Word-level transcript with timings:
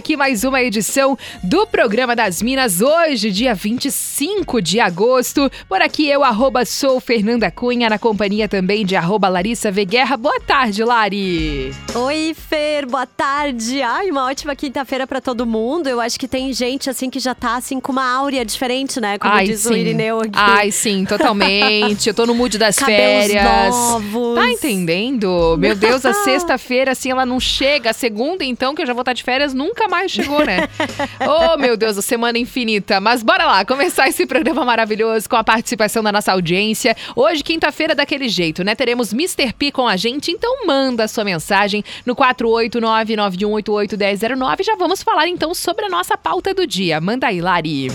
Aqui 0.00 0.16
mais 0.16 0.44
uma 0.44 0.62
edição 0.62 1.16
do 1.42 1.66
Programa 1.66 2.16
das 2.16 2.40
Minas, 2.40 2.80
hoje, 2.80 3.30
dia 3.30 3.54
25 3.54 4.62
de 4.62 4.80
agosto. 4.80 5.52
Por 5.68 5.82
aqui 5.82 6.08
eu, 6.08 6.24
arroba, 6.24 6.64
sou 6.64 6.98
Fernanda 7.00 7.50
Cunha, 7.50 7.90
na 7.90 7.98
companhia 7.98 8.48
também 8.48 8.86
de 8.86 8.96
arroba 8.96 9.28
Larissa 9.28 9.70
Veguerra. 9.70 10.16
Boa 10.16 10.40
tarde, 10.40 10.82
Lari! 10.82 11.74
Oi, 11.94 12.34
Fer, 12.34 12.86
boa 12.86 13.04
tarde. 13.04 13.82
Ai, 13.82 14.10
uma 14.10 14.24
ótima 14.24 14.56
quinta-feira 14.56 15.06
para 15.06 15.20
todo 15.20 15.44
mundo. 15.44 15.86
Eu 15.86 16.00
acho 16.00 16.18
que 16.18 16.26
tem 16.26 16.50
gente, 16.54 16.88
assim, 16.88 17.10
que 17.10 17.20
já 17.20 17.34
tá, 17.34 17.56
assim, 17.56 17.78
com 17.78 17.92
uma 17.92 18.10
áurea 18.10 18.42
diferente, 18.42 18.98
né? 19.02 19.18
Como 19.18 19.34
Ai, 19.34 19.44
diz 19.44 19.60
sim. 19.60 19.74
o 19.74 19.76
Irineu 19.76 20.20
aqui. 20.20 20.30
Ai, 20.32 20.70
sim, 20.70 21.04
totalmente. 21.04 22.08
Eu 22.08 22.14
tô 22.14 22.24
no 22.24 22.34
mood 22.34 22.56
das 22.56 22.76
Cabelos 22.76 23.26
férias. 23.26 23.74
novos. 23.74 24.34
Tá 24.34 24.50
entendendo? 24.50 25.58
Meu 25.58 25.76
Deus, 25.76 26.06
a 26.06 26.14
sexta-feira, 26.24 26.92
assim, 26.92 27.10
ela 27.10 27.26
não 27.26 27.38
chega. 27.38 27.90
A 27.90 27.92
segunda, 27.92 28.42
então, 28.42 28.74
que 28.74 28.80
eu 28.80 28.86
já 28.86 28.94
vou 28.94 29.02
estar 29.02 29.12
de 29.12 29.22
férias, 29.22 29.52
nunca 29.52 29.89
mais 29.90 30.10
chegou, 30.10 30.44
né? 30.46 30.68
oh, 31.28 31.58
meu 31.58 31.76
Deus, 31.76 31.98
a 31.98 32.02
semana 32.02 32.38
infinita. 32.38 33.00
Mas 33.00 33.22
bora 33.22 33.46
lá, 33.46 33.64
começar 33.64 34.08
esse 34.08 34.26
programa 34.26 34.64
maravilhoso 34.64 35.28
com 35.28 35.36
a 35.36 35.44
participação 35.44 36.02
da 36.02 36.12
nossa 36.12 36.32
audiência. 36.32 36.96
Hoje, 37.14 37.42
quinta-feira, 37.42 37.94
daquele 37.94 38.28
jeito, 38.28 38.64
né? 38.64 38.74
Teremos 38.74 39.12
Mr. 39.12 39.52
P 39.52 39.70
com 39.70 39.86
a 39.86 39.96
gente, 39.96 40.30
então 40.30 40.66
manda 40.66 41.04
a 41.04 41.08
sua 41.08 41.24
mensagem 41.24 41.84
no 42.06 42.16
489-9188-1009. 42.16 44.62
Já 44.62 44.76
vamos 44.76 45.02
falar, 45.02 45.28
então, 45.28 45.52
sobre 45.52 45.84
a 45.84 45.88
nossa 45.88 46.16
pauta 46.16 46.54
do 46.54 46.66
dia. 46.66 47.00
Manda 47.00 47.26
aí, 47.26 47.40
Lari. 47.40 47.88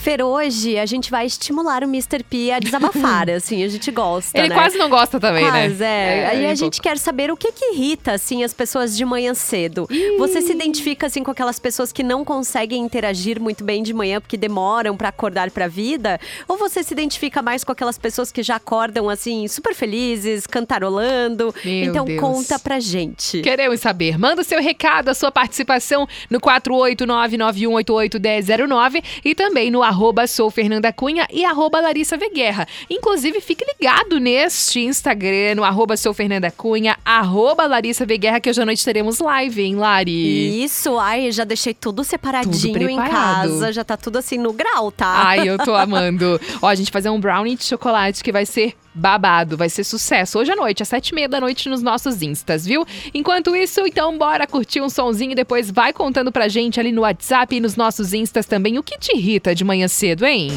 Fer, 0.00 0.22
hoje 0.22 0.78
a 0.78 0.86
gente 0.86 1.10
vai 1.10 1.26
estimular 1.26 1.82
o 1.82 1.86
Mr. 1.86 2.22
P 2.24 2.50
a 2.50 2.58
desabafar, 2.58 3.28
assim, 3.30 3.62
a 3.62 3.68
gente 3.68 3.90
gosta, 3.90 4.38
Ele 4.38 4.48
né? 4.48 4.54
quase 4.54 4.78
não 4.78 4.88
gosta 4.88 5.20
também, 5.20 5.44
Quase, 5.44 5.74
né? 5.74 6.20
é. 6.20 6.26
Aí 6.28 6.46
um 6.46 6.50
a 6.50 6.54
gente 6.54 6.76
pouco. 6.76 6.82
quer 6.82 6.96
saber 6.96 7.30
o 7.30 7.36
que 7.36 7.52
que 7.52 7.74
irrita, 7.74 8.12
assim, 8.12 8.42
as 8.42 8.54
pessoas 8.54 8.96
de 8.96 9.04
manhã 9.04 9.34
cedo. 9.34 9.86
Você 10.18 10.40
se 10.40 10.52
identifica, 10.52 11.06
assim, 11.06 11.22
com 11.22 11.30
aquelas 11.30 11.58
pessoas 11.58 11.92
que 11.92 12.02
não 12.02 12.24
conseguem 12.24 12.82
interagir 12.82 13.38
muito 13.38 13.62
bem 13.62 13.82
de 13.82 13.92
manhã 13.92 14.22
porque 14.22 14.38
demoram 14.38 14.96
pra 14.96 15.10
acordar 15.10 15.50
pra 15.50 15.68
vida? 15.68 16.18
Ou 16.48 16.56
você 16.56 16.82
se 16.82 16.94
identifica 16.94 17.42
mais 17.42 17.62
com 17.62 17.72
aquelas 17.72 17.98
pessoas 17.98 18.32
que 18.32 18.42
já 18.42 18.56
acordam, 18.56 19.10
assim, 19.10 19.46
super 19.48 19.74
felizes, 19.74 20.46
cantarolando? 20.46 21.54
Meu 21.62 21.84
então 21.84 22.06
Deus. 22.06 22.18
conta 22.20 22.58
pra 22.58 22.80
gente. 22.80 23.42
Queremos 23.42 23.80
saber. 23.80 24.16
Manda 24.18 24.40
o 24.40 24.44
seu 24.44 24.62
recado, 24.62 25.10
a 25.10 25.14
sua 25.14 25.30
participação 25.30 26.08
no 26.30 26.40
489-9188-1009 26.40 29.02
e 29.24 29.34
também 29.34 29.70
no 29.70 29.89
arroba 29.90 30.24
sou 30.28 30.50
Fernanda 30.50 30.92
Cunha 30.92 31.26
e 31.32 31.44
arroba 31.44 31.80
Larissa 31.80 32.16
Veguerra. 32.16 32.66
Inclusive, 32.88 33.40
fique 33.40 33.64
ligado 33.64 34.20
neste 34.20 34.78
Instagram, 34.80 35.56
no 35.56 35.64
arroba 35.64 35.96
sou 35.96 36.14
Fernanda 36.14 36.48
Cunha, 36.50 36.96
arroba 37.04 37.66
Larissa 37.66 38.06
Veguerra, 38.06 38.38
que 38.38 38.48
hoje 38.48 38.62
à 38.62 38.64
noite 38.64 38.84
teremos 38.84 39.18
live, 39.18 39.62
hein, 39.62 39.74
Lari? 39.74 40.62
Isso, 40.62 40.96
ai, 40.96 41.32
já 41.32 41.42
deixei 41.42 41.74
tudo 41.74 42.04
separadinho 42.04 42.72
Tudo 42.72 42.88
em 42.88 42.96
casa, 42.96 43.72
já 43.72 43.82
tá 43.82 43.96
tudo 43.96 44.18
assim 44.18 44.38
no 44.38 44.52
grau, 44.52 44.92
tá? 44.92 45.26
Ai, 45.26 45.48
eu 45.48 45.58
tô 45.58 45.74
amando. 45.74 46.40
Ó, 46.62 46.68
a 46.68 46.74
gente 46.76 46.92
vai 46.92 47.02
fazer 47.02 47.10
um 47.10 47.18
brownie 47.18 47.56
de 47.56 47.64
chocolate 47.64 48.22
que 48.22 48.30
vai 48.30 48.46
ser 48.46 48.74
babado, 48.94 49.56
vai 49.56 49.68
ser 49.68 49.84
sucesso. 49.84 50.38
Hoje 50.38 50.52
à 50.52 50.56
noite, 50.56 50.82
às 50.82 50.88
sete 50.88 51.10
e 51.10 51.14
meia 51.14 51.28
da 51.28 51.40
noite, 51.40 51.68
nos 51.68 51.82
nossos 51.82 52.22
instas, 52.22 52.64
viu? 52.66 52.86
Enquanto 53.14 53.54
isso, 53.54 53.80
então, 53.86 54.16
bora 54.16 54.46
curtir 54.46 54.80
um 54.80 54.88
sonzinho 54.88 55.32
e 55.32 55.34
depois 55.34 55.70
vai 55.70 55.92
contando 55.92 56.32
pra 56.32 56.48
gente 56.48 56.80
ali 56.80 56.92
no 56.92 57.02
WhatsApp 57.02 57.54
e 57.54 57.60
nos 57.60 57.76
nossos 57.76 58.12
instas 58.12 58.46
também 58.46 58.78
o 58.78 58.82
que 58.82 58.98
te 58.98 59.16
irrita 59.16 59.54
de 59.54 59.64
manhã 59.64 59.88
cedo, 59.88 60.26
hein? 60.26 60.52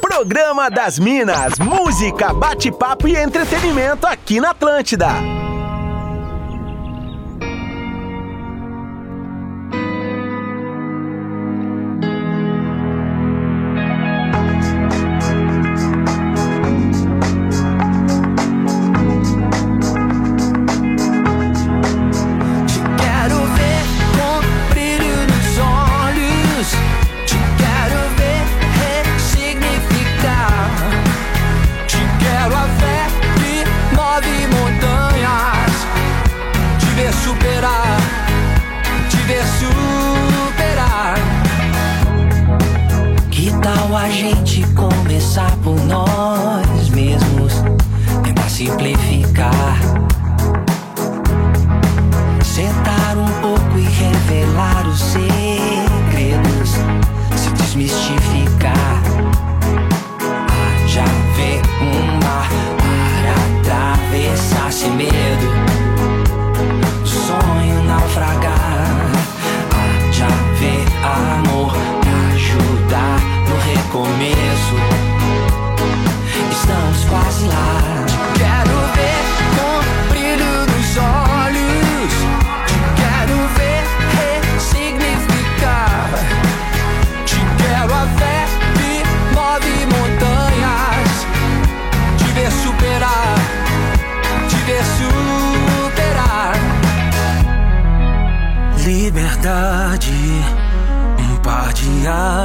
Programa 0.00 0.68
das 0.68 0.98
Minas, 0.98 1.58
música, 1.58 2.32
bate-papo 2.34 3.08
e 3.08 3.16
entretenimento 3.16 4.06
aqui 4.06 4.40
na 4.40 4.50
Atlântida. 4.50 5.08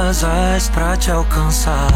Asas 0.08 0.70
pra 0.70 0.96
te 0.96 1.10
alcançar. 1.10 1.90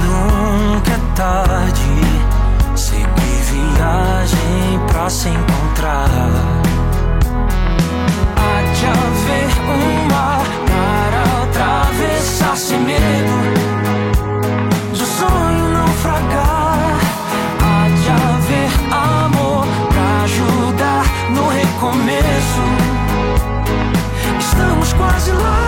Nunca 0.00 0.92
é 0.92 1.16
tarde. 1.16 2.76
Seguir 2.76 3.42
viagem 3.50 4.80
pra 4.86 5.10
se 5.10 5.28
encontrar. 5.28 6.61
Recomeço. 25.22 25.32
Estamos 25.32 25.42
quase 25.42 25.61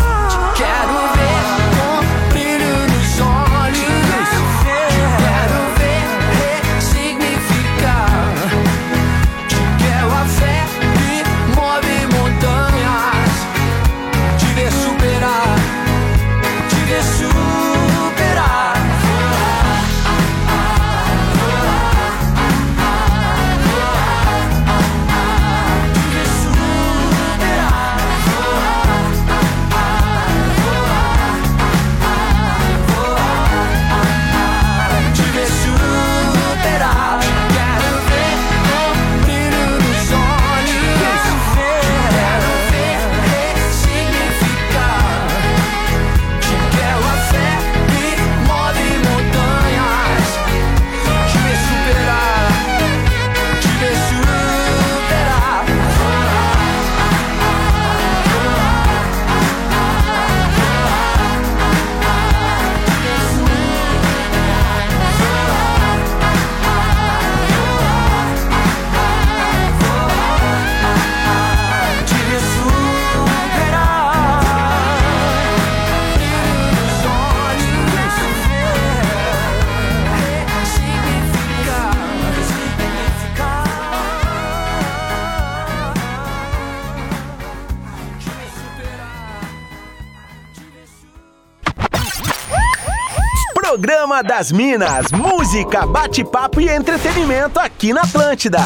Programa 94.14 94.22
das 94.22 94.52
Minas, 94.52 95.10
música, 95.10 95.84
bate-papo 95.86 96.60
e 96.60 96.68
entretenimento 96.68 97.58
aqui 97.58 97.92
na 97.92 98.02
Atlântida. 98.02 98.60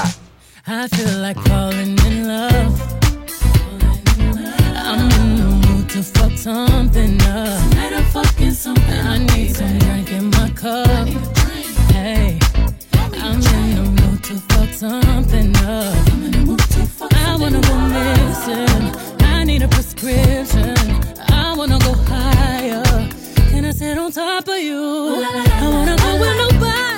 I 0.66 0.86
feel 0.94 1.22
like 1.22 1.40
in 2.06 2.26
love. 2.26 2.82
I'm 4.76 5.86
to 5.86 6.02
fuck 6.02 6.36
something 6.36 7.16
I'm 7.22 8.52
something 8.52 9.06
I'm 9.06 9.26
to 14.20 14.36
fuck 14.48 14.70
something 14.74 15.56
I 17.16 17.36
wanna 17.38 17.60
go 17.60 17.74
missing. 17.88 18.92
I 19.22 19.44
need 19.44 19.62
a 19.62 19.68
prescription. 19.68 20.74
I 21.30 21.54
wanna 21.56 21.78
go 21.78 21.94
higher. 21.94 22.37
Can 23.58 23.64
I 23.64 23.72
sit 23.72 23.98
on 23.98 24.12
top 24.12 24.46
of 24.46 24.56
you? 24.56 24.78
I 24.78 25.68
wanna 25.68 25.96
go 25.96 26.20
where 26.20 26.36
nobody's 26.38 26.97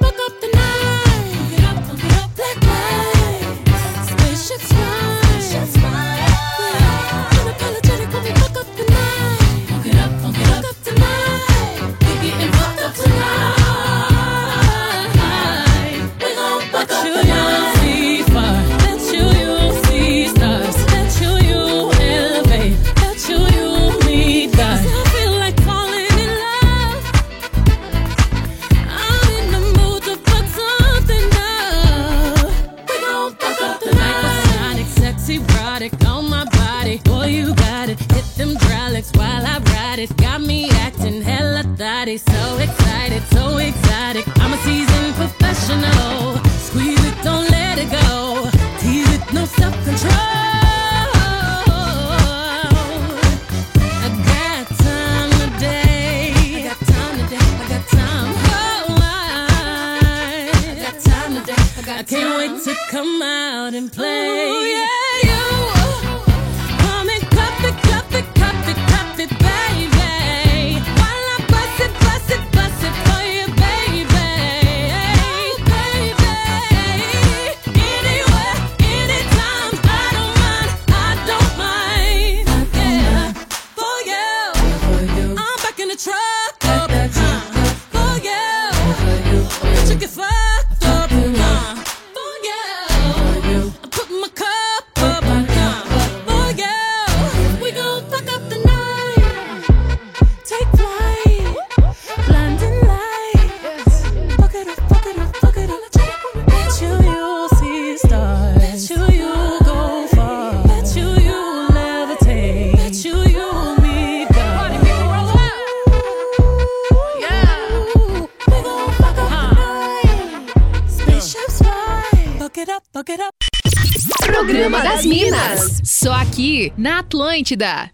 na 126.77 126.99
Atlântida. 126.99 127.89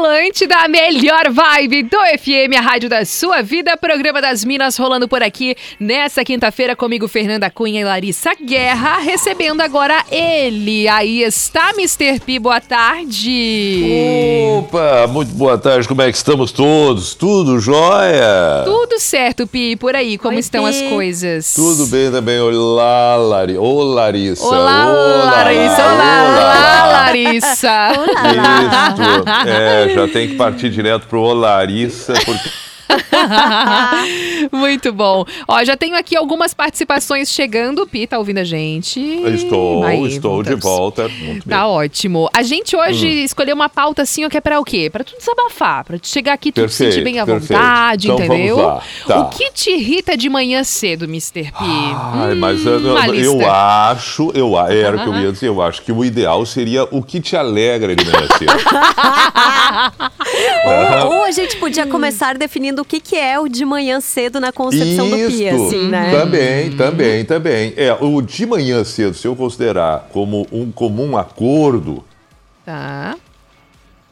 Atlântida, 0.00 0.56
a 0.56 0.66
melhor 0.66 1.30
vibe 1.30 1.82
do 1.82 1.98
FM, 1.98 2.56
a 2.56 2.60
rádio 2.62 2.88
da 2.88 3.04
sua 3.04 3.42
vida. 3.42 3.76
Programa 3.76 4.22
das 4.22 4.42
Minas 4.46 4.78
rolando 4.78 5.06
por 5.06 5.22
aqui 5.22 5.54
nessa 5.78 6.24
quinta-feira 6.24 6.74
comigo, 6.74 7.06
Fernanda 7.06 7.50
Cunha 7.50 7.82
e 7.82 7.84
Larissa 7.84 8.30
Guerra, 8.34 8.96
recebendo 8.96 9.60
agora 9.60 10.02
ele. 10.10 10.88
Aí 10.88 11.22
está, 11.22 11.72
Mr. 11.76 12.18
P, 12.18 12.38
boa 12.38 12.62
tarde. 12.62 13.82
Opa, 14.56 15.06
muito 15.06 15.34
boa 15.34 15.58
tarde, 15.58 15.86
como 15.86 16.00
é 16.00 16.10
que 16.10 16.16
estamos 16.16 16.50
todos? 16.50 17.14
Tudo 17.14 17.60
jóia? 17.60 18.62
Tudo 18.64 18.98
certo, 18.98 19.46
Pi, 19.46 19.76
por 19.76 19.94
aí, 19.94 20.16
como 20.16 20.34
Oi, 20.34 20.40
estão 20.40 20.64
Pi. 20.64 20.70
as 20.70 20.80
coisas? 20.80 21.52
Tudo 21.52 21.86
bem 21.88 22.10
também. 22.10 22.40
Olá, 22.40 23.16
Lari... 23.16 23.58
Ô, 23.58 23.82
Larissa. 23.82 24.46
Olá, 24.46 24.84
Larissa. 24.86 25.82
Olá, 25.82 26.24
olá, 26.24 26.86
Larissa. 26.86 27.90
Isso. 27.92 28.40
É, 29.46 29.89
já 29.94 30.08
tem 30.08 30.28
que 30.28 30.36
partir 30.36 30.70
direto 30.70 31.06
pro 31.06 31.20
Ô, 31.20 31.32
Larissa, 31.32 32.12
porque 32.12 32.50
Muito 34.52 34.92
bom. 34.92 35.24
Ó, 35.48 35.64
já 35.64 35.76
tenho 35.76 35.96
aqui 35.96 36.16
algumas 36.16 36.54
participações 36.54 37.30
chegando. 37.30 37.82
O 37.82 37.86
Pi 37.86 38.06
tá 38.06 38.18
ouvindo 38.18 38.38
a 38.38 38.44
gente. 38.44 39.00
estou, 39.00 39.84
Aí, 39.84 40.06
estou 40.06 40.42
de 40.42 40.50
voltamos. 40.54 40.64
volta. 40.64 41.08
Muito 41.08 41.48
bem. 41.48 41.56
Tá 41.58 41.66
ótimo. 41.66 42.28
A 42.32 42.42
gente 42.42 42.76
hoje 42.76 43.06
Hum. 43.06 43.24
escolheu 43.24 43.54
uma 43.54 43.68
pauta 43.68 44.02
assim, 44.02 44.28
que 44.28 44.36
é 44.36 44.40
pra 44.40 44.60
o 44.60 44.64
quê? 44.64 44.88
Pra 44.90 45.02
tu 45.04 45.16
desabafar, 45.18 45.84
pra 45.84 45.98
tu 45.98 46.06
chegar 46.06 46.32
aqui 46.34 46.52
tu 46.52 46.56
te 46.56 46.60
Perfeito, 46.62 46.92
sentir 46.92 47.04
bem 47.04 47.18
à 47.18 47.26
perfeito. 47.26 47.52
vontade, 47.60 48.10
Então, 48.10 48.24
entendeu? 48.24 48.56
vamos 48.56 48.72
lá. 48.74 48.82
Tá. 49.06 49.20
O 49.20 49.28
que 49.30 49.50
te 49.52 49.70
irrita 49.70 50.16
de 50.16 50.28
manhã 50.28 50.62
cedo, 50.64 51.04
Mr. 51.04 51.44
P? 51.52 51.52
Ai, 51.60 52.34
mas 52.34 52.64
eu, 52.64 52.78
Hum, 52.78 52.92
uma 52.92 53.06
eu 53.08 53.12
lista. 53.36 53.50
acho, 53.52 54.30
eu, 54.34 54.56
a- 54.58 54.72
era 54.72 54.96
o 54.96 55.00
que 55.02 55.08
eu 55.08 55.14
ia 55.20 55.32
dizer, 55.32 55.48
eu 55.48 55.60
acho 55.62 55.82
que 55.82 55.90
o 55.92 56.04
ideal 56.04 56.44
seria 56.46 56.84
o 56.90 57.02
que 57.02 57.20
te 57.20 57.36
alegra 57.36 57.94
de 57.96 58.04
manhã 58.04 58.26
cedo. 58.38 58.52
Aham. 60.66 61.24
a 61.24 61.30
gente 61.32 61.56
podia 61.56 61.86
começar 61.86 62.36
definindo 62.36 62.82
o 62.82 62.84
que, 62.84 63.00
que 63.00 63.16
é 63.16 63.38
o 63.38 63.48
de 63.48 63.64
manhã 63.64 64.00
cedo 64.00 64.29
na 64.38 64.52
concepção 64.52 65.08
do 65.08 65.16
Pia, 65.16 65.52
Isto. 65.54 65.66
assim, 65.66 65.88
né? 65.88 66.10
Também, 66.12 66.70
também, 66.76 67.24
também. 67.24 67.72
É, 67.76 67.96
o 67.98 68.20
de 68.20 68.44
manhã 68.46 68.84
cedo, 68.84 69.14
se 69.14 69.26
eu 69.26 69.34
considerar 69.34 70.08
como 70.12 70.46
um 70.52 70.70
comum 70.70 71.16
acordo, 71.16 72.04
Tá. 72.64 73.16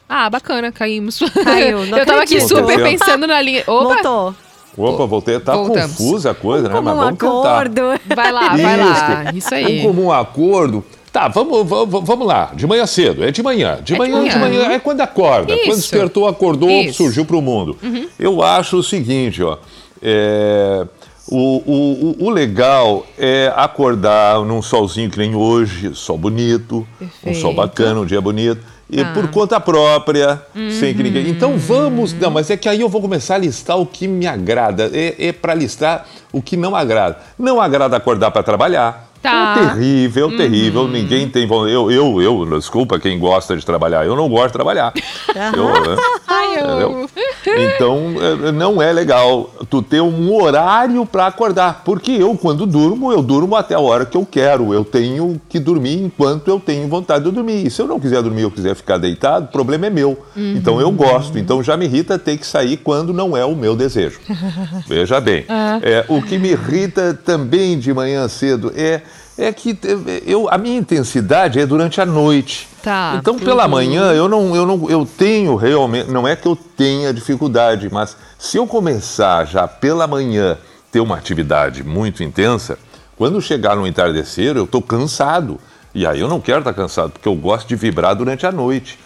Ah, 0.07 0.29
bacana, 0.29 0.71
caímos. 0.71 1.19
Caiu, 1.43 1.85
não 1.87 1.97
Eu 1.99 2.05
tava 2.05 2.23
aqui 2.23 2.41
super 2.41 2.81
pensando 2.81 3.27
na 3.27 3.39
linha. 3.41 3.63
Opa! 3.67 3.93
Voltou. 3.93 4.35
opa, 4.75 5.05
voltei, 5.05 5.39
tá 5.39 5.53
Voltamos. 5.55 5.95
confusa 5.95 6.31
a 6.31 6.33
coisa, 6.33 6.67
né? 6.67 6.73
Como 6.73 6.85
Mas 6.85 6.93
um 6.95 6.97
vamos 6.97 7.19
tentar. 7.19 7.51
acordo. 7.59 7.81
Vai 8.15 8.31
lá, 8.31 8.55
vai 8.57 8.77
lá. 8.77 9.31
Isso 9.35 9.53
aí. 9.53 9.79
Um 9.79 9.83
comum 9.83 10.11
acordo. 10.11 10.83
Tá, 11.11 11.27
vamos, 11.27 11.67
vamos, 11.67 12.03
vamos 12.07 12.27
lá. 12.27 12.51
De 12.55 12.65
manhã 12.67 12.85
cedo. 12.85 13.23
É 13.23 13.31
de 13.31 13.41
manhã. 13.43 13.79
De 13.83 13.93
É 13.93 13.95
de 13.95 13.99
manhã, 13.99 14.23
de 14.29 14.37
manhã. 14.39 14.59
manhã. 14.61 14.71
É 14.73 14.79
quando 14.79 15.01
acorda. 15.01 15.53
Isso. 15.53 15.65
Quando 15.65 15.77
despertou, 15.77 16.27
acordou, 16.27 16.69
Isso. 16.69 16.87
Uhum. 16.87 16.93
surgiu 16.93 17.25
para 17.25 17.35
o 17.37 17.41
mundo. 17.41 17.77
Eu 18.19 18.41
acho 18.43 18.77
o 18.77 18.83
seguinte, 18.83 19.41
ó. 19.43 19.57
É, 20.01 20.85
o, 21.27 22.15
o, 22.17 22.25
o- 22.25 22.29
legal 22.29 23.05
é 23.17 23.51
acordar 23.55 24.39
num 24.43 24.61
solzinho 24.61 25.09
que 25.09 25.17
nem 25.19 25.35
hoje, 25.35 25.93
sol 25.95 26.17
bonito, 26.17 26.87
um 27.01 27.33
sol 27.33 27.53
Perfeito. 27.53 27.55
bacana, 27.55 27.99
um 27.99 28.05
dia 28.05 28.19
bonito. 28.21 28.59
E 28.91 29.03
Tá. 29.03 29.13
por 29.13 29.27
conta 29.29 29.59
própria, 29.59 30.41
sem 30.79 30.93
que 30.95 30.99
Uhum. 30.99 31.03
ninguém. 31.03 31.29
Então 31.29 31.59
vamos. 31.59 32.11
Não, 32.13 32.31
mas 32.31 32.49
é 32.49 32.57
que 32.57 32.67
aí 32.67 32.81
eu 32.81 32.89
vou 32.89 32.99
começar 32.99 33.35
a 33.35 33.37
listar 33.37 33.77
o 33.77 33.85
que 33.85 34.07
me 34.07 34.25
agrada. 34.25 34.89
É, 34.91 35.27
é 35.27 35.31
para 35.31 35.53
listar 35.53 36.07
o 36.33 36.41
que 36.41 36.57
não 36.57 36.75
agrada. 36.75 37.19
Não 37.37 37.61
agrada 37.61 37.95
acordar 37.95 38.31
para 38.31 38.41
trabalhar. 38.41 39.07
Tá. 39.21 39.55
É 39.57 39.67
terrível, 39.67 40.35
terrível. 40.37 40.87
Ninguém 40.87 41.27
tem 41.27 41.45
vontade. 41.45 41.73
Eu, 41.73 41.91
eu, 41.91 42.21
eu, 42.21 42.45
desculpa 42.57 42.97
quem 42.99 43.19
gosta 43.19 43.57
de 43.57 43.65
trabalhar. 43.65 44.05
Eu 44.05 44.15
não 44.15 44.29
gosto 44.29 44.47
de 44.47 44.53
trabalhar. 44.53 44.93
Eu, 45.53 45.67
né? 45.67 45.97
Entendeu? 46.59 47.09
Então, 47.45 48.15
é, 48.47 48.51
não 48.51 48.81
é 48.81 48.91
legal 48.93 49.49
tu 49.69 49.81
ter 49.81 50.01
um 50.01 50.33
horário 50.33 51.05
para 51.05 51.27
acordar. 51.27 51.81
Porque 51.83 52.11
eu, 52.11 52.35
quando 52.35 52.65
durmo, 52.65 53.11
eu 53.11 53.21
durmo 53.21 53.55
até 53.55 53.75
a 53.75 53.79
hora 53.79 54.05
que 54.05 54.15
eu 54.15 54.25
quero. 54.25 54.73
Eu 54.73 54.85
tenho 54.85 55.39
que 55.49 55.59
dormir 55.59 56.01
enquanto 56.01 56.47
eu 56.47 56.59
tenho 56.59 56.87
vontade 56.87 57.25
de 57.25 57.31
dormir. 57.31 57.65
E 57.65 57.69
se 57.69 57.81
eu 57.81 57.87
não 57.87 57.99
quiser 57.99 58.21
dormir, 58.21 58.43
eu 58.43 58.51
quiser 58.51 58.75
ficar 58.75 58.97
deitado, 58.97 59.45
o 59.45 59.49
problema 59.49 59.87
é 59.87 59.89
meu. 59.89 60.17
Então, 60.35 60.79
eu 60.79 60.91
gosto. 60.91 61.37
Então, 61.37 61.61
já 61.61 61.75
me 61.75 61.85
irrita 61.85 62.17
ter 62.17 62.37
que 62.37 62.47
sair 62.47 62.77
quando 62.77 63.13
não 63.13 63.35
é 63.35 63.43
o 63.43 63.55
meu 63.55 63.75
desejo. 63.75 64.19
Veja 64.87 65.19
bem. 65.19 65.45
É, 65.81 66.05
o 66.07 66.21
que 66.21 66.37
me 66.37 66.51
irrita 66.51 67.13
também 67.13 67.77
de 67.77 67.93
manhã 67.93 68.27
cedo 68.27 68.71
é, 68.75 69.01
é 69.39 69.53
que 69.53 69.71
eh, 69.71 70.23
eu, 70.25 70.49
a 70.49 70.57
minha 70.57 70.77
intensidade 70.77 71.59
é 71.59 71.65
durante 71.65 72.01
a 72.01 72.05
noite. 72.05 72.67
Tá. 72.83 73.15
Então, 73.19 73.37
pela 73.37 73.67
manhã, 73.67 74.13
eu 74.13 74.27
não, 74.27 74.55
eu 74.55 74.65
não, 74.65 74.89
eu 74.89 75.05
tenho 75.05 75.55
realmente, 75.55 76.09
não 76.09 76.27
é 76.27 76.35
que 76.35 76.47
eu 76.47 76.55
tenha 76.55 77.13
dificuldade, 77.13 77.89
mas 77.91 78.15
se 78.37 78.57
eu 78.57 78.67
começar 78.67 79.45
já 79.45 79.67
pela 79.67 80.05
manhã 80.07 80.57
ter 80.91 80.99
uma 80.99 81.15
atividade 81.15 81.83
muito 81.83 82.23
intensa, 82.23 82.77
quando 83.17 83.41
chegar 83.41 83.75
no 83.75 83.87
entardecer, 83.87 84.55
eu 84.55 84.65
estou 84.65 84.81
cansado. 84.81 85.59
E 85.93 86.05
aí 86.05 86.19
eu 86.19 86.27
não 86.27 86.39
quero 86.39 86.59
estar 86.59 86.73
cansado, 86.73 87.11
porque 87.11 87.27
eu 87.27 87.35
gosto 87.35 87.67
de 87.67 87.75
vibrar 87.75 88.15
durante 88.15 88.45
a 88.45 88.51
noite. 88.51 88.99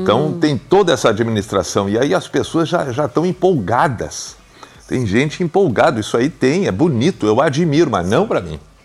Então 0.00 0.38
tem 0.40 0.56
toda 0.56 0.92
essa 0.92 1.10
administração. 1.10 1.88
E 1.88 1.98
aí 1.98 2.14
as 2.14 2.26
pessoas 2.26 2.68
já 2.68 2.90
já 2.90 3.04
estão 3.04 3.26
empolgadas. 3.26 4.36
Tem 4.88 5.06
gente 5.06 5.42
empolgada, 5.42 6.00
isso 6.00 6.16
aí 6.16 6.28
tem, 6.28 6.66
é 6.66 6.72
bonito, 6.72 7.26
eu 7.26 7.40
admiro, 7.40 7.90
mas 7.90 8.08
não 8.08 8.26
para 8.26 8.40
mim. 8.40 8.58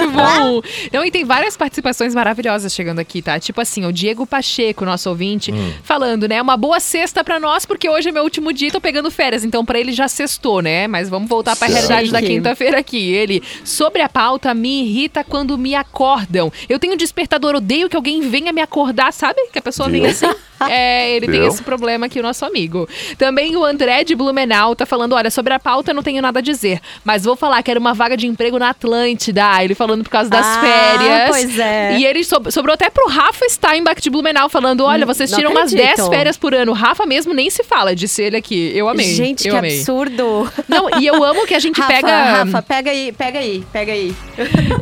Muito 0.00 0.10
bom. 0.16 0.62
Não, 0.92 1.04
e 1.04 1.10
tem 1.10 1.24
várias 1.24 1.56
participações 1.56 2.14
maravilhosas 2.14 2.72
chegando 2.74 2.98
aqui, 2.98 3.22
tá? 3.22 3.38
Tipo 3.38 3.60
assim, 3.60 3.84
o 3.86 3.92
Diego 3.92 4.26
Pacheco, 4.26 4.84
nosso 4.84 5.08
ouvinte, 5.08 5.52
Hum. 5.52 5.72
falando, 5.82 6.28
né? 6.28 6.40
Uma 6.40 6.56
boa 6.56 6.80
sexta 6.80 7.22
pra 7.24 7.38
nós, 7.40 7.64
porque 7.66 7.88
hoje 7.88 8.08
é 8.08 8.12
meu 8.12 8.22
último 8.24 8.52
dia 8.52 8.68
e 8.68 8.70
tô 8.70 8.80
pegando 8.80 9.10
férias. 9.10 9.44
Então, 9.44 9.64
pra 9.64 9.78
ele 9.78 9.92
já 9.92 10.08
sextou, 10.08 10.60
né? 10.62 10.86
Mas 10.86 11.08
vamos 11.08 11.28
voltar 11.28 11.56
pra 11.56 11.68
Certo. 11.68 11.88
realidade 11.88 12.12
da 12.12 12.20
quinta-feira 12.22 12.78
aqui. 12.78 13.12
Ele, 13.12 13.42
sobre 13.64 14.02
a 14.02 14.08
pauta, 14.08 14.52
me 14.54 14.82
irrita 14.84 15.22
quando 15.24 15.56
me 15.58 15.74
acordam. 15.74 16.52
Eu 16.68 16.78
tenho 16.78 16.94
um 16.94 16.96
despertador, 16.96 17.54
odeio 17.54 17.88
que 17.88 17.96
alguém 17.96 18.20
venha 18.28 18.52
me 18.52 18.60
acordar, 18.60 19.12
sabe? 19.12 19.40
Que 19.52 19.58
a 19.58 19.62
pessoa 19.62 19.88
venha 19.88 20.08
assim. 20.10 20.26
É, 20.68 21.16
ele 21.16 21.26
tem 21.26 21.40
Viu? 21.40 21.48
esse 21.48 21.62
problema 21.62 22.06
aqui, 22.06 22.18
o 22.20 22.22
nosso 22.22 22.44
amigo. 22.44 22.88
Também 23.18 23.54
o 23.56 23.64
André 23.64 24.02
de 24.04 24.14
Blumenau 24.14 24.74
tá 24.74 24.86
falando: 24.86 25.12
olha, 25.14 25.30
sobre 25.30 25.52
a 25.52 25.58
pauta 25.58 25.90
eu 25.90 25.94
não 25.94 26.02
tenho 26.02 26.22
nada 26.22 26.38
a 26.38 26.42
dizer, 26.42 26.80
mas 27.04 27.24
vou 27.24 27.36
falar 27.36 27.62
que 27.62 27.70
era 27.70 27.78
uma 27.78 27.92
vaga 27.92 28.16
de 28.16 28.26
emprego 28.26 28.58
na 28.58 28.70
Atlântida. 28.70 29.62
Ele 29.62 29.74
falando 29.86 30.02
por 30.04 30.10
causa 30.10 30.30
das 30.30 30.46
Ah, 30.46 30.60
férias. 30.60 31.28
pois 31.30 31.58
é. 31.58 31.96
E 31.98 32.04
ele 32.04 32.24
sob- 32.24 32.50
sobrou 32.50 32.74
até 32.74 32.88
pro 32.90 33.06
Rafa 33.08 33.48
Steinbach 33.48 34.00
de 34.00 34.10
Blumenau, 34.10 34.48
falando: 34.48 34.84
olha, 34.84 35.04
vocês 35.06 35.30
não 35.30 35.38
tiram 35.38 35.50
umas 35.52 35.72
acredito. 35.72 35.96
10 35.96 36.08
férias 36.08 36.36
por 36.36 36.54
ano. 36.54 36.72
Rafa 36.72 37.04
mesmo 37.06 37.32
nem 37.34 37.50
se 37.50 37.62
fala, 37.62 37.94
disse 37.94 38.22
ele 38.22 38.36
aqui. 38.36 38.72
Eu 38.74 38.88
amei. 38.88 39.14
Gente, 39.14 39.46
eu 39.46 39.52
que 39.52 39.58
amei. 39.58 39.76
absurdo. 39.78 40.50
Não, 40.68 40.88
e 41.00 41.06
eu 41.06 41.22
amo 41.22 41.46
que 41.46 41.54
a 41.54 41.58
gente 41.58 41.80
Rafa, 41.80 41.92
pega. 41.92 42.22
Rafa, 42.24 42.62
pega 42.62 42.90
aí, 42.90 43.12
pega 43.12 43.38
aí, 43.38 43.64
pega 43.72 43.92
aí. 43.92 44.14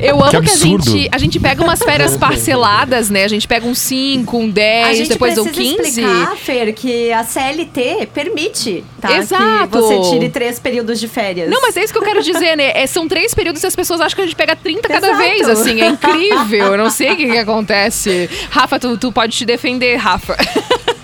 Eu 0.00 0.20
amo 0.22 0.30
Que 0.30 0.40
que, 0.42 0.50
a 0.50 0.56
gente, 0.56 1.08
a 1.12 1.18
gente 1.18 1.40
pega 1.40 1.62
umas 1.62 1.80
férias 1.82 2.16
parceladas, 2.16 3.10
né? 3.10 3.24
A 3.24 3.28
gente 3.28 3.46
pega 3.48 3.66
um 3.66 3.74
5, 3.74 4.36
um 4.38 4.48
A 4.48 4.52
10, 4.52 4.96
gente 4.98 5.08
depois 5.10 5.36
um 5.38 5.44
precisa 5.44 5.76
15. 5.82 6.00
explicar, 6.00 6.36
Fer, 6.36 6.72
que 6.74 7.12
a 7.12 7.24
CLT 7.24 8.08
permite, 8.12 8.84
tá? 9.00 9.16
Exato. 9.18 9.68
Que 9.68 9.76
você 9.78 10.10
tire 10.10 10.28
três 10.28 10.58
períodos 10.58 10.98
de 11.00 11.08
férias. 11.08 11.48
Não, 11.50 11.60
mas 11.62 11.76
é 11.76 11.84
isso 11.84 11.92
que 11.92 11.98
eu 11.98 12.02
quero 12.04 12.22
dizer, 12.22 12.56
né? 12.56 12.72
É, 12.74 12.86
são 12.86 13.06
três 13.08 13.34
períodos 13.34 13.62
e 13.62 13.66
as 13.66 13.74
pessoas 13.76 14.00
acham 14.00 14.16
que 14.16 14.22
a 14.22 14.24
gente 14.24 14.36
pega 14.36 14.54
30 14.56 14.91
cada 14.92 15.08
Exato. 15.08 15.22
vez, 15.22 15.48
assim. 15.48 15.80
É 15.80 15.88
incrível. 15.88 16.66
Eu 16.72 16.78
não 16.78 16.90
sei 16.90 17.12
o 17.12 17.16
que, 17.16 17.26
que 17.26 17.38
acontece. 17.38 18.28
Rafa, 18.50 18.78
tu, 18.78 18.96
tu 18.96 19.10
pode 19.12 19.36
te 19.36 19.44
defender, 19.44 19.96
Rafa. 19.96 20.36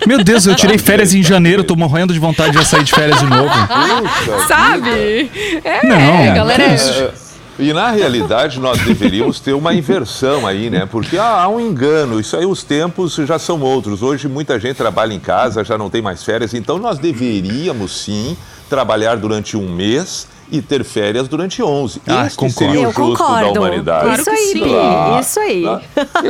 Meu 0.07 0.23
Deus, 0.23 0.45
eu 0.45 0.55
tirei 0.55 0.77
férias 0.77 1.13
em 1.13 1.21
janeiro, 1.21 1.63
tô 1.63 1.75
morrendo 1.75 2.13
de 2.13 2.19
vontade 2.19 2.51
de 2.51 2.57
já 2.57 2.63
sair 2.65 2.83
de 2.83 2.91
férias 2.93 3.19
de 3.19 3.25
novo. 3.25 3.49
Puxa 3.67 4.47
Sabe? 4.47 5.29
É, 5.63 5.85
Não, 5.85 6.33
galera. 6.35 6.63
que 6.69 6.75
isso? 6.75 7.03
É, 7.03 7.11
E 7.59 7.73
na 7.73 7.91
realidade 7.91 8.59
nós 8.59 8.79
deveríamos 8.79 9.39
ter 9.41 9.53
uma 9.53 9.73
inversão 9.73 10.47
aí, 10.47 10.69
né? 10.69 10.87
Porque 10.89 11.17
ah, 11.17 11.41
há 11.43 11.49
um 11.49 11.59
engano, 11.59 12.19
isso 12.19 12.35
aí 12.37 12.45
os 12.45 12.63
tempos 12.63 13.15
já 13.15 13.37
são 13.37 13.59
outros. 13.61 14.01
Hoje 14.01 14.27
muita 14.29 14.57
gente 14.59 14.77
trabalha 14.77 15.13
em 15.13 15.19
casa, 15.19 15.63
já 15.63 15.77
não 15.77 15.89
tem 15.89 16.01
mais 16.01 16.23
férias, 16.23 16.53
então 16.53 16.77
nós 16.77 16.97
deveríamos 16.97 17.91
sim 18.03 18.37
trabalhar 18.69 19.17
durante 19.17 19.57
um 19.57 19.69
mês 19.69 20.27
e 20.51 20.61
ter 20.61 20.83
férias 20.83 21.27
durante 21.27 21.61
11. 21.61 22.01
Ah, 22.07 22.25
Esse 22.25 22.35
concordo. 22.35 22.57
seria 22.57 22.79
o 22.81 22.83
Eu 22.85 22.91
justo 22.93 23.23
da 23.23 23.51
humanidade. 23.51 24.05
Claro 24.05 24.21
Isso 24.21 24.29
aí, 24.29 24.59
Claro. 24.69 25.19
isso 25.21 25.39
aí. 25.39 25.65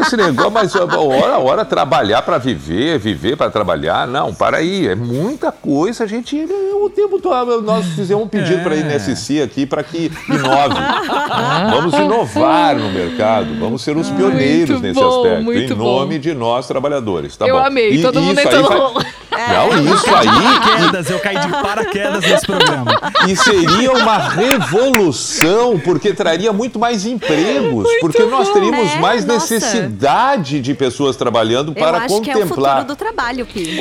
Esse 0.01 0.17
negócio, 0.17 0.51
mas 0.51 0.75
hora, 0.75 1.37
hora 1.39 1.65
trabalhar 1.65 2.21
para 2.21 2.37
viver, 2.37 2.97
viver 2.99 3.35
para 3.37 3.49
trabalhar, 3.51 4.07
não, 4.07 4.33
para 4.33 4.57
aí, 4.57 4.87
é 4.87 4.95
muita 4.95 5.51
coisa, 5.51 6.03
a 6.03 6.07
gente, 6.07 6.35
o 6.81 6.89
tempo 6.89 7.19
todo, 7.21 7.61
nós 7.61 7.85
fizemos 7.87 8.23
um 8.23 8.27
pedido 8.27 8.59
É. 8.59 8.63
para 8.63 8.73
a 8.73 8.77
INSC 8.77 9.41
aqui 9.41 9.65
para 9.65 9.83
que 9.83 10.11
inove. 10.29 10.75
vamos 11.71 11.93
inovar 11.93 12.75
no 12.77 12.89
mercado, 12.91 13.47
vamos 13.59 13.81
ser 13.81 13.95
os 13.97 14.09
pioneiros 14.09 14.71
Muito 14.71 14.83
nesse 14.83 14.99
bom, 14.99 15.17
aspecto, 15.23 15.43
muito 15.43 15.73
em 15.73 15.75
bom. 15.75 15.99
nome 15.99 16.19
de 16.19 16.33
nós 16.33 16.67
trabalhadores, 16.67 17.35
tá 17.37 17.47
Eu 17.47 17.57
bom? 17.57 17.65
amei, 17.65 17.93
E- 17.95 18.01
todo 18.01 18.21
mundo 18.21 18.35
vai- 18.35 18.45
Não, 19.47 19.93
isso 19.95 20.05
aí, 20.15 20.27
Paraquedas, 20.27 21.09
eu 21.09 21.19
caí 21.19 21.37
de 21.39 21.47
paraquedas 21.47 22.21
nesse 22.21 22.45
programa. 22.45 22.91
e 23.27 23.35
seria 23.35 23.91
uma 23.93 24.17
revolução, 24.17 25.79
porque 25.79 26.13
traria 26.13 26.51
muito 26.51 26.77
mais 26.79 27.05
empregos, 27.05 27.87
porque 28.01 28.23
nós 28.25 28.49
teríamos 28.49 28.91
É, 28.93 28.99
mais 28.99 29.25
nossa. 29.25 29.53
necessidade 29.53 30.59
de 30.61 30.73
pessoas 30.73 31.15
trabalhando 31.15 31.71
Eu 31.71 31.75
para 31.75 31.97
acho 31.99 32.21
que 32.21 32.29
é 32.29 32.35
o 32.35 32.39
contemplar. 32.41 32.75
futuro 32.79 32.87
do 32.87 32.95
trabalho, 32.95 33.45
Pi. 33.45 33.79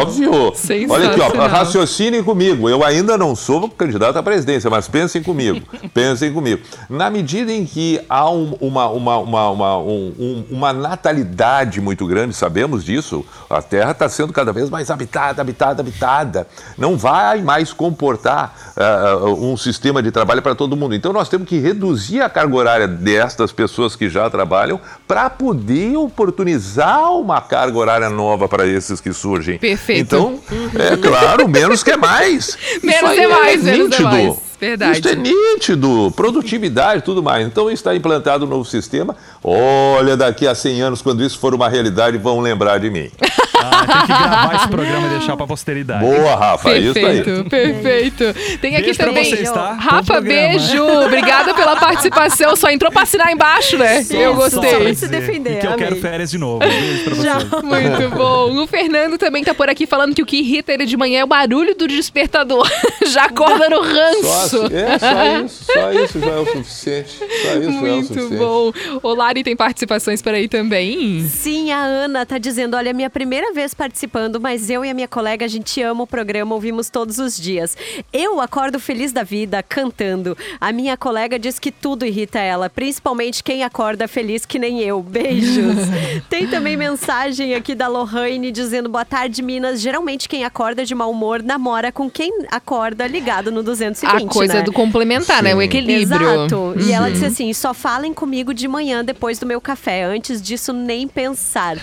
Óbvio! 0.00 0.52
Olha 0.88 1.10
aqui, 1.10 1.20
ó, 1.20 1.46
raciocinem 1.46 2.22
comigo. 2.22 2.68
Eu 2.68 2.84
ainda 2.84 3.16
não 3.18 3.34
sou 3.34 3.68
candidato 3.68 4.16
à 4.18 4.22
presidência, 4.22 4.70
mas 4.70 4.88
pensem 4.88 5.22
comigo. 5.22 5.60
pensem 5.92 6.32
comigo. 6.32 6.62
Na 6.88 7.10
medida 7.10 7.52
em 7.52 7.64
que 7.64 8.00
há 8.08 8.28
um- 8.30 8.56
uma, 8.60 8.86
uma, 8.88 9.18
uma, 9.18 9.50
uma, 9.50 9.78
um- 9.78 10.12
um- 10.18 10.44
uma 10.50 10.72
natalidade 10.72 11.80
muito 11.80 12.06
grande, 12.06 12.34
sabemos 12.34 12.84
disso, 12.84 13.24
a 13.48 13.60
Terra 13.62 13.90
está 13.92 14.08
sendo 14.08 14.32
cada 14.32 14.52
vez 14.52 14.70
mais 14.70 14.85
habitada, 14.90 15.42
habitada, 15.42 15.80
habitada. 15.82 16.46
Não 16.76 16.96
vai 16.96 17.42
mais 17.42 17.72
comportar 17.72 18.54
ah, 18.76 19.16
um 19.26 19.56
sistema 19.56 20.02
de 20.02 20.10
trabalho 20.10 20.42
para 20.42 20.54
todo 20.54 20.76
mundo. 20.76 20.94
Então 20.94 21.12
nós 21.12 21.28
temos 21.28 21.48
que 21.48 21.58
reduzir 21.58 22.20
a 22.20 22.28
carga 22.28 22.56
horária 22.56 22.88
destas 22.88 23.52
pessoas 23.52 23.96
que 23.96 24.08
já 24.08 24.28
trabalham 24.30 24.80
para 25.06 25.28
poder 25.30 25.96
oportunizar 25.96 27.12
uma 27.12 27.40
carga 27.40 27.78
horária 27.78 28.10
nova 28.10 28.48
para 28.48 28.66
esses 28.66 29.00
que 29.00 29.12
surgem. 29.12 29.58
Perfeito. 29.58 30.00
Então, 30.00 30.40
é 30.74 30.96
claro, 30.96 31.48
menos 31.48 31.82
que 31.82 31.90
é 31.90 31.96
mais. 31.96 32.56
Menos 32.82 33.18
é 33.18 33.26
mais, 33.26 33.62
menos 33.62 33.80
é 33.80 33.82
nítido. 33.82 34.04
mais. 34.04 34.46
Verdade. 34.58 35.00
Isso 35.00 35.08
é 35.08 35.14
nítido. 35.14 36.12
Produtividade 36.16 37.00
e 37.00 37.02
tudo 37.02 37.22
mais. 37.22 37.46
Então 37.46 37.70
está 37.70 37.94
implantado 37.94 38.46
um 38.46 38.48
novo 38.48 38.64
sistema. 38.64 39.14
Olha, 39.42 40.16
daqui 40.16 40.46
a 40.46 40.54
100 40.54 40.82
anos, 40.82 41.02
quando 41.02 41.22
isso 41.22 41.38
for 41.38 41.54
uma 41.54 41.68
realidade, 41.68 42.16
vão 42.16 42.40
lembrar 42.40 42.78
de 42.78 42.88
mim. 42.90 43.10
Ah, 43.54 43.75
Tem 43.86 44.00
que 44.00 44.06
gravar 44.06 44.54
esse 44.56 44.68
programa 44.68 45.06
e 45.06 45.10
deixar 45.10 45.36
pra 45.36 45.46
posteridade. 45.46 46.00
Boa, 46.04 46.34
Rafa, 46.36 46.70
é 46.70 46.78
isso 46.78 46.98
aí. 46.98 47.22
Perfeito, 47.22 47.50
perfeito. 47.50 48.58
Tem 48.60 48.74
aqui 48.76 48.84
Beijo 48.84 48.98
pra 48.98 49.06
também. 49.06 49.24
vocês, 49.24 49.50
tá? 49.50 49.72
Rafa, 49.72 50.20
beijo. 50.20 50.82
Obrigada 51.04 51.54
pela 51.54 51.76
participação. 51.76 52.54
Só 52.56 52.70
entrou 52.70 52.90
pra 52.92 53.02
assinar 53.02 53.30
embaixo, 53.32 53.76
né? 53.78 53.98
Eu 54.10 54.34
Só 54.50 54.60
pra 54.60 54.70
gostei. 54.70 54.94
se 54.94 55.06
dizer 55.06 55.08
defender, 55.08 55.58
Que 55.60 55.66
eu 55.66 55.72
amei. 55.72 55.84
quero 55.86 55.96
férias 56.00 56.30
de 56.30 56.38
novo. 56.38 56.58
Beijo 56.60 57.04
pra 57.04 57.14
vocês. 57.14 57.62
Muito 57.62 58.16
bom. 58.16 58.62
O 58.62 58.66
Fernando 58.66 59.18
também 59.18 59.42
tá 59.44 59.54
por 59.54 59.68
aqui 59.68 59.86
falando 59.86 60.14
que 60.14 60.22
o 60.22 60.26
que 60.26 60.38
irrita 60.38 60.72
ele 60.72 60.86
de 60.86 60.96
manhã 60.96 61.20
é 61.20 61.24
o 61.24 61.26
barulho 61.26 61.74
do 61.74 61.86
despertador. 61.86 62.68
Já 63.06 63.24
acorda 63.26 63.68
no 63.68 63.76
Só, 63.76 63.82
ranço. 63.82 64.62
assim- 64.66 64.76
é, 64.76 64.98
só 64.98 65.44
isso, 65.44 65.64
só 65.72 65.92
isso 65.92 66.20
já 66.20 66.30
é 66.30 66.38
o 66.38 66.46
suficiente. 66.46 67.10
Só 67.18 67.24
isso 67.24 67.42
já 67.42 67.50
é 67.52 67.58
o 67.68 67.70
Muito 67.72 68.06
suficiente. 68.08 68.36
bom. 68.36 68.72
O 69.02 69.14
Lari 69.14 69.42
tem 69.44 69.54
participações 69.56 70.20
por 70.22 70.34
aí 70.34 70.48
também. 70.48 71.26
Sim, 71.28 71.70
a 71.72 71.78
Ana 71.78 72.26
tá 72.26 72.38
dizendo: 72.38 72.76
olha, 72.76 72.90
é 72.90 72.92
minha 72.92 73.08
primeira 73.10 73.52
vez 73.52 73.74
participando, 73.76 74.40
mas 74.40 74.70
eu 74.70 74.84
e 74.84 74.90
a 74.90 74.94
minha 74.94 75.06
colega, 75.08 75.44
a 75.44 75.48
gente 75.48 75.80
ama 75.82 76.02
o 76.04 76.06
programa, 76.06 76.54
ouvimos 76.54 76.88
todos 76.90 77.18
os 77.18 77.36
dias. 77.36 77.76
Eu 78.12 78.40
acordo 78.40 78.80
feliz 78.80 79.12
da 79.12 79.22
vida, 79.22 79.62
cantando. 79.62 80.36
A 80.60 80.72
minha 80.72 80.96
colega 80.96 81.38
diz 81.38 81.58
que 81.58 81.70
tudo 81.70 82.04
irrita 82.06 82.38
ela, 82.38 82.68
principalmente 82.70 83.44
quem 83.44 83.62
acorda 83.62 84.08
feliz 84.08 84.44
que 84.46 84.58
nem 84.58 84.80
eu. 84.80 85.02
Beijos. 85.02 85.76
Tem 86.30 86.46
também 86.46 86.76
mensagem 86.76 87.54
aqui 87.54 87.74
da 87.74 87.88
Lohane 87.88 88.50
dizendo: 88.50 88.88
boa 88.88 89.04
tarde, 89.04 89.42
Minas. 89.42 89.80
Geralmente 89.80 90.28
quem 90.28 90.44
acorda 90.44 90.84
de 90.84 90.94
mau 90.94 91.10
humor 91.10 91.42
namora 91.42 91.92
com 91.92 92.10
quem 92.10 92.32
acorda 92.50 93.06
ligado 93.06 93.50
no 93.52 93.62
220. 93.62 94.24
A 94.24 94.26
coisa 94.28 94.54
né? 94.54 94.62
do 94.62 94.72
complementar, 94.72 95.42
né? 95.42 95.54
O 95.54 95.60
equilíbrio. 95.62 96.28
Exato. 96.44 96.74
E 96.80 96.92
ela 96.92 97.06
Uhum. 97.06 97.12
disse 97.12 97.24
assim: 97.26 97.52
só 97.52 97.74
falem 97.74 98.12
comigo 98.14 98.54
de 98.54 98.66
manhã 98.66 99.04
depois 99.04 99.38
do 99.38 99.46
meu 99.46 99.60
café. 99.60 100.04
Antes 100.04 100.40
disso, 100.40 100.72
nem 100.72 101.06
pensar. 101.06 101.76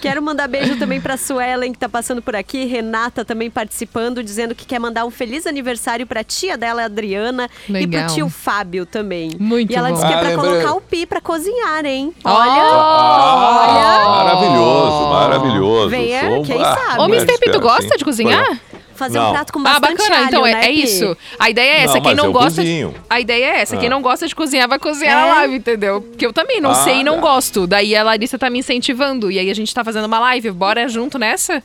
Quero 0.00 0.22
mandar 0.22 0.46
beijo 0.48 0.78
também 0.78 1.00
pra 1.00 1.16
Suelen, 1.32 1.72
que 1.72 1.78
tá 1.78 1.88
passando 1.88 2.20
por 2.20 2.36
aqui. 2.36 2.66
Renata 2.66 3.24
também 3.24 3.50
participando, 3.50 4.22
dizendo 4.22 4.54
que 4.54 4.66
quer 4.66 4.78
mandar 4.78 5.04
um 5.06 5.10
feliz 5.10 5.46
aniversário 5.46 6.06
pra 6.06 6.22
tia 6.22 6.58
dela, 6.58 6.84
Adriana, 6.84 7.48
e 7.68 7.72
Legal. 7.72 8.04
pro 8.04 8.14
tio 8.14 8.28
Fábio 8.28 8.84
também. 8.84 9.32
Muito 9.40 9.72
e 9.72 9.74
ela 9.76 9.88
bom. 9.88 9.94
disse 9.94 10.06
que 10.06 10.12
é 10.12 10.16
Ah, 10.16 10.20
pra 10.20 10.28
lembrei. 10.28 10.50
colocar 10.50 10.72
o 10.74 10.80
pi 10.80 11.06
pra 11.06 11.20
cozinhar, 11.20 11.84
hein? 11.86 12.12
Olha! 12.22 12.62
Ah, 12.62 14.24
maravilhoso, 14.24 15.08
maravilhoso. 15.10 15.88
Venha, 15.88 16.20
Sou- 16.20 16.42
quem 16.44 16.62
ah, 16.62 16.76
sabe? 16.76 17.00
Ô, 17.00 17.08
mulher 17.08 17.22
Mr. 17.22 17.38
P, 17.38 17.50
tu 17.50 17.60
gosta 17.60 17.82
sim. 17.88 17.96
de 17.96 18.04
cozinhar? 18.04 18.60
Fazer 19.02 19.18
um 19.18 19.22
Não. 19.22 19.32
prato 19.32 19.52
com 19.52 19.58
Ah, 19.60 19.62
bastante 19.80 19.96
bacana. 19.98 20.16
alho, 20.16 20.26
então, 20.28 20.46
é, 20.46 20.52
né, 20.52 20.64
é 20.66 20.70
isso. 20.70 21.16
A 21.38 21.50
ideia 21.50 21.70
é 21.72 21.80
essa. 21.82 21.94
Não, 21.94 22.02
Quem 22.02 22.14
não 22.14 22.24
eu 22.26 22.32
gosta. 22.32 22.60
cozinho. 22.62 22.94
A 23.10 23.20
ideia 23.20 23.44
é 23.46 23.60
essa. 23.60 23.76
Quem 23.76 23.88
Ah. 23.88 23.90
não 23.90 24.02
gosta 24.02 24.26
de 24.28 24.34
cozinhar, 24.34 24.68
vai 24.68 24.78
cozinhar 24.78 25.18
É? 25.18 25.28
na 25.28 25.34
live, 25.36 25.56
entendeu? 25.56 26.00
Porque 26.02 26.24
eu 26.26 26.32
também 26.32 26.60
não 26.60 26.70
Ah, 26.70 26.74
sei 26.76 27.00
e 27.00 27.04
não 27.04 27.16
tá. 27.16 27.20
gosto. 27.22 27.66
Daí 27.66 27.94
a 27.96 28.02
Larissa 28.02 28.38
tá 28.38 28.48
me 28.48 28.60
incentivando. 28.60 29.30
E 29.30 29.38
aí 29.38 29.50
a 29.50 29.54
gente 29.54 29.74
tá 29.74 29.82
fazendo 29.82 30.04
uma 30.04 30.18
live. 30.20 30.50
Bora 30.52 30.86
junto 30.88 31.18
nessa? 31.18 31.62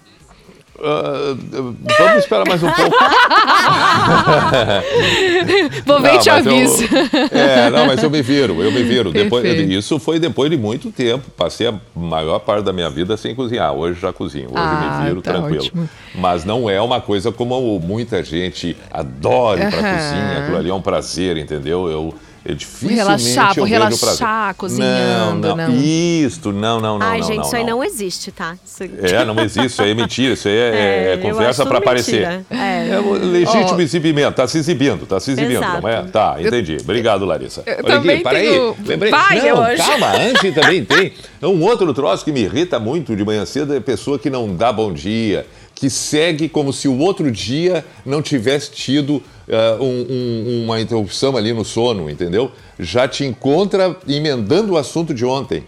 Ah, 0.84 1.36
vamos 1.98 2.18
esperar 2.24 2.48
mais 2.48 2.62
um 2.62 2.70
pouco. 2.72 2.96
Vou 5.86 6.02
ver 6.02 6.14
Não, 6.14 6.20
te 6.20 6.30
mas 6.30 6.46
eu- 6.46 6.52
aviso. 6.54 6.84
é, 7.32 7.70
não, 7.70 7.88
mas 7.88 8.04
eu 8.04 8.10
me 8.10 8.22
viro, 8.22 8.62
eu 8.62 8.72
me 8.72 8.84
viro. 8.84 9.12
Depois, 9.12 9.44
isso 9.70 10.00
foi 10.00 10.20
depois 10.20 10.50
de 10.52 10.58
muito 10.58 10.92
tempo. 10.92 11.30
Passei 11.36 11.68
a 11.68 11.74
maior 11.96 12.40
parte 12.40 12.64
da 12.64 12.74
minha 12.74 12.90
vida 12.90 13.16
sem 13.18 13.34
cozinhar. 13.36 13.74
Hoje 13.74 14.00
já 14.00 14.12
cozinho, 14.14 14.48
hoje 14.50 14.56
Ah, 14.58 15.00
me 15.02 15.08
viro 15.08 15.22
tá 15.22 15.34
tranquilo. 15.34 15.64
ótimo. 15.64 15.90
Mas 16.16 16.46
não 16.46 16.70
é 16.70 16.80
uma 16.82 17.02
coisa 17.02 17.32
como 17.32 17.80
muita 17.80 18.24
gente 18.24 18.76
adora 18.92 19.64
ir 19.64 19.70
pra 19.72 19.80
Aham. 19.80 19.98
cozinha. 19.98 20.38
Aquilo 20.42 20.58
ali 20.58 20.70
é 20.70 20.74
um 20.74 20.82
prazer, 20.82 21.38
entendeu? 21.38 21.90
Eu, 21.90 22.14
eu 22.48 22.56
dificilmente 22.56 22.98
relaxar, 22.98 23.54
vou 23.56 23.66
eu 23.66 23.70
relaxar 23.70 24.56
cozinhando, 24.56 25.50
não, 25.50 25.56
não. 25.58 25.68
não. 25.68 25.76
Isto, 25.76 26.54
não, 26.54 26.80
não, 26.80 26.98
não. 26.98 27.06
Ai, 27.06 27.20
não, 27.20 27.28
gente, 27.28 27.38
não, 27.40 27.46
isso 27.46 27.56
aí 27.58 27.64
não. 27.64 27.70
não 27.72 27.84
existe, 27.84 28.32
tá? 28.32 28.56
Isso... 28.66 28.84
É, 28.84 29.26
não 29.26 29.38
existe, 29.42 29.66
isso 29.66 29.82
aí 29.82 29.92
é 29.92 29.94
mentira, 29.94 30.34
isso 30.34 30.48
aí 30.48 30.56
é, 30.56 30.70
é 31.12 31.14
eu 31.16 31.20
conversa 31.20 31.64
mentira. 31.66 31.78
aparecer. 31.80 32.22
É. 32.50 32.90
É 32.90 33.00
legítimo 33.26 33.82
exibimento, 33.82 34.34
tá 34.36 34.48
se 34.48 34.58
exibindo, 34.60 35.06
tá 35.06 35.20
se 35.20 35.32
exibindo, 35.32 35.58
Exato. 35.58 35.82
não 35.82 35.90
é? 35.90 36.04
Tá, 36.04 36.38
entendi. 36.40 36.78
Obrigado, 36.80 37.26
Larissa. 37.26 37.64
eu 37.66 37.74
Olha 37.84 37.84
também 37.84 38.16
aqui, 38.16 38.24
para 38.24 38.40
tenho- 38.40 38.70
aí, 38.70 38.76
lembrei. 38.86 39.12
Vai, 39.12 39.42
não, 39.42 39.62
acho. 39.62 39.86
calma, 39.86 40.12
antes 40.18 40.56
também 40.56 40.86
tem. 40.86 41.14
Um 41.44 41.62
outro 41.64 41.94
troço 41.94 42.26
que 42.26 42.32
me 42.32 42.42
irrita 42.42 42.80
muito 42.80 43.16
de 43.16 43.24
manhã 43.24 43.46
cedo 43.46 43.74
é 43.74 43.78
a 43.78 43.82
pessoa 43.82 44.18
que 44.18 44.28
não 44.30 44.56
dá 44.56 44.74
bom 44.74 44.92
dia, 44.92 45.46
que 45.80 45.90
segue 45.90 46.50
como 46.50 46.74
se 46.74 46.88
o 46.88 46.98
outro 46.98 47.32
dia 47.32 47.86
não 48.06 48.22
tivesse 48.22 48.72
tido 48.72 49.22
ah, 49.50 49.78
um- 49.80 50.06
um- 50.10 50.64
uma 50.66 50.82
interrupção 50.82 51.38
ali 51.38 51.54
no 51.54 51.64
sono, 51.64 52.10
entendeu? 52.10 52.52
Já 52.80 53.08
te 53.08 53.24
encontra 53.24 53.96
emendando 54.08 54.74
o 54.74 54.78
assunto 54.78 55.14
de 55.14 55.24
ontem. 55.24 55.64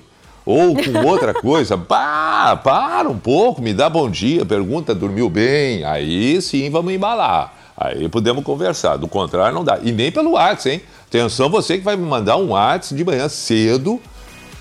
Ou 0.46 0.74
com 0.76 1.08
outra 1.08 1.32
coisa, 1.40 1.78
pá, 1.78 2.56
para 2.62 3.08
um 3.08 3.18
pouco, 3.18 3.62
me 3.62 3.72
dá 3.74 3.88
bom 3.90 4.10
dia, 4.10 4.44
pergunta, 4.46 4.96
dormiu 4.96 5.30
bem, 5.30 5.84
aí 5.86 6.42
sim 6.42 6.70
vamos 6.70 6.92
embalar. 6.92 7.54
Aí 7.78 8.10
podemos 8.10 8.44
conversar, 8.44 8.98
do 8.98 9.08
contrário 9.08 9.54
não 9.56 9.64
dá. 9.64 9.80
E 9.82 9.92
nem 9.92 10.12
pelo 10.12 10.32
WhatsApp, 10.32 10.70
hein? 10.76 10.82
Atenção 11.08 11.50
você 11.50 11.78
que 11.78 11.84
vai 11.84 11.96
me 11.96 12.04
mandar 12.06 12.36
um 12.38 12.50
WhatsApp 12.50 12.96
de 12.96 13.06
manhã 13.06 13.30
cedo 13.30 14.02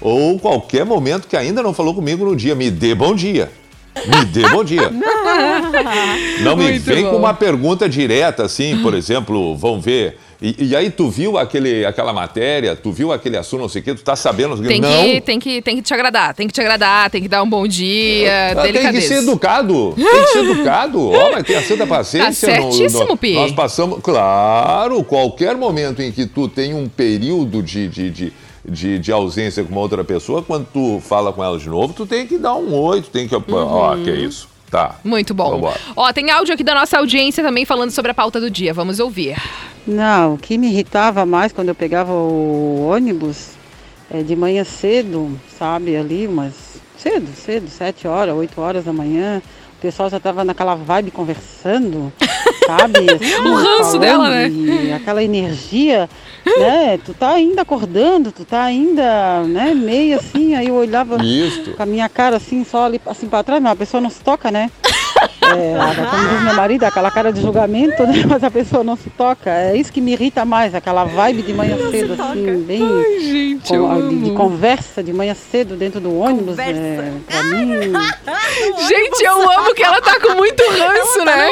ou 0.00 0.38
qualquer 0.38 0.84
momento 0.84 1.26
que 1.26 1.37
ainda 1.37 1.61
não 1.62 1.74
falou 1.74 1.92
comigo 1.94 2.24
no 2.24 2.37
dia, 2.37 2.54
me 2.54 2.70
dê 2.70 2.94
bom 2.94 3.14
dia. 3.14 3.50
Me 4.06 4.24
dê 4.26 4.48
bom 4.48 4.62
dia. 4.64 4.90
Não 6.42 6.56
me 6.56 6.64
Muito 6.70 6.82
vem 6.84 7.04
bom. 7.04 7.11
com 7.11 7.16
uma 7.16 7.34
pergunta 7.34 7.88
direta, 7.88 8.44
assim, 8.44 8.78
por 8.82 8.94
exemplo, 8.94 9.56
vão 9.56 9.80
ver. 9.80 10.18
E, 10.40 10.68
e 10.68 10.76
aí 10.76 10.88
tu 10.88 11.11
viu 11.11 11.37
aquele, 11.37 11.84
aquela 11.84 12.12
matéria, 12.12 12.76
tu 12.76 12.92
viu 12.92 13.12
aquele 13.12 13.37
assunto, 13.37 13.61
não 13.62 13.68
sei 13.68 13.80
o 13.82 13.84
quê, 13.84 13.94
tu 13.94 14.04
tá 14.04 14.14
sabendo. 14.14 14.56
Tem 14.62 14.80
não. 14.80 14.88
que, 15.04 15.20
tem, 15.20 15.38
que, 15.40 15.61
tem 15.61 15.76
que 15.76 15.82
te 15.82 15.92
agradar, 15.92 16.32
tem 16.32 16.46
que 16.46 16.52
te 16.52 16.61
agradar, 16.61 17.11
tem 17.11 17.20
que 17.22 17.28
dar 17.28 17.42
um 17.42 17.48
bom 17.50 17.66
dia, 17.66 18.52
Ah, 18.56 18.62
tem 18.62 18.72
que 18.92 19.00
ser 19.00 19.14
educado. 19.22 19.94
Tem 19.98 20.04
que 20.04 20.26
ser 20.28 20.38
educado. 20.44 21.11
Ó, 21.11 21.32
mas 21.32 21.42
tem 21.44 21.56
a 21.56 21.62
santa 21.62 21.87
paciência. 21.87 22.48
Tá 22.54 22.61
no- 22.61 22.72
certíssimo, 22.72 23.04
no- 23.04 23.16
Pi. 23.16 23.34
Nós 23.34 23.52
passamos. 23.52 23.98
Claro, 24.02 25.02
qualquer 25.02 25.56
momento 25.56 26.00
em 26.02 26.12
que 26.12 26.24
tu 26.26 26.46
tem 26.48 26.72
um 26.74 26.88
período 26.88 27.62
de, 27.62 27.88
de, 27.88 28.11
de, 28.11 28.32
de, 28.68 28.98
de 28.98 29.12
ausência 29.12 29.64
com 29.64 29.70
uma 29.70 29.81
outra 29.81 30.04
pessoa, 30.04 30.42
quando 30.42 30.66
tu 30.66 31.00
fala 31.00 31.33
com 31.33 31.42
ela 31.42 31.59
de 31.59 31.68
novo, 31.68 31.92
tu 31.92 32.07
tem 32.07 32.26
que 32.26 32.38
dar 32.38 32.54
um 32.54 32.74
oi, 32.74 33.02
tu 33.02 33.11
tem 33.11 33.26
que. 33.26 33.35
Ó, 33.35 33.96
que 33.96 34.11
é 34.11 34.16
isso. 34.16 34.48
Tá. 34.70 34.96
Muito 35.02 35.33
bom. 35.33 35.50
Vambora. 35.50 35.81
Ó, 35.96 36.12
tem 36.12 36.31
áudio 36.31 36.52
aqui 36.52 36.62
da 36.62 36.74
nossa 36.74 36.98
audiência 36.98 37.42
também 37.42 37.64
falando 37.64 37.90
sobre 37.90 38.11
a 38.11 38.14
pauta 38.14 38.38
do 38.38 38.50
dia. 38.50 38.74
Vamos 38.74 39.00
ouvir. 39.00 39.37
Não, 39.87 40.35
o 40.35 40.38
que 40.38 40.59
me 40.59 40.68
irritava 40.68 41.24
mais 41.24 41.52
quando 41.52 41.68
eu 41.68 41.74
pegava 41.74 42.12
o 42.12 42.87
ônibus 42.90 43.52
é 44.11 44.22
de 44.22 44.37
manhã 44.37 44.64
cedo, 44.64 45.38
sabe, 45.59 45.96
ali 45.96 46.26
umas 46.26 46.78
cedo, 46.98 47.28
cedo, 47.35 47.68
sete 47.70 48.07
horas, 48.07 48.35
oito 48.35 48.61
horas 48.61 48.85
da 48.85 48.92
manhã, 48.92 49.40
o 49.78 49.80
pessoal 49.80 50.10
já 50.10 50.18
tava 50.18 50.44
naquela 50.44 50.74
vibe 50.74 51.12
conversando, 51.12 52.12
sabe? 52.66 53.06
Assim, 53.12 53.48
O 53.48 53.54
ranço 53.54 53.98
dela, 53.98 54.28
né? 54.28 54.92
Aquela 54.96 55.22
energia, 55.22 56.10
né? 56.58 56.98
Tu 57.04 57.14
tá 57.14 57.30
ainda 57.30 57.62
acordando, 57.62 58.32
tu 58.32 58.44
tá 58.44 58.64
ainda, 58.64 59.44
né, 59.44 59.74
meio 59.74 60.18
assim, 60.18 60.56
aí 60.56 60.66
eu 60.66 60.74
olhava 60.74 61.22
Isto. 61.22 61.74
com 61.74 61.82
a 61.82 61.86
minha 61.86 62.08
cara 62.08 62.36
assim, 62.36 62.64
só 62.64 62.86
ali 62.86 63.00
assim 63.06 63.28
pra 63.28 63.44
trás, 63.44 63.62
mas 63.62 63.72
a 63.72 63.76
pessoa 63.76 64.00
não 64.00 64.10
se 64.10 64.20
toca, 64.20 64.50
né? 64.50 64.68
É, 65.42 66.04
como 66.11 66.28
diz 66.28 66.42
meu 66.42 66.54
marido, 66.54 66.85
aquela 66.85 67.11
cara 67.11 67.33
de 67.33 67.40
julgamento, 67.40 68.07
né? 68.07 68.22
Mas 68.28 68.44
a 68.44 68.50
pessoa 68.50 68.85
não 68.85 68.96
se 68.96 69.09
toca. 69.11 69.50
É 69.50 69.76
isso 69.76 69.90
que 69.92 70.00
me 70.00 70.12
irrita 70.12 70.44
mais, 70.44 70.74
aquela 70.74 71.04
vibe 71.04 71.42
de 71.42 71.54
manhã 71.54 71.76
cedo, 71.90 72.12
assim, 72.22 72.62
bem. 72.66 72.81
Gente, 73.20 73.68
com- 73.68 74.09
de, 74.09 74.16
de 74.24 74.31
conversa 74.33 75.02
de 75.02 75.12
manhã 75.12 75.35
cedo 75.35 75.74
dentro 75.74 76.00
do 76.00 76.18
ônibus. 76.18 76.50
Conversa. 76.50 76.78
É, 76.81 77.12
pra 77.26 77.42
mim. 77.44 77.68
Gente, 78.87 79.22
eu 79.24 79.50
amo 79.50 79.74
que 79.74 79.83
ela 79.83 80.00
tá 80.00 80.20
com 80.20 80.35
muito 80.35 80.62
ranço, 80.62 81.24
né? 81.24 81.48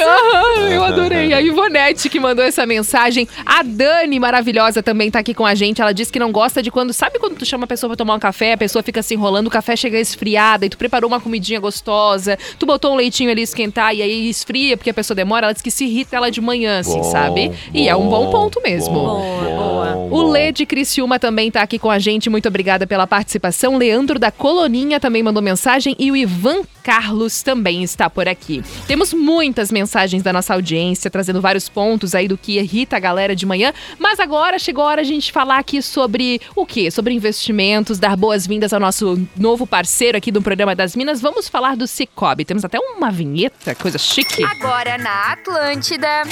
Aham, 0.00 0.70
eu 0.70 0.84
adorei. 0.84 1.32
A 1.32 1.40
Ivonete 1.40 2.08
que 2.08 2.20
mandou 2.20 2.44
essa 2.44 2.64
mensagem. 2.66 3.28
A 3.44 3.62
Dani, 3.62 4.18
maravilhosa, 4.18 4.82
também 4.82 5.10
tá 5.10 5.18
aqui 5.18 5.34
com 5.34 5.44
a 5.44 5.54
gente. 5.54 5.80
Ela 5.82 5.92
disse 5.92 6.12
que 6.12 6.18
não 6.18 6.30
gosta 6.32 6.62
de 6.62 6.70
quando. 6.70 6.92
Sabe 6.92 7.18
quando 7.18 7.36
tu 7.36 7.44
chama 7.44 7.64
a 7.64 7.66
pessoa 7.66 7.90
pra 7.90 7.96
tomar 7.96 8.14
um 8.14 8.18
café, 8.18 8.52
a 8.52 8.56
pessoa 8.58 8.82
fica 8.82 9.02
se 9.02 9.14
enrolando, 9.14 9.46
o 9.48 9.50
café 9.50 9.74
chega 9.76 9.98
esfriada 9.98 10.66
e 10.66 10.68
tu 10.68 10.78
preparou 10.78 11.08
uma 11.08 11.20
comidinha 11.20 11.58
gostosa, 11.60 12.38
tu 12.58 12.66
botou 12.66 12.92
um 12.92 12.96
leitinho 13.10 13.30
ali 13.30 13.42
esquentar 13.42 13.94
e 13.94 14.00
aí 14.00 14.30
esfria 14.30 14.76
porque 14.76 14.90
a 14.90 14.94
pessoa 14.94 15.14
demora. 15.14 15.46
Ela 15.46 15.52
disse 15.52 15.64
que 15.64 15.70
se 15.70 15.84
irrita 15.84 16.16
ela 16.16 16.30
de 16.30 16.40
manhã, 16.40 16.78
assim, 16.78 16.98
Bom, 16.98 17.10
sabe? 17.10 17.50
E 17.74 17.88
é 17.88 17.96
um 17.96 18.08
bom 18.08 18.30
ponto 18.30 18.62
mesmo. 18.62 18.94
Boa, 18.94 19.20
boa. 19.42 19.86
bom, 19.92 20.06
O 20.06 20.10
bom. 20.10 20.30
Lê 20.30 20.52
de 20.52 20.64
Criciúma 20.64 21.18
também 21.18 21.50
tá 21.50 21.60
aqui 21.60 21.78
com 21.78 21.90
a 21.90 21.98
gente. 21.98 22.30
Muito 22.30 22.46
obrigada 22.46 22.86
pela 22.86 23.06
participação. 23.06 23.76
Leandro 23.76 24.18
da 24.18 24.30
Coloninha 24.30 25.00
também 25.00 25.22
mandou 25.22 25.42
mensagem. 25.42 25.96
E 25.98 26.10
o 26.10 26.16
Ivan 26.16 26.62
Carlos 26.90 27.40
também 27.40 27.84
está 27.84 28.10
por 28.10 28.26
aqui. 28.26 28.64
Temos 28.88 29.14
muitas 29.14 29.70
mensagens 29.70 30.24
da 30.24 30.32
nossa 30.32 30.54
audiência, 30.54 31.08
trazendo 31.08 31.40
vários 31.40 31.68
pontos 31.68 32.16
aí 32.16 32.26
do 32.26 32.36
que 32.36 32.58
irrita 32.58 32.96
a 32.96 32.98
galera 32.98 33.36
de 33.36 33.46
manhã. 33.46 33.72
Mas 33.96 34.18
agora 34.18 34.58
chegou 34.58 34.82
a 34.82 34.88
hora 34.88 35.00
a 35.02 35.04
gente 35.04 35.30
falar 35.30 35.58
aqui 35.58 35.80
sobre 35.80 36.40
o 36.56 36.66
quê? 36.66 36.90
Sobre 36.90 37.14
investimentos, 37.14 38.00
dar 38.00 38.16
boas-vindas 38.16 38.72
ao 38.72 38.80
nosso 38.80 39.24
novo 39.36 39.68
parceiro 39.68 40.18
aqui 40.18 40.32
do 40.32 40.42
programa 40.42 40.74
das 40.74 40.96
Minas. 40.96 41.20
Vamos 41.20 41.48
falar 41.48 41.76
do 41.76 41.86
Cicobi. 41.86 42.44
Temos 42.44 42.64
até 42.64 42.80
uma 42.80 43.08
vinheta, 43.12 43.72
coisa 43.76 43.96
chique. 43.96 44.42
Agora 44.42 44.98
na 44.98 45.30
Atlântida. 45.30 46.22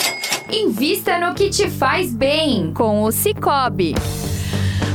Invista 0.50 1.20
no 1.20 1.36
que 1.36 1.50
te 1.50 1.70
faz 1.70 2.12
bem 2.12 2.72
com 2.74 3.04
o 3.04 3.12
Cicobi. 3.12 3.94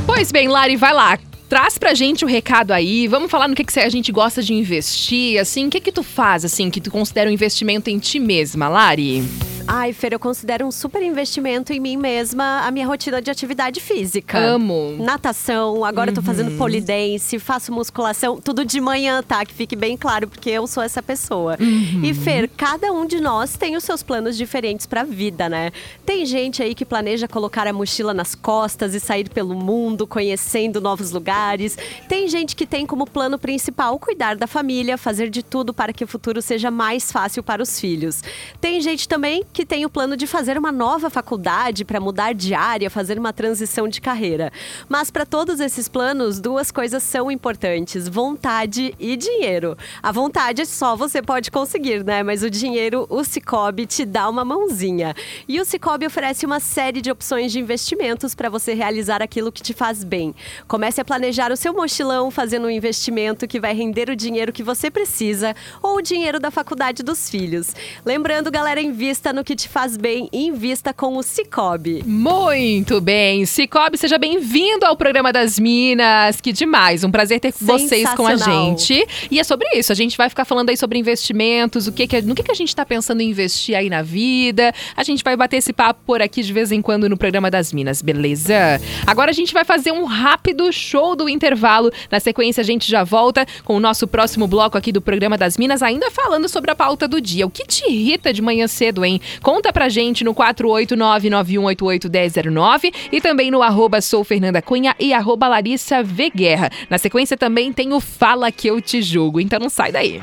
Pois 0.04 0.30
bem, 0.30 0.46
Lari, 0.46 0.76
vai 0.76 0.92
lá. 0.92 1.18
Traz 1.48 1.78
pra 1.78 1.94
gente 1.94 2.24
o 2.24 2.28
recado 2.28 2.72
aí, 2.72 3.06
vamos 3.06 3.30
falar 3.30 3.48
no 3.48 3.54
que, 3.54 3.64
que 3.64 3.78
a 3.78 3.88
gente 3.88 4.10
gosta 4.10 4.42
de 4.42 4.54
investir, 4.54 5.38
assim, 5.38 5.66
o 5.66 5.70
que 5.70 5.80
que 5.80 5.92
tu 5.92 6.02
faz, 6.02 6.44
assim, 6.44 6.70
que 6.70 6.80
tu 6.80 6.90
considera 6.90 7.28
um 7.28 7.32
investimento 7.32 7.90
em 7.90 7.98
ti 7.98 8.18
mesma, 8.18 8.68
Lari? 8.68 9.22
Ai, 9.66 9.94
Fer, 9.94 10.12
eu 10.12 10.18
considero 10.18 10.66
um 10.66 10.70
super 10.70 11.02
investimento 11.02 11.72
em 11.72 11.80
mim 11.80 11.96
mesma 11.96 12.66
a 12.66 12.70
minha 12.70 12.86
rotina 12.86 13.22
de 13.22 13.30
atividade 13.30 13.80
física. 13.80 14.38
Amo. 14.38 14.94
Natação, 14.98 15.82
agora 15.84 16.10
eu 16.10 16.14
tô 16.14 16.20
fazendo 16.20 16.56
polidense, 16.58 17.38
faço 17.38 17.72
musculação, 17.72 18.38
tudo 18.38 18.62
de 18.62 18.78
manhã, 18.78 19.22
tá? 19.22 19.42
Que 19.44 19.54
fique 19.54 19.74
bem 19.74 19.96
claro, 19.96 20.28
porque 20.28 20.50
eu 20.50 20.66
sou 20.66 20.82
essa 20.82 21.02
pessoa. 21.02 21.56
E 22.02 22.12
Fer, 22.12 22.50
cada 22.54 22.92
um 22.92 23.06
de 23.06 23.20
nós 23.20 23.56
tem 23.56 23.74
os 23.74 23.84
seus 23.84 24.02
planos 24.02 24.36
diferentes 24.36 24.84
pra 24.84 25.02
vida, 25.02 25.48
né? 25.48 25.72
Tem 26.04 26.26
gente 26.26 26.62
aí 26.62 26.74
que 26.74 26.84
planeja 26.84 27.26
colocar 27.26 27.66
a 27.66 27.72
mochila 27.72 28.12
nas 28.12 28.34
costas 28.34 28.94
e 28.94 29.00
sair 29.00 29.30
pelo 29.30 29.54
mundo, 29.54 30.06
conhecendo 30.06 30.78
novos 30.78 31.10
lugares. 31.10 31.78
Tem 32.06 32.28
gente 32.28 32.54
que 32.54 32.66
tem 32.66 32.84
como 32.84 33.06
plano 33.06 33.38
principal 33.38 33.98
cuidar 33.98 34.36
da 34.36 34.46
família, 34.46 34.98
fazer 34.98 35.30
de 35.30 35.42
tudo 35.42 35.72
para 35.72 35.92
que 35.92 36.04
o 36.04 36.08
futuro 36.08 36.42
seja 36.42 36.70
mais 36.70 37.10
fácil 37.10 37.42
para 37.42 37.62
os 37.62 37.80
filhos. 37.80 38.22
Tem 38.60 38.78
gente 38.82 39.08
também 39.08 39.42
que 39.54 39.64
tem 39.64 39.86
o 39.86 39.88
plano 39.88 40.16
de 40.16 40.26
fazer 40.26 40.58
uma 40.58 40.72
nova 40.72 41.08
faculdade 41.08 41.84
para 41.84 42.00
mudar 42.00 42.34
de 42.34 42.52
área, 42.52 42.90
fazer 42.90 43.16
uma 43.16 43.32
transição 43.32 43.86
de 43.86 44.00
carreira. 44.00 44.52
Mas 44.88 45.12
para 45.12 45.24
todos 45.24 45.60
esses 45.60 45.88
planos, 45.88 46.40
duas 46.40 46.72
coisas 46.72 47.04
são 47.04 47.30
importantes: 47.30 48.08
vontade 48.08 48.92
e 48.98 49.16
dinheiro. 49.16 49.78
A 50.02 50.10
vontade 50.10 50.66
só 50.66 50.96
você 50.96 51.22
pode 51.22 51.52
conseguir, 51.52 52.04
né? 52.04 52.24
Mas 52.24 52.42
o 52.42 52.50
dinheiro, 52.50 53.06
o 53.08 53.22
Cicobi 53.22 53.86
te 53.86 54.04
dá 54.04 54.28
uma 54.28 54.44
mãozinha. 54.44 55.14
E 55.46 55.60
o 55.60 55.64
Cicobi 55.64 56.04
oferece 56.04 56.44
uma 56.44 56.58
série 56.58 57.00
de 57.00 57.12
opções 57.12 57.52
de 57.52 57.60
investimentos 57.60 58.34
para 58.34 58.50
você 58.50 58.74
realizar 58.74 59.22
aquilo 59.22 59.52
que 59.52 59.62
te 59.62 59.72
faz 59.72 60.02
bem. 60.02 60.34
Comece 60.66 61.00
a 61.00 61.04
planejar 61.04 61.52
o 61.52 61.56
seu 61.56 61.72
mochilão 61.72 62.28
fazendo 62.28 62.66
um 62.66 62.70
investimento 62.70 63.46
que 63.46 63.60
vai 63.60 63.72
render 63.72 64.10
o 64.10 64.16
dinheiro 64.16 64.52
que 64.52 64.64
você 64.64 64.90
precisa 64.90 65.54
ou 65.80 65.98
o 65.98 66.02
dinheiro 66.02 66.40
da 66.40 66.50
faculdade 66.50 67.04
dos 67.04 67.30
filhos. 67.30 67.72
Lembrando, 68.04 68.50
galera, 68.50 68.82
invista 68.82 69.32
no 69.32 69.43
que 69.44 69.54
te 69.54 69.68
faz 69.68 69.96
bem 69.96 70.28
e 70.32 70.46
invista 70.46 70.92
com 70.94 71.16
o 71.16 71.22
Cicobi. 71.22 72.02
Muito 72.04 73.00
bem. 73.00 73.44
Cicobi, 73.44 73.98
seja 73.98 74.16
bem-vindo 74.16 74.86
ao 74.86 74.96
programa 74.96 75.32
das 75.32 75.58
Minas. 75.58 76.40
Que 76.40 76.52
demais. 76.52 77.04
Um 77.04 77.10
prazer 77.10 77.38
ter 77.38 77.52
vocês 77.60 78.08
com 78.14 78.26
a 78.26 78.36
gente. 78.36 79.06
E 79.30 79.38
é 79.38 79.44
sobre 79.44 79.68
isso. 79.76 79.92
A 79.92 79.94
gente 79.94 80.16
vai 80.16 80.28
ficar 80.28 80.44
falando 80.46 80.70
aí 80.70 80.76
sobre 80.76 80.98
investimentos, 80.98 81.86
o 81.86 81.92
que 81.92 82.06
que, 82.06 82.22
no 82.22 82.34
que, 82.34 82.42
que 82.42 82.50
a 82.50 82.54
gente 82.54 82.74
tá 82.74 82.86
pensando 82.86 83.20
em 83.20 83.30
investir 83.30 83.76
aí 83.76 83.90
na 83.90 84.00
vida. 84.00 84.72
A 84.96 85.04
gente 85.04 85.22
vai 85.22 85.36
bater 85.36 85.58
esse 85.58 85.72
papo 85.72 86.00
por 86.06 86.22
aqui 86.22 86.42
de 86.42 86.52
vez 86.52 86.72
em 86.72 86.80
quando 86.80 87.08
no 87.08 87.16
programa 87.16 87.50
das 87.50 87.72
Minas, 87.72 88.00
beleza? 88.00 88.80
Agora 89.06 89.30
a 89.30 89.34
gente 89.34 89.52
vai 89.52 89.64
fazer 89.64 89.92
um 89.92 90.04
rápido 90.04 90.72
show 90.72 91.14
do 91.14 91.28
intervalo. 91.28 91.92
Na 92.10 92.18
sequência, 92.18 92.62
a 92.62 92.64
gente 92.64 92.90
já 92.90 93.04
volta 93.04 93.46
com 93.64 93.76
o 93.76 93.80
nosso 93.80 94.06
próximo 94.06 94.46
bloco 94.46 94.78
aqui 94.78 94.90
do 94.90 95.02
programa 95.02 95.36
das 95.36 95.58
Minas, 95.58 95.82
ainda 95.82 96.10
falando 96.10 96.48
sobre 96.48 96.70
a 96.70 96.74
pauta 96.74 97.06
do 97.06 97.20
dia. 97.20 97.46
O 97.46 97.50
que 97.50 97.66
te 97.66 97.84
irrita 97.90 98.32
de 98.32 98.40
manhã 98.40 98.66
cedo, 98.66 99.04
hein? 99.04 99.20
Conta 99.42 99.72
pra 99.72 99.88
gente 99.88 100.24
no 100.24 100.34
489-9188-1009 100.34 102.92
e 103.12 103.20
também 103.20 103.50
no 103.50 103.62
arroba 103.62 104.00
sou 104.00 104.24
Fernanda 104.24 104.62
Cunha 104.62 104.94
e 104.98 105.12
arroba 105.12 105.48
Larissa 105.48 106.02
V 106.02 106.30
Guerra. 106.30 106.70
Na 106.88 106.98
sequência 106.98 107.36
também 107.36 107.72
tem 107.72 107.92
o 107.92 108.00
Fala 108.00 108.50
Que 108.50 108.68
Eu 108.68 108.80
Te 108.80 109.02
Julgo, 109.02 109.40
então 109.40 109.58
não 109.58 109.68
sai 109.68 109.92
daí. 109.92 110.22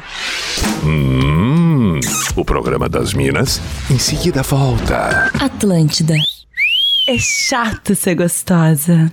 Hum, 0.84 2.00
o 2.36 2.46
programa 2.46 2.90
das 2.90 3.14
Minas 3.14 3.62
em 3.90 4.00
seguida 4.00 4.42
volta. 4.44 5.32
Atlântida. 5.40 6.16
É 7.08 7.18
chato 7.18 7.96
ser 7.96 8.16
gostosa. 8.16 9.12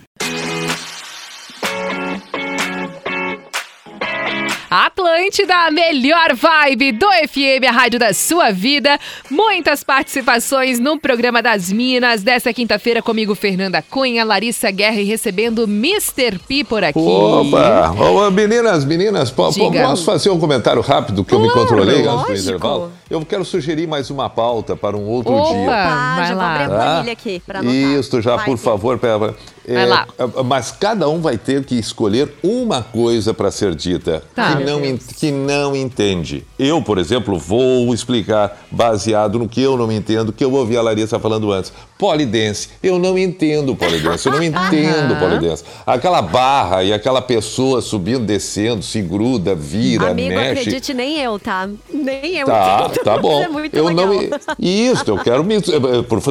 Atlântida, 4.70 5.54
a 5.66 5.70
melhor 5.70 6.35
vibe 6.35 6.92
do 6.92 7.07
FM, 7.07 7.64
a 7.68 7.72
rádio 7.72 7.98
da 7.98 8.12
sua 8.12 8.50
vida. 8.50 8.98
Muitas 9.31 9.83
participações 9.83 10.78
no 10.78 10.98
programa 10.98 11.40
das 11.42 11.72
Minas. 11.72 12.22
Dessa 12.22 12.52
quinta-feira 12.52 13.00
comigo, 13.00 13.35
Fernanda 13.35 13.83
Cunha, 13.83 14.24
Larissa 14.24 14.70
Guerra 14.70 15.00
e 15.00 15.04
recebendo 15.04 15.62
Mr. 15.64 16.38
P 16.46 16.64
por 16.64 16.85
aqui. 16.85 16.98
Opa! 16.98 17.94
Meninas, 18.31 18.85
meninas, 18.85 19.31
po- 19.31 19.50
Diga. 19.50 19.83
posso 19.88 20.04
fazer 20.04 20.28
um 20.31 20.38
comentário 20.38 20.83
rápido 20.83 21.24
que 21.24 21.35
eu 21.35 21.40
me 21.40 21.48
Claro, 21.48 21.61
controlei 21.68 22.07
antes 22.07 22.44
do 22.44 22.50
intervalo? 22.50 22.92
Eu 23.09 23.24
quero 23.24 23.44
sugerir 23.44 23.87
mais 23.87 24.11
uma 24.11 24.28
pauta 24.28 24.76
para 24.76 24.96
um 24.96 25.07
outro 25.07 25.33
Opa, 25.33 25.48
dia. 25.54 25.70
Ah, 25.72 26.14
vai 26.18 26.28
já 26.28 26.35
lá. 26.35 26.52
abrir 26.52 26.64
a 26.64 26.68
Tá? 26.68 26.76
planilha 26.85 27.12
aqui 27.12 27.42
pra 27.46 27.59
anotar. 27.61 27.74
Isso, 27.78 28.20
já, 28.20 28.37
Vai, 28.37 28.44
por 28.44 28.59
favor. 28.59 28.98
Pera, 28.98 29.14
é, 29.28 29.58
Vai 29.74 29.87
lá. 29.87 30.07
Mas 30.44 30.70
cada 30.72 31.09
um 31.09 31.20
vai 31.20 31.37
ter 31.37 31.64
que 31.64 31.74
escolher 31.74 32.33
uma 32.42 32.83
coisa 32.83 33.35
para 33.35 33.50
ser 33.50 33.74
dita 33.74 34.22
Tá. 34.35 34.57
que, 34.57 34.64
não, 34.64 34.98
que 34.98 35.31
não 35.31 35.76
entende. 35.76 36.44
Eu, 36.59 36.81
por 36.83 36.98
exemplo, 36.98 37.38
vou 37.38 37.92
explicar 37.92 38.66
baseado 38.70 39.38
no 39.38 39.48
que 39.48 39.61
eu 39.61 39.76
não 39.76 39.90
entendo, 39.92 40.33
que 40.33 40.44
eu 40.44 40.52
ouvi 40.52 40.76
a 40.76 40.83
Larissa 40.83 41.18
falando 41.18 41.52
antes. 41.52 41.72
Polidense. 41.99 42.69
Eu 42.83 42.99
não 42.99 43.19
entendo 43.19 43.75
polidense. 43.75 44.27
Eu 44.29 44.33
não 44.35 44.43
entendo 44.45 45.19
polidense. 45.19 45.65
Aquela 45.85 46.23
barra 46.23 46.85
e 46.85 46.93
aquela 46.93 47.21
pessoa 47.21 47.83
subindo, 47.83 48.25
descendo, 48.25 48.83
se 48.83 49.03
gruda, 49.03 49.55
vira, 49.55 50.11
Amigo, 50.11 50.29
mexe. 50.35 50.61
acredite, 50.61 50.95
nem 50.95 51.19
eu, 51.19 51.39
tá? 51.39 51.69
Nem 51.93 52.37
eu 52.37 52.47
Tá, 52.47 52.89
tá 53.03 53.17
bom. 53.19 53.43
É 53.43 53.49
muito 53.49 53.77
eu 53.77 53.89
legal. 53.89 54.07
não 54.07 54.29
isso, 54.59 55.05
eu 55.09 55.19
quero 55.19 55.43
me 55.45 55.57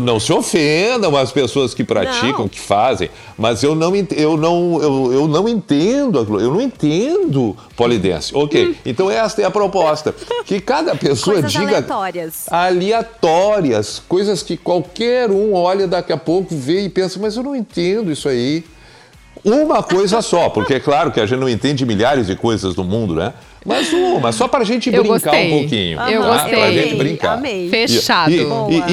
não 0.02 0.20
se 0.20 0.32
ofendam 0.32 1.16
as 1.18 1.32
pessoas 1.32 1.74
que 1.74 1.84
praticam, 1.84 2.42
Não. 2.44 2.48
que 2.48 2.60
fazem, 2.60 3.10
mas 3.38 3.62
eu 3.64 3.76
não 3.76 3.94
eu 4.16 4.38
não 4.38 4.80
eu, 4.82 5.14
eu 5.14 5.28
não 5.28 5.50
entendo, 5.50 6.20
eu 6.40 6.54
não 6.54 6.62
entendo 6.62 7.56
polidense. 7.76 8.36
OK. 8.36 8.76
Então 8.86 9.10
esta 9.12 9.42
é 9.42 9.46
a 9.46 9.52
proposta, 9.52 10.16
que 10.46 10.60
cada 10.62 10.96
pessoa 10.96 11.36
Coisas 11.36 11.52
diga 11.52 11.66
aleatórias. 11.68 12.46
aleatórias, 12.50 14.02
coisas 14.08 14.42
que 14.44 14.56
qualquer 14.56 15.30
um 15.32 15.57
olha 15.58 15.88
daqui 15.88 16.12
a 16.14 16.18
pouco, 16.18 16.56
vê 16.56 16.82
e 16.82 16.90
pensa, 16.90 17.20
mas 17.20 17.36
eu 17.36 17.44
não 17.44 17.56
entendo 17.56 18.12
isso 18.12 18.30
aí. 18.30 18.64
Uma 19.44 19.84
coisa 19.84 20.22
só, 20.22 20.50
porque 20.50 20.76
é 20.76 20.80
claro 20.80 21.12
que 21.12 21.20
a 21.20 21.26
gente 21.26 21.40
não 21.40 21.48
entende 21.48 21.86
milhares 21.86 22.28
de 22.28 22.36
coisas 22.36 22.76
no 22.76 22.84
mundo, 22.84 23.16
né? 23.16 23.34
Mas 23.68 23.92
uma, 23.92 24.32
só 24.32 24.48
para 24.48 24.62
a 24.62 24.66
gente 24.66 24.88
Eu 24.90 25.04
brincar 25.04 25.20
gostei. 25.32 25.48
um 25.54 25.60
pouquinho. 25.60 26.00
Eu 26.10 26.22
tá? 26.22 26.28
gostei. 26.30 26.56
Pra 26.56 26.72
gente 26.72 26.96
brincar. 26.96 27.34
Amei. 27.38 27.70
Fechado. 27.70 28.32
E, 28.32 28.38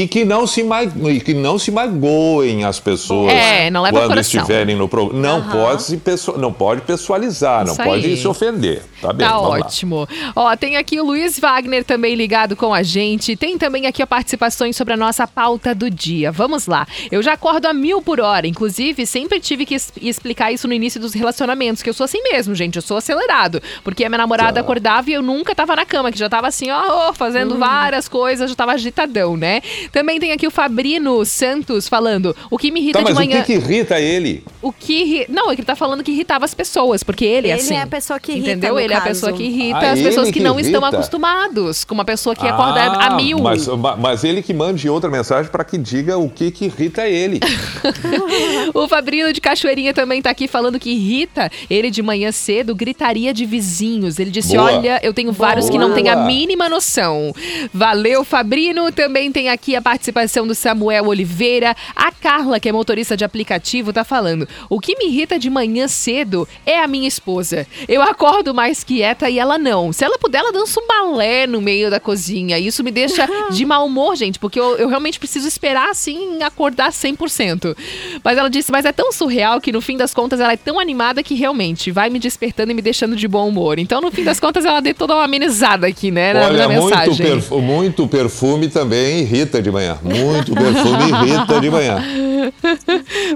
e- 0.01 0.03
e 0.03 0.09
que 0.09 0.25
não 0.25 0.47
se 0.47 0.63
ma- 0.65 0.83
e 0.83 1.21
que 1.21 1.33
não 1.33 1.59
se 1.59 1.71
magoem 1.71 2.65
as 2.65 2.81
pessoas 2.81 3.33
É, 3.33 3.71
não 3.71 3.83
leva 3.83 3.99
quando 4.01 4.09
coração. 4.09 4.41
estiverem 4.41 4.75
no 4.77 4.89
programa. 4.89 5.21
Não 5.23 5.37
Aham. 5.39 5.53
pode 5.53 5.83
se 5.85 5.97
perso- 5.97 6.37
não 6.39 6.53
pode 6.53 6.81
pessoalizar, 6.83 7.65
não 7.65 7.73
Isso 7.75 7.83
pode 7.83 8.07
aí. 8.07 8.17
se 8.17 8.27
ofender. 8.27 8.83
Tá 9.01 9.13
bem? 9.13 9.27
Tá 9.29 9.35
vamos 9.35 9.51
lá. 9.51 9.67
ótimo. 9.67 10.09
Ó, 10.35 10.57
tem 10.57 10.77
aqui 10.77 10.99
o 11.01 11.05
Luiz 11.05 11.39
Wagner 11.39 11.85
também 11.85 12.15
ligado 12.15 12.57
com 12.57 12.75
a 12.75 12.83
gente. 12.83 13.37
Tem 13.37 13.57
também 13.57 13.87
aqui 13.87 14.03
a 14.03 14.07
participações 14.07 14.77
sobre 14.77 14.95
a 14.95 14.97
nossa 14.97 15.27
pauta 15.27 15.75
do 15.75 15.89
dia. 15.91 16.33
Vamos 16.33 16.67
lá. 16.67 16.87
Eu 17.13 17.23
já 17.23 17.35
acordo 17.35 17.67
a 17.67 17.73
mil 17.73 18.03
por 18.03 18.19
hora. 18.21 18.47
Inclusive, 18.47 19.07
sempre 19.07 19.39
tive 19.41 19.65
que 19.67 19.77
explicar 20.01 20.51
isso 20.53 20.67
no 20.67 20.75
início 20.75 21.01
dos 21.01 21.13
relacionamentos, 21.15 21.83
que 21.83 21.89
eu 21.91 21.95
sou 21.95 22.05
assim 22.05 22.23
mesmo, 22.23 22.55
gente. 22.55 22.77
Eu 22.77 22.83
sou 22.83 22.97
acelerado. 22.97 23.63
Porque 23.85 24.05
a 24.05 24.09
minha 24.09 24.19
namorada 24.19 24.63
Tá. 24.63 24.64
Acordava 24.65 25.11
e 25.11 25.13
eu 25.13 25.23
nunca 25.23 25.55
tava 25.55 25.77
na 25.77 25.85
cama, 25.87 26.11
que 26.11 26.19
já 26.19 26.29
tava 26.29 26.49
assim, 26.49 26.71
ó, 26.71 27.09
ó, 27.09 27.13
fazendo 27.13 27.57
várias 27.59 28.09
coisas, 28.09 28.51
já 28.51 28.57
tava 28.57 28.73
agitadão, 28.73 29.37
né? 29.37 29.61
Também 29.93 30.19
tem 30.19 30.33
aqui 30.33 30.47
o 30.47 30.51
Fabrino 30.51 31.25
Santos 31.25 31.89
falando. 31.89 32.35
O 32.51 32.59
que 32.59 32.71
me 32.71 32.81
irrita 32.81 32.99
Tá, 32.99 33.05
de 33.05 33.13
mas 33.15 33.17
o 33.17 33.21
manhã. 33.21 33.43
que, 33.43 33.47
que 33.47 33.53
irrita 33.55 34.01
ele? 34.01 34.43
O 34.63 34.73
que. 34.73 35.27
Não, 35.29 35.51
é 35.51 35.55
que 35.55 35.61
ele 35.61 35.67
tá 35.67 35.77
falando 35.77 36.03
que 36.03 36.11
irritava 36.13 36.45
as 36.45 36.55
pessoas, 36.55 37.03
porque 37.03 37.25
ele, 37.25 37.49
é 37.49 37.53
Ele 37.53 37.61
assim. 37.61 37.75
é 37.75 37.83
a 37.83 37.87
pessoa 37.87 38.19
que 38.19 38.33
irrita, 38.33 38.51
Entendeu? 38.53 38.75
no 38.75 38.81
Ele 38.81 38.93
é 38.93 38.97
a 38.97 39.01
caso. 39.01 39.11
pessoa 39.11 39.33
que 39.33 39.43
irrita 39.45 39.79
Ah, 39.79 39.93
as 39.93 40.01
pessoas 40.01 40.27
ele 40.27 40.33
que, 40.33 40.39
que 40.41 40.45
não 40.45 40.59
estão 40.59 40.81
irrita? 40.81 40.97
acostumados 40.97 41.85
com 41.85 41.95
uma 41.95 42.05
pessoa 42.05 42.35
que 42.35 42.47
acorda 42.47 42.81
Ah, 42.81 43.07
a 43.09 43.17
mil. 43.17 43.39
Mas, 43.41 43.67
ma- 43.69 43.97
mas 43.97 44.25
ele 44.25 44.43
que 44.43 44.55
mande 44.55 44.89
outra 44.89 45.11
mensagem 45.11 45.51
para 45.51 45.65
que 45.65 45.77
diga 45.77 46.17
o 46.19 46.29
que, 46.31 46.51
que 46.51 46.65
irrita 46.67 47.07
ele. 47.07 47.41
O 48.75 48.89
Fabrino 48.89 49.33
de 49.33 49.41
Cachoeirinha 49.41 49.93
também 49.95 50.21
tá 50.23 50.31
aqui 50.31 50.49
falando 50.49 50.79
que 50.79 50.91
irrita 50.91 51.51
ele 51.69 51.91
de 51.91 52.03
manhã 52.03 52.33
cedo, 52.33 52.75
gritaria 52.75 53.33
de 53.33 53.45
vizinhos. 53.45 54.19
Ele 54.19 54.31
disse: 54.31 54.54
Boa. 54.57 54.73
Olha, 54.73 55.01
eu 55.03 55.13
tenho 55.13 55.33
vários 55.33 55.69
que 55.69 55.79
não 55.79 55.95
têm 55.95 56.09
a 56.09 56.15
Boa. 56.15 56.27
mínima 56.27 56.69
noção. 56.69 57.33
Valeu, 57.73 58.25
Fabrino. 58.25 58.91
Também 58.93 59.31
tem 59.31 59.49
aqui 59.49 59.77
a 59.77 59.83
participação 59.83 60.47
do 60.47 60.55
Samuel 60.55 61.07
Oliveira. 61.07 61.77
A 61.95 62.11
Carla, 62.11 62.59
que 62.61 62.69
é 62.69 62.73
motorista 62.73 63.17
de 63.17 63.25
aplicativo, 63.25 63.93
tá 63.93 64.05
falando: 64.05 64.49
O 64.69 64.81
que 64.81 64.97
me 64.97 65.07
irrita 65.07 65.39
de 65.39 65.51
manhã 65.51 65.89
cedo 65.89 66.49
é 66.65 66.81
a 66.81 66.87
minha 66.87 67.09
esposa. 67.09 67.67
Eu 67.89 68.03
acordo 68.03 68.55
mais 68.55 68.85
quieta 68.85 69.29
e 69.29 69.39
ela 69.39 69.59
não. 69.59 69.93
Se 69.93 70.05
ela 70.05 70.19
puder, 70.19 70.39
ela 70.39 70.53
dança 70.53 70.81
um 70.81 70.87
balé 70.87 71.47
no 71.47 71.61
meio 71.61 71.91
da 71.91 72.01
cozinha. 72.01 72.59
Isso 72.59 72.83
me 72.83 72.91
deixa 72.91 73.29
de 73.51 73.65
mau 73.65 73.87
humor, 73.87 74.17
gente, 74.17 74.39
porque 74.39 74.59
eu, 74.59 74.77
eu 74.77 74.89
realmente 74.89 75.19
preciso 75.19 75.47
esperar 75.47 75.91
assim 75.91 76.43
acordar 76.43 76.91
100%. 76.91 77.77
Mas 78.23 78.39
ela 78.39 78.49
disse: 78.49 78.71
Mas 78.71 78.85
é 78.85 78.93
tão 78.93 79.13
surreal 79.13 79.61
que 79.61 79.73
no 79.73 79.81
fim 79.81 79.97
das 79.97 80.15
contas 80.15 80.41
ela 80.41 80.53
é 80.53 80.57
tão 80.57 80.79
animada 80.79 81.23
que 81.23 81.35
realmente 81.35 81.91
vai 81.91 82.11
me 82.11 82.19
despertando 82.19 82.71
e 82.71 82.75
me 82.75 82.83
deixando 82.83 83.17
de 83.17 83.29
bom 83.29 83.49
humor. 83.49 83.79
Então, 83.79 84.01
no 84.01 84.11
fim 84.11 84.25
das 84.25 84.34
das 84.35 84.41
contas, 84.41 84.65
ela 84.65 84.81
deu 84.81 84.95
toda 84.95 85.15
uma 85.15 85.25
amenizada 85.25 85.87
aqui, 85.87 86.11
né? 86.11 86.33
Na, 86.35 86.47
Olha, 86.47 86.67
na 86.67 86.69
muito, 86.81 86.85
mensagem. 86.97 87.27
perfu- 87.27 87.61
muito 87.61 88.09
perfume 88.09 88.69
também 88.69 89.21
irrita 89.21 89.63
de 89.63 89.71
manhã. 89.71 89.97
Muito 90.03 90.53
perfume 90.55 91.09
irrita 91.09 91.61
de 91.61 91.71
manhã. 91.71 92.03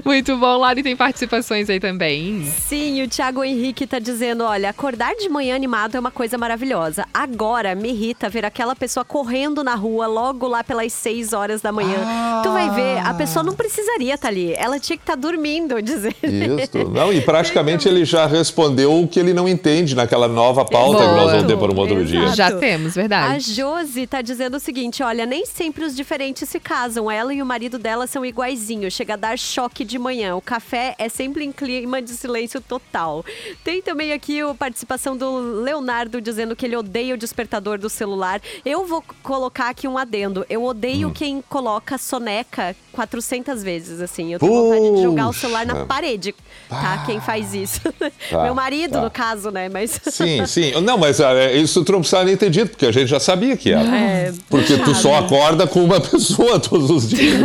Muito 0.03 0.35
bom, 0.37 0.57
Lari 0.57 0.83
tem 0.83 0.95
participações 0.95 1.69
aí 1.69 1.79
também. 1.79 2.43
Sim, 2.67 3.01
o 3.03 3.07
Thiago 3.07 3.43
Henrique 3.43 3.87
tá 3.87 3.97
dizendo: 3.99 4.43
olha, 4.43 4.69
acordar 4.69 5.15
de 5.15 5.29
manhã 5.29 5.55
animado 5.55 5.95
é 5.95 5.99
uma 5.99 6.11
coisa 6.11 6.37
maravilhosa. 6.37 7.05
Agora 7.13 7.73
me 7.75 7.89
irrita 7.89 8.27
ver 8.29 8.45
aquela 8.45 8.75
pessoa 8.75 9.05
correndo 9.05 9.63
na 9.63 9.75
rua 9.75 10.05
logo 10.07 10.47
lá 10.47 10.63
pelas 10.63 10.91
6 10.93 11.31
horas 11.33 11.61
da 11.61 11.71
manhã. 11.71 11.97
Tu 12.43 12.51
vai 12.51 12.69
ver, 12.71 12.99
a 13.05 13.13
pessoa 13.13 13.41
não 13.43 13.53
precisaria 13.53 14.15
estar 14.15 14.27
ali. 14.27 14.53
Ela 14.57 14.79
tinha 14.79 14.97
que 14.97 15.03
estar 15.03 15.15
dormindo, 15.15 15.81
dizer. 15.81 16.15
Isso. 16.23 16.89
Não, 16.89 17.11
e 17.13 17.21
praticamente 17.21 17.87
ele 17.87 18.03
já 18.05 18.25
respondeu 18.25 19.01
o 19.01 19.07
que 19.07 19.19
ele 19.19 19.33
não 19.33 19.47
entende 19.47 19.95
naquela 19.95 20.27
nova 20.27 20.65
pauta 20.65 20.88
que 20.95 21.03
nós 21.03 21.31
vamos 21.31 21.47
ter 21.47 21.57
para 21.57 21.71
um 21.73 21.77
outro 21.77 22.05
dia. 22.05 22.19
Exato. 22.23 22.35
Já 22.35 22.51
temos, 22.57 22.97
A 22.97 23.01
verdade. 23.01 23.53
Josi 23.53 24.07
tá 24.07 24.21
dizendo 24.21 24.57
o 24.57 24.59
seguinte: 24.59 25.01
olha, 25.03 25.25
nem 25.25 25.45
sempre 25.45 25.85
os 25.85 25.95
diferentes 25.95 26.47
se 26.47 26.59
casam. 26.59 27.09
Ela 27.09 27.33
e 27.33 27.41
o 27.41 27.45
marido 27.45 27.77
dela 27.77 28.07
são 28.07 28.25
iguaizinhos. 28.25 28.93
Chega 28.93 29.13
a 29.13 29.17
dar 29.17 29.37
choque 29.37 29.83
de 29.83 29.97
manhã. 29.99 30.35
O 30.35 30.41
café 30.41 30.95
é 30.97 31.09
sempre 31.09 31.43
em 31.43 31.51
clima 31.51 32.01
de 32.01 32.11
silêncio 32.11 32.61
total. 32.61 33.23
Tem 33.63 33.81
também 33.81 34.13
aqui 34.13 34.41
a 34.41 34.53
participação 34.53 35.15
do 35.15 35.61
Leonardo 35.61 36.21
dizendo 36.21 36.55
que 36.55 36.65
ele 36.65 36.75
odeia 36.75 37.13
o 37.13 37.17
despertador 37.17 37.77
do 37.77 37.89
celular. 37.89 38.41
Eu 38.65 38.85
vou 38.85 39.03
colocar 39.23 39.69
aqui 39.69 39.87
um 39.87 39.97
adendo. 39.97 40.45
Eu 40.49 40.63
odeio 40.63 41.11
quem 41.11 41.41
coloca 41.41 41.97
soneca 41.97 42.75
400 42.91 43.63
vezes, 43.63 44.01
assim. 44.01 44.33
Eu 44.33 44.39
tenho 44.39 44.53
vontade 44.53 44.95
de 44.95 45.01
jogar 45.03 45.29
o 45.29 45.33
celular 45.33 45.65
na 45.65 45.73
Puxa. 45.75 45.85
parede, 45.85 46.35
tá? 46.67 47.03
Quem 47.05 47.19
faz 47.19 47.53
isso. 47.53 47.81
Tá, 48.29 48.43
Meu 48.43 48.53
marido, 48.53 48.93
tá. 48.93 49.01
no 49.01 49.11
caso, 49.11 49.51
né? 49.51 49.69
Mas. 49.69 49.99
Sim, 50.09 50.45
sim. 50.45 50.71
Não, 50.81 50.97
mas 50.97 51.19
ah, 51.21 51.51
isso 51.53 51.83
tu 51.83 51.91
não 51.91 51.99
precisava 51.99 52.25
nem 52.25 52.35
ter 52.37 52.49
dito, 52.49 52.69
porque 52.71 52.85
a 52.85 52.91
gente 52.91 53.07
já 53.07 53.19
sabia 53.19 53.55
que 53.57 53.71
era. 53.71 53.83
É, 53.95 54.31
porque 54.49 54.77
tu 54.77 54.93
só 54.95 55.15
acorda 55.19 55.65
com 55.67 55.83
uma 55.83 55.99
pessoa 56.01 56.59
todos 56.59 56.89
os 56.89 57.09
dias. 57.09 57.39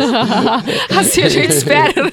assim 0.98 1.22
a 1.22 1.28
gente 1.28 1.50
espera, 1.52 2.04
né? 2.04 2.12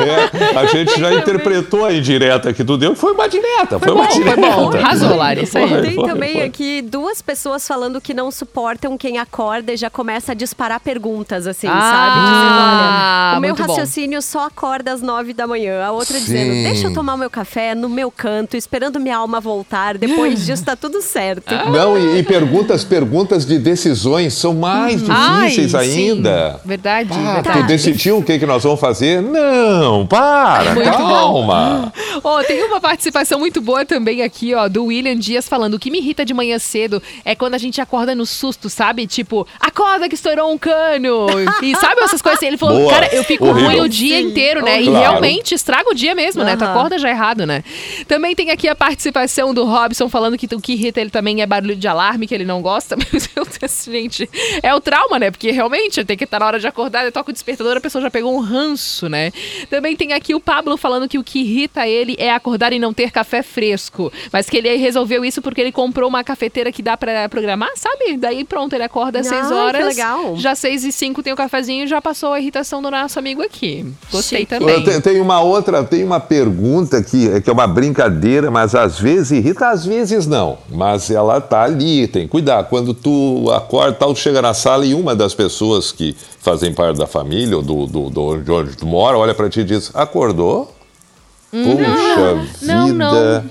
É, 0.00 0.58
a 0.58 0.66
gente 0.66 0.98
já 0.98 1.12
interpretou 1.14 1.84
a 1.84 1.92
indireta 1.92 2.52
que 2.52 2.64
tu 2.64 2.76
deu, 2.76 2.92
que 2.94 2.98
foi 2.98 3.12
uma 3.12 3.28
direta. 3.28 3.78
Foi, 3.78 3.88
Foi 3.88 3.92
uma 3.92 4.04
bom, 4.04 4.10
foi 4.10 4.22
direta. 4.24 4.40
bom. 4.40 4.76
Arrasou, 4.76 5.16
Lari, 5.16 5.42
isso 5.44 5.58
aí. 5.58 5.68
Foi, 5.68 5.82
Tem 5.82 5.94
foi, 5.94 6.08
também 6.08 6.32
foi. 6.34 6.42
aqui 6.44 6.82
duas 6.82 7.20
pessoas 7.22 7.66
falando 7.66 8.00
que 8.00 8.14
não 8.14 8.30
suportam 8.30 8.96
quem 8.96 9.18
acorda 9.18 9.72
e 9.72 9.76
já 9.76 9.90
começa 9.90 10.32
a 10.32 10.34
disparar 10.34 10.80
perguntas, 10.80 11.46
assim, 11.46 11.66
Ah, 11.70 11.80
sabe? 11.80 12.20
Dizendo, 12.20 12.60
olha, 12.60 13.38
o 13.38 13.40
meu 13.40 13.54
muito 13.54 13.66
bom. 13.66 13.72
raciocínio 13.74 14.22
só 14.22 14.46
acorda 14.46 14.92
às 14.92 15.02
nove 15.02 15.32
da 15.32 15.46
manhã. 15.46 15.84
A 15.84 15.90
outra 15.92 16.18
dizendo, 16.18 16.52
Sim. 16.52 16.62
deixa 16.64 16.86
eu 16.88 16.94
tomar 16.94 17.14
o 17.14 17.18
meu 17.18 17.30
café 17.30 17.74
no 17.74 17.88
meu 17.88 18.10
canto, 18.10 18.56
esperando 18.56 18.98
minha 19.00 19.16
alma 19.16 19.27
voltar. 19.40 19.98
Depois 19.98 20.44
disso 20.46 20.64
tá 20.64 20.74
tudo 20.74 21.00
certo. 21.02 21.54
Não, 21.70 21.98
e, 21.98 22.18
e 22.18 22.22
perguntas, 22.22 22.84
perguntas 22.84 23.44
de 23.44 23.58
decisões 23.58 24.32
são 24.34 24.54
mais 24.54 25.00
difíceis 25.02 25.74
Ai, 25.74 25.86
sim. 25.86 26.10
ainda. 26.12 26.60
Verdade, 26.64 27.10
Ah, 27.12 27.34
verdade. 27.34 27.60
tu 27.60 27.66
decidiu 27.66 28.18
o 28.18 28.22
que, 28.22 28.38
que 28.38 28.46
nós 28.46 28.62
vamos 28.62 28.80
fazer? 28.80 29.20
Não, 29.22 30.06
para, 30.06 30.74
Muito 30.74 30.90
calma. 30.90 31.92
Ó, 32.24 32.42
tem 32.42 32.64
uma 32.64 32.80
participação 32.80 33.38
muito 33.38 33.60
boa 33.60 33.84
também 33.84 34.22
aqui, 34.22 34.54
ó, 34.54 34.68
do 34.68 34.86
William 34.86 35.16
Dias 35.16 35.48
falando: 35.48 35.74
o 35.74 35.78
que 35.78 35.90
me 35.90 35.98
irrita 35.98 36.24
de 36.24 36.32
manhã 36.34 36.58
cedo 36.58 37.02
é 37.24 37.34
quando 37.34 37.54
a 37.54 37.58
gente 37.58 37.80
acorda 37.80 38.14
no 38.14 38.24
susto, 38.26 38.68
sabe? 38.70 39.06
Tipo, 39.06 39.46
acorda 39.60 40.08
que 40.08 40.14
estourou 40.14 40.50
um 40.52 40.58
cano. 40.58 41.26
E 41.62 41.74
sabe 41.76 42.00
essas 42.02 42.22
coisas 42.22 42.38
assim? 42.38 42.46
Ele 42.46 42.56
falou, 42.56 42.78
Boa. 42.78 42.90
cara, 42.92 43.08
eu 43.12 43.24
fico 43.24 43.44
Horrível. 43.46 43.70
ruim 43.70 43.80
o 43.80 43.88
dia 43.88 44.16
Sim, 44.18 44.28
inteiro, 44.28 44.62
né? 44.64 44.80
E 44.80 44.84
Claro. 44.86 45.00
realmente 45.00 45.54
estraga 45.54 45.90
o 45.90 45.94
dia 45.94 46.14
mesmo, 46.14 46.42
né? 46.44 46.56
Tu 46.56 46.64
acorda 46.64 46.98
já 46.98 47.10
errado, 47.10 47.44
né? 47.46 47.64
Também 48.06 48.34
tem 48.34 48.50
aqui 48.50 48.68
a 48.68 48.74
participação 48.76 49.17
do 49.54 49.64
Robson 49.64 50.08
falando 50.08 50.36
que 50.36 50.46
o 50.54 50.60
que 50.60 50.72
irrita 50.72 51.00
ele 51.00 51.10
também 51.10 51.42
é 51.42 51.46
barulho 51.46 51.76
de 51.76 51.88
alarme, 51.88 52.26
que 52.26 52.34
ele 52.34 52.44
não 52.44 52.60
gosta. 52.62 52.96
Mas 53.12 53.28
eu 53.34 53.44
disse, 53.44 53.90
gente, 53.90 54.28
é 54.62 54.74
o 54.74 54.80
trauma, 54.80 55.18
né? 55.18 55.30
Porque 55.30 55.50
realmente 55.50 56.04
tem 56.04 56.16
que 56.16 56.24
estar 56.24 56.40
na 56.40 56.46
hora 56.46 56.58
de 56.60 56.66
acordar, 56.66 57.04
eu 57.04 57.12
toco 57.12 57.30
o 57.30 57.32
despertador, 57.32 57.76
a 57.76 57.80
pessoa 57.80 58.02
já 58.02 58.10
pegou 58.10 58.34
um 58.34 58.40
ranço, 58.40 59.08
né? 59.08 59.32
Também 59.70 59.96
tem 59.96 60.12
aqui 60.12 60.34
o 60.34 60.40
Pablo 60.40 60.76
falando 60.76 61.08
que 61.08 61.18
o 61.18 61.24
que 61.24 61.40
irrita 61.40 61.86
ele 61.86 62.16
é 62.18 62.32
acordar 62.32 62.72
e 62.72 62.78
não 62.78 62.92
ter 62.92 63.10
café 63.10 63.42
fresco. 63.42 64.12
Mas 64.32 64.48
que 64.48 64.56
ele 64.56 64.74
resolveu 64.76 65.24
isso 65.24 65.42
porque 65.42 65.60
ele 65.60 65.72
comprou 65.72 66.08
uma 66.08 66.22
cafeteira 66.22 66.70
que 66.70 66.82
dá 66.82 66.96
pra 66.96 67.28
programar, 67.28 67.70
sabe? 67.76 68.16
Daí 68.16 68.44
pronto, 68.44 68.74
ele 68.74 68.84
acorda 68.84 69.20
às 69.20 69.26
Ai, 69.26 69.38
6 69.38 69.48
que 69.48 69.54
horas. 69.54 69.96
legal. 69.96 70.36
Já 70.36 70.54
6 70.54 70.84
e 70.84 70.92
5 70.92 71.22
tem 71.22 71.32
o 71.32 71.36
cafezinho 71.36 71.84
e 71.84 71.86
já 71.86 72.00
passou 72.00 72.32
a 72.32 72.40
irritação 72.40 72.80
do 72.82 72.90
nosso 72.90 73.18
amigo 73.18 73.42
aqui. 73.42 73.84
Gostei 74.10 74.40
Chique. 74.40 74.50
também. 74.50 74.82
Tem, 74.84 75.00
tem 75.00 75.20
uma 75.20 75.40
outra, 75.40 75.82
tem 75.84 76.04
uma 76.04 76.20
pergunta 76.20 77.02
que, 77.02 77.40
que 77.40 77.50
é 77.50 77.52
uma 77.52 77.66
brincadeira, 77.66 78.50
mas 78.50 78.74
às 78.74 78.98
vezes 78.98 79.07
irrita, 79.30 79.68
às 79.68 79.84
vezes 79.84 80.26
não. 80.26 80.58
Mas 80.68 81.10
ela 81.10 81.40
tá 81.40 81.62
ali, 81.62 82.06
tem 82.06 82.22
que 82.22 82.28
cuidar. 82.28 82.64
Quando 82.64 82.92
tu 82.94 83.50
acorda, 83.54 83.92
tal, 83.92 84.12
tu 84.14 84.20
chega 84.20 84.40
na 84.42 84.54
sala 84.54 84.84
e 84.86 84.94
uma 84.94 85.14
das 85.14 85.34
pessoas 85.34 85.90
que 85.92 86.14
fazem 86.40 86.72
parte 86.72 86.98
da 86.98 87.06
família 87.06 87.56
ou 87.56 87.62
do, 87.62 87.86
do, 87.86 88.10
do, 88.10 88.36
de 88.38 88.50
onde 88.50 88.76
tu 88.76 88.86
mora 88.86 89.16
olha 89.18 89.34
pra 89.34 89.48
ti 89.48 89.60
e 89.60 89.64
diz: 89.64 89.90
Acordou? 89.94 90.74
Puxa 91.50 92.46
não, 92.62 92.86
vida. 92.88 93.44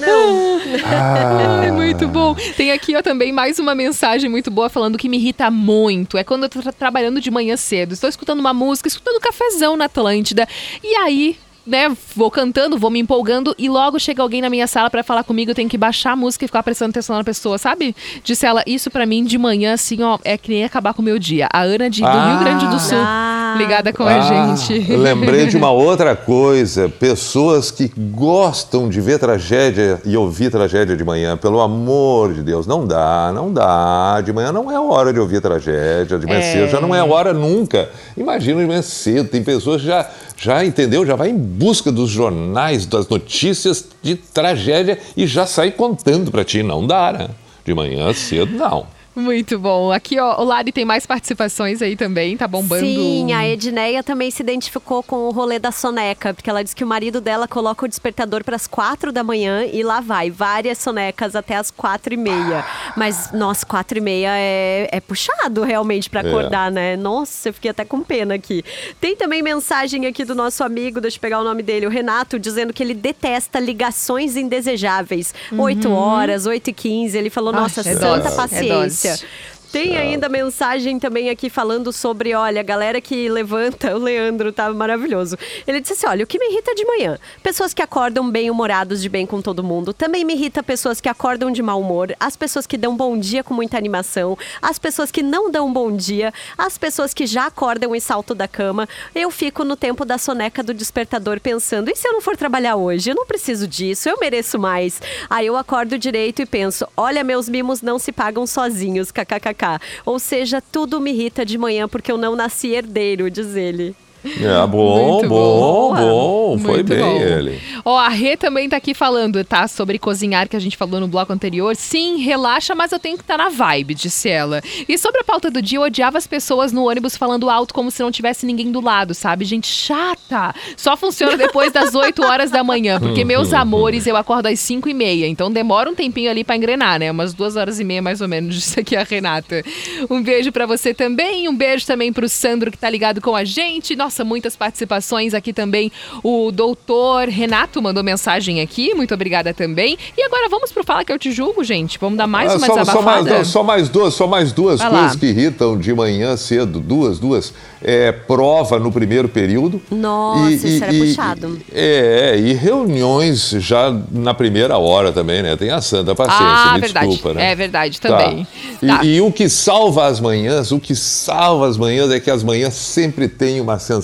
não. 0.00 0.52
Ah. 0.84 1.64
É 1.66 1.70
muito 1.70 2.08
bom. 2.08 2.34
Tem 2.56 2.72
aqui, 2.72 2.96
ó, 2.96 3.02
também 3.02 3.30
mais 3.32 3.58
uma 3.58 3.74
mensagem 3.74 4.28
muito 4.30 4.50
boa 4.50 4.68
falando 4.70 4.96
que 4.96 5.08
me 5.08 5.16
irrita 5.18 5.50
muito. 5.50 6.16
É 6.16 6.24
quando 6.24 6.44
eu 6.44 6.48
tô 6.48 6.60
tra- 6.62 6.72
trabalhando 6.72 7.20
de 7.20 7.30
manhã 7.30 7.56
cedo. 7.56 7.92
Estou 7.92 8.08
escutando 8.08 8.40
uma 8.40 8.54
música, 8.54 8.88
escutando 8.88 9.20
cafezão 9.20 9.76
na 9.76 9.84
Atlântida. 9.86 10.46
E 10.82 10.94
aí. 10.96 11.36
Né, 11.64 11.96
vou 12.16 12.28
cantando, 12.28 12.76
vou 12.76 12.90
me 12.90 12.98
empolgando 12.98 13.54
e 13.56 13.68
logo 13.68 13.96
chega 14.00 14.20
alguém 14.20 14.42
na 14.42 14.50
minha 14.50 14.66
sala 14.66 14.90
pra 14.90 15.04
falar 15.04 15.22
comigo, 15.22 15.52
eu 15.52 15.54
tenho 15.54 15.68
que 15.68 15.78
baixar 15.78 16.12
a 16.12 16.16
música 16.16 16.44
e 16.44 16.48
ficar 16.48 16.60
prestando 16.64 16.90
atenção 16.90 17.16
na 17.16 17.22
pessoa, 17.22 17.56
sabe? 17.56 17.94
Disse 18.24 18.44
ela, 18.44 18.64
isso 18.66 18.90
pra 18.90 19.06
mim 19.06 19.22
de 19.24 19.38
manhã, 19.38 19.74
assim, 19.74 20.02
ó, 20.02 20.18
é 20.24 20.36
que 20.36 20.50
nem 20.50 20.64
acabar 20.64 20.92
com 20.92 21.00
o 21.00 21.04
meu 21.04 21.20
dia. 21.20 21.46
A 21.52 21.60
Ana 21.62 21.88
de, 21.88 22.00
do 22.00 22.06
Ah. 22.08 22.30
Rio 22.30 22.38
Grande 22.40 22.66
do 22.66 22.80
Sul, 22.80 22.98
Ah. 22.98 23.54
ligada 23.56 23.92
com 23.92 24.02
a 24.02 24.12
Ah, 24.16 24.56
gente. 24.56 24.90
eu 24.90 24.98
lembrei 24.98 25.46
de 25.46 25.56
uma 25.56 25.70
outra 25.70 26.16
coisa. 26.16 26.88
Pessoas 26.88 27.70
que 27.70 27.86
gostam 27.96 28.88
de 28.88 29.00
ver 29.00 29.20
tragédia 29.20 30.00
e 30.04 30.16
ouvir 30.16 30.50
tragédia 30.50 30.96
de 30.96 31.04
manhã. 31.04 31.36
Pelo 31.36 31.60
amor 31.60 32.32
de 32.34 32.42
Deus, 32.42 32.66
não 32.66 32.84
dá, 32.84 33.30
não 33.32 33.52
dá. 33.52 34.20
De 34.20 34.32
manhã 34.32 34.50
não 34.50 34.68
é 34.68 34.80
hora 34.80 35.12
de 35.12 35.20
ouvir 35.20 35.40
tragédia. 35.40 36.18
De 36.18 36.26
manhã 36.26 36.40
É. 36.40 36.52
cedo 36.52 36.70
já 36.70 36.80
não 36.80 36.92
é 36.92 37.04
hora 37.04 37.32
nunca. 37.32 37.88
Imagina 38.16 38.60
de 38.62 38.66
manhã 38.66 38.82
cedo. 38.82 39.28
Tem 39.28 39.44
pessoas 39.44 39.80
que 39.80 39.86
já, 39.86 40.08
já 40.42 40.64
entendeu, 40.64 41.06
já 41.06 41.14
vai 41.14 41.30
em 41.30 41.38
busca 41.38 41.92
dos 41.92 42.10
jornais, 42.10 42.84
das 42.84 43.06
notícias 43.06 43.86
de 44.02 44.16
tragédia 44.16 44.98
e 45.16 45.24
já 45.24 45.46
sai 45.46 45.70
contando 45.70 46.32
pra 46.32 46.44
ti. 46.44 46.64
Não 46.64 46.84
dá, 46.84 47.12
né? 47.12 47.28
De 47.64 47.72
manhã 47.72 48.12
cedo, 48.12 48.52
não. 48.52 48.88
Muito 49.14 49.58
bom. 49.58 49.92
Aqui, 49.92 50.18
ó, 50.18 50.40
o 50.40 50.44
Lari 50.44 50.72
tem 50.72 50.84
mais 50.86 51.04
participações 51.04 51.82
aí 51.82 51.96
também, 51.96 52.36
tá 52.36 52.48
bombando. 52.48 52.84
Sim, 52.84 53.32
a 53.34 53.46
Edneia 53.46 54.02
também 54.02 54.30
se 54.30 54.42
identificou 54.42 55.02
com 55.02 55.28
o 55.28 55.30
rolê 55.30 55.58
da 55.58 55.70
soneca, 55.70 56.32
porque 56.32 56.48
ela 56.48 56.62
disse 56.62 56.74
que 56.74 56.82
o 56.82 56.86
marido 56.86 57.20
dela 57.20 57.46
coloca 57.46 57.84
o 57.84 57.88
despertador 57.88 58.42
para 58.42 58.56
as 58.56 58.66
quatro 58.66 59.12
da 59.12 59.22
manhã 59.22 59.64
e 59.64 59.82
lá 59.82 60.00
vai, 60.00 60.30
várias 60.30 60.78
sonecas 60.78 61.36
até 61.36 61.56
as 61.56 61.70
quatro 61.70 62.14
e 62.14 62.16
meia. 62.16 62.64
Mas, 62.96 63.30
nossa, 63.32 63.66
quatro 63.66 63.98
e 63.98 64.00
meia 64.00 64.30
é, 64.34 64.88
é 64.90 65.00
puxado 65.00 65.62
realmente 65.62 66.08
para 66.08 66.22
É. 66.22 66.28
acordar, 66.28 66.70
né? 66.70 66.96
Nossa, 66.96 67.50
eu 67.50 67.52
fiquei 67.52 67.70
até 67.70 67.84
com 67.84 68.00
pena 68.00 68.34
aqui. 68.34 68.64
Tem 68.98 69.14
também 69.14 69.42
mensagem 69.42 70.06
aqui 70.06 70.24
do 70.24 70.34
nosso 70.34 70.64
amigo, 70.64 71.02
deixa 71.02 71.18
eu 71.18 71.20
pegar 71.20 71.40
o 71.40 71.44
nome 71.44 71.62
dele, 71.62 71.86
o 71.86 71.90
Renato, 71.90 72.38
dizendo 72.38 72.72
que 72.72 72.82
ele 72.82 72.94
detesta 72.94 73.60
ligações 73.60 74.36
indesejáveis. 74.36 75.34
Oito 75.58 75.90
horas, 75.92 76.46
oito 76.46 76.70
e 76.70 76.72
quinze, 76.72 77.18
ele 77.18 77.28
falou, 77.28 77.52
nossa, 77.52 77.80
é 77.80 77.84
santa 77.84 78.00
dose, 78.22 78.28
é 78.28 78.36
paciência. 78.36 79.01
Yes. 79.04 79.24
Tem 79.72 79.96
ainda 79.96 80.28
mensagem 80.28 80.98
também 80.98 81.30
aqui 81.30 81.48
falando 81.48 81.94
sobre, 81.94 82.34
olha, 82.34 82.60
a 82.60 82.62
galera 82.62 83.00
que 83.00 83.26
levanta, 83.30 83.96
o 83.96 83.98
Leandro 83.98 84.52
tá 84.52 84.70
maravilhoso. 84.70 85.38
Ele 85.66 85.80
disse 85.80 85.94
assim: 85.94 86.06
olha, 86.06 86.24
o 86.24 86.26
que 86.26 86.38
me 86.38 86.50
irrita 86.50 86.74
de 86.74 86.84
manhã? 86.84 87.18
Pessoas 87.42 87.72
que 87.72 87.80
acordam 87.80 88.30
bem-humorados 88.30 89.00
de 89.00 89.08
bem 89.08 89.24
com 89.24 89.40
todo 89.40 89.64
mundo. 89.64 89.94
Também 89.94 90.26
me 90.26 90.34
irrita 90.34 90.62
pessoas 90.62 91.00
que 91.00 91.08
acordam 91.08 91.50
de 91.50 91.62
mau 91.62 91.80
humor, 91.80 92.14
as 92.20 92.36
pessoas 92.36 92.66
que 92.66 92.76
dão 92.76 92.94
bom 92.94 93.16
dia 93.16 93.42
com 93.42 93.54
muita 93.54 93.78
animação, 93.78 94.36
as 94.60 94.78
pessoas 94.78 95.10
que 95.10 95.22
não 95.22 95.50
dão 95.50 95.72
bom 95.72 95.90
dia, 95.90 96.34
as 96.58 96.76
pessoas 96.76 97.14
que 97.14 97.24
já 97.24 97.46
acordam 97.46 97.96
e 97.96 98.00
saltam 98.00 98.36
da 98.36 98.46
cama. 98.46 98.86
Eu 99.14 99.30
fico 99.30 99.64
no 99.64 99.74
tempo 99.74 100.04
da 100.04 100.18
soneca 100.18 100.62
do 100.62 100.74
despertador 100.74 101.40
pensando: 101.40 101.90
e 101.90 101.96
se 101.96 102.06
eu 102.06 102.12
não 102.12 102.20
for 102.20 102.36
trabalhar 102.36 102.76
hoje? 102.76 103.08
Eu 103.08 103.14
não 103.14 103.24
preciso 103.24 103.66
disso, 103.66 104.06
eu 104.06 104.18
mereço 104.20 104.58
mais. 104.58 105.00
Aí 105.30 105.46
eu 105.46 105.56
acordo 105.56 105.96
direito 105.96 106.42
e 106.42 106.46
penso: 106.46 106.86
olha, 106.94 107.24
meus 107.24 107.48
mimos 107.48 107.80
não 107.80 107.98
se 107.98 108.12
pagam 108.12 108.46
sozinhos, 108.46 109.10
kkkk. 109.10 109.61
Ou 110.04 110.18
seja, 110.18 110.60
tudo 110.60 111.00
me 111.00 111.10
irrita 111.12 111.44
de 111.44 111.56
manhã 111.56 111.88
porque 111.88 112.10
eu 112.10 112.18
não 112.18 112.34
nasci 112.36 112.68
herdeiro, 112.68 113.30
diz 113.30 113.54
ele. 113.56 113.94
É, 114.24 114.66
bom, 114.66 115.12
Muito 115.14 115.28
bom, 115.28 115.94
bom. 115.94 116.58
Foi 116.58 116.82
bem 116.82 116.98
bom. 116.98 117.20
ele. 117.20 117.60
Ó, 117.84 117.98
a 117.98 118.08
Rê 118.08 118.36
também 118.36 118.68
tá 118.68 118.76
aqui 118.76 118.94
falando, 118.94 119.42
tá? 119.44 119.66
Sobre 119.66 119.98
cozinhar, 119.98 120.48
que 120.48 120.56
a 120.56 120.60
gente 120.60 120.76
falou 120.76 121.00
no 121.00 121.08
bloco 121.08 121.32
anterior. 121.32 121.74
Sim, 121.74 122.18
relaxa, 122.18 122.74
mas 122.74 122.92
eu 122.92 122.98
tenho 122.98 123.16
que 123.16 123.22
estar 123.24 123.36
na 123.36 123.48
vibe, 123.48 123.94
disse 123.94 124.28
ela. 124.28 124.62
E 124.88 124.96
sobre 124.96 125.20
a 125.20 125.24
pauta 125.24 125.50
do 125.50 125.60
dia, 125.60 125.78
eu 125.78 125.82
odiava 125.82 126.18
as 126.18 126.26
pessoas 126.26 126.72
no 126.72 126.88
ônibus 126.88 127.16
falando 127.16 127.50
alto 127.50 127.74
como 127.74 127.90
se 127.90 128.02
não 128.02 128.10
tivesse 128.10 128.46
ninguém 128.46 128.70
do 128.70 128.80
lado, 128.80 129.14
sabe? 129.14 129.44
Gente 129.44 129.66
chata. 129.66 130.54
Só 130.76 130.96
funciona 130.96 131.36
depois 131.36 131.72
das 131.72 131.94
8 131.96 132.22
horas 132.22 132.50
da 132.50 132.62
manhã, 132.62 133.00
porque 133.00 133.24
meus 133.24 133.52
amores, 133.52 134.06
eu 134.06 134.16
acordo 134.16 134.46
às 134.46 134.60
5 134.60 134.88
e 134.88 134.94
meia. 134.94 135.26
Então 135.26 135.50
demora 135.50 135.90
um 135.90 135.94
tempinho 135.94 136.30
ali 136.30 136.44
pra 136.44 136.56
engrenar, 136.56 136.98
né? 137.00 137.10
Umas 137.10 137.34
duas 137.34 137.56
horas 137.56 137.80
e 137.80 137.84
meia, 137.84 138.02
mais 138.02 138.20
ou 138.20 138.28
menos, 138.28 138.54
disse 138.56 138.78
aqui 138.80 138.94
a 138.94 139.02
Renata. 139.02 139.64
Um 140.08 140.22
beijo 140.22 140.52
pra 140.52 140.66
você 140.66 140.94
também. 140.94 141.48
Um 141.48 141.56
beijo 141.56 141.86
também 141.86 142.12
pro 142.12 142.28
Sandro, 142.28 142.70
que 142.70 142.78
tá 142.78 142.88
ligado 142.88 143.20
com 143.20 143.34
a 143.34 143.44
gente. 143.44 143.96
Nossa, 143.96 144.11
muitas 144.24 144.54
participações 144.56 145.32
aqui 145.34 145.52
também. 145.52 145.90
O 146.22 146.50
doutor 146.52 147.28
Renato 147.28 147.80
mandou 147.80 148.02
mensagem 148.04 148.60
aqui. 148.60 148.94
Muito 148.94 149.14
obrigada 149.14 149.54
também. 149.54 149.96
E 150.16 150.22
agora 150.22 150.48
vamos 150.48 150.70
pro 150.70 150.82
Fala 150.84 151.04
que 151.04 151.12
eu 151.12 151.18
te 151.18 151.30
julgo, 151.32 151.62
gente. 151.64 151.96
Vamos 151.98 152.18
dar 152.18 152.26
mais 152.26 152.50
Ah, 152.52 152.56
uma 152.56 152.66
só, 152.66 152.74
só 152.74 152.80
desabafada. 152.80 153.22
mais, 153.22 153.26
não, 153.38 153.44
só 153.44 153.62
mais 153.62 153.88
duas, 153.88 154.14
só 154.14 154.26
mais 154.26 154.52
duas 154.52 154.80
Vai 154.80 154.90
coisas 154.90 155.12
lá. 155.14 155.18
que 155.18 155.26
irritam 155.26 155.78
de 155.78 155.94
manhã 155.94 156.36
cedo. 156.36 156.80
Duas, 156.80 157.18
duas. 157.20 157.54
É, 157.80 158.10
prova 158.12 158.78
no 158.78 158.90
primeiro 158.92 159.28
período. 159.28 159.80
Nossa, 159.90 160.50
isso 160.50 160.82
era 160.84 160.92
puxado. 160.92 161.58
é, 161.72 162.36
e 162.38 162.52
reuniões 162.52 163.50
já 163.58 163.96
na 164.10 164.34
primeira 164.34 164.76
hora 164.78 165.12
também, 165.12 165.42
né? 165.42 165.56
Tem 165.56 165.70
a 165.70 165.80
santa 165.80 166.14
paciência, 166.14 166.44
Ah, 166.46 166.74
me 166.74 166.80
verdade. 166.80 167.06
desculpa, 167.08 167.34
né? 167.34 167.52
É 167.52 167.54
verdade 167.54 168.00
Tá. 168.00 168.08
também. 168.08 168.46
E, 168.82 168.86
Tá. 168.86 169.04
e 169.04 169.20
o 169.20 169.30
que 169.32 169.48
salva 169.48 170.06
as 170.06 170.20
manhãs, 170.20 170.72
o 170.72 170.80
que 170.80 170.94
salva 170.94 171.68
as 171.68 171.76
manhãs 171.76 172.10
é 172.10 172.18
que 172.20 172.30
as 172.30 172.42
manhãs 172.42 172.74
sempre 172.74 173.28
têm 173.28 173.60
uma 173.60 173.78
sensação 173.78 174.01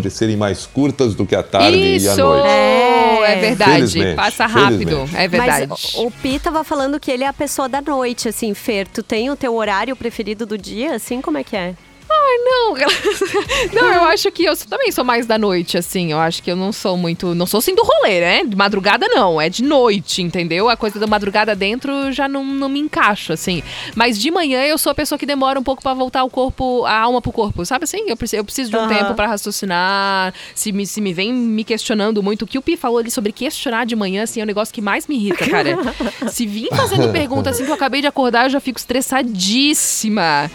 de 0.00 0.10
serem 0.10 0.36
mais 0.36 0.66
curtas 0.66 1.14
do 1.14 1.26
que 1.26 1.34
a 1.34 1.42
tarde 1.42 1.76
e 1.78 1.92
a 1.94 1.96
Isso! 1.96 2.16
noite. 2.20 2.46
É 3.22 3.36
verdade. 3.40 3.72
Felizmente, 3.72 4.16
Passa 4.16 4.46
rápido. 4.46 4.78
felizmente. 4.78 5.16
É 5.16 5.28
verdade. 5.28 5.66
Mas 5.68 5.94
o 5.94 6.06
o 6.06 6.10
Pi 6.10 6.38
tava 6.38 6.64
falando 6.64 6.98
que 6.98 7.10
ele 7.10 7.22
é 7.24 7.28
a 7.28 7.32
pessoa 7.32 7.68
da 7.68 7.80
noite, 7.80 8.28
assim, 8.28 8.52
Fer. 8.54 8.88
Tu 8.88 9.02
tem 9.02 9.30
o 9.30 9.36
teu 9.36 9.54
horário 9.54 9.94
preferido 9.94 10.44
do 10.44 10.58
dia, 10.58 10.94
assim? 10.94 11.20
Como 11.20 11.38
é 11.38 11.44
que 11.44 11.56
é? 11.56 11.74
Ai, 12.12 12.38
não. 12.44 12.74
não, 13.72 13.92
eu 13.94 14.04
acho 14.04 14.30
que 14.32 14.44
eu 14.44 14.56
também 14.56 14.90
sou 14.90 15.04
mais 15.04 15.26
da 15.26 15.38
noite, 15.38 15.78
assim. 15.78 16.12
Eu 16.12 16.18
acho 16.18 16.42
que 16.42 16.50
eu 16.50 16.56
não 16.56 16.72
sou 16.72 16.96
muito. 16.96 17.34
Não 17.34 17.46
sou 17.46 17.58
assim 17.58 17.74
do 17.74 17.82
rolê, 17.82 18.20
né? 18.20 18.44
De 18.44 18.56
madrugada, 18.56 19.06
não. 19.08 19.40
É 19.40 19.48
de 19.48 19.62
noite, 19.62 20.22
entendeu? 20.22 20.68
A 20.68 20.76
coisa 20.76 20.98
da 20.98 21.06
madrugada 21.06 21.54
dentro 21.54 22.10
já 22.12 22.28
não, 22.28 22.44
não 22.44 22.68
me 22.68 22.80
encaixa, 22.80 23.34
assim. 23.34 23.62
Mas 23.94 24.18
de 24.18 24.30
manhã 24.30 24.62
eu 24.64 24.76
sou 24.76 24.90
a 24.90 24.94
pessoa 24.94 25.18
que 25.18 25.26
demora 25.26 25.58
um 25.58 25.62
pouco 25.62 25.82
pra 25.82 25.94
voltar 25.94 26.24
o 26.24 26.30
corpo, 26.30 26.84
a 26.84 26.98
alma 26.98 27.22
pro 27.22 27.32
corpo. 27.32 27.64
Sabe 27.64 27.84
assim? 27.84 28.04
Eu 28.06 28.16
preciso, 28.16 28.40
eu 28.40 28.44
preciso 28.44 28.70
de 28.70 28.76
um 28.76 28.80
Aham. 28.80 28.88
tempo 28.88 29.14
pra 29.14 29.26
raciocinar. 29.26 30.34
Se 30.54 30.72
me, 30.72 30.86
se 30.86 31.00
me 31.00 31.12
vem 31.12 31.32
me 31.32 31.64
questionando 31.64 32.22
muito. 32.22 32.42
O 32.42 32.46
que 32.46 32.58
o 32.58 32.62
Pi 32.62 32.76
falou 32.76 32.98
ali 32.98 33.10
sobre 33.10 33.32
questionar 33.32 33.86
de 33.86 33.94
manhã, 33.94 34.24
assim, 34.24 34.40
é 34.40 34.42
o 34.42 34.46
negócio 34.46 34.74
que 34.74 34.80
mais 34.80 35.06
me 35.06 35.14
irrita, 35.16 35.48
cara. 35.48 35.78
se 36.30 36.46
vir 36.46 36.68
fazendo 36.74 37.10
pergunta 37.12 37.50
assim 37.50 37.64
que 37.64 37.70
eu 37.70 37.74
acabei 37.74 38.00
de 38.00 38.06
acordar, 38.06 38.46
eu 38.46 38.50
já 38.50 38.60
fico 38.60 38.78
estressadíssima. 38.78 40.50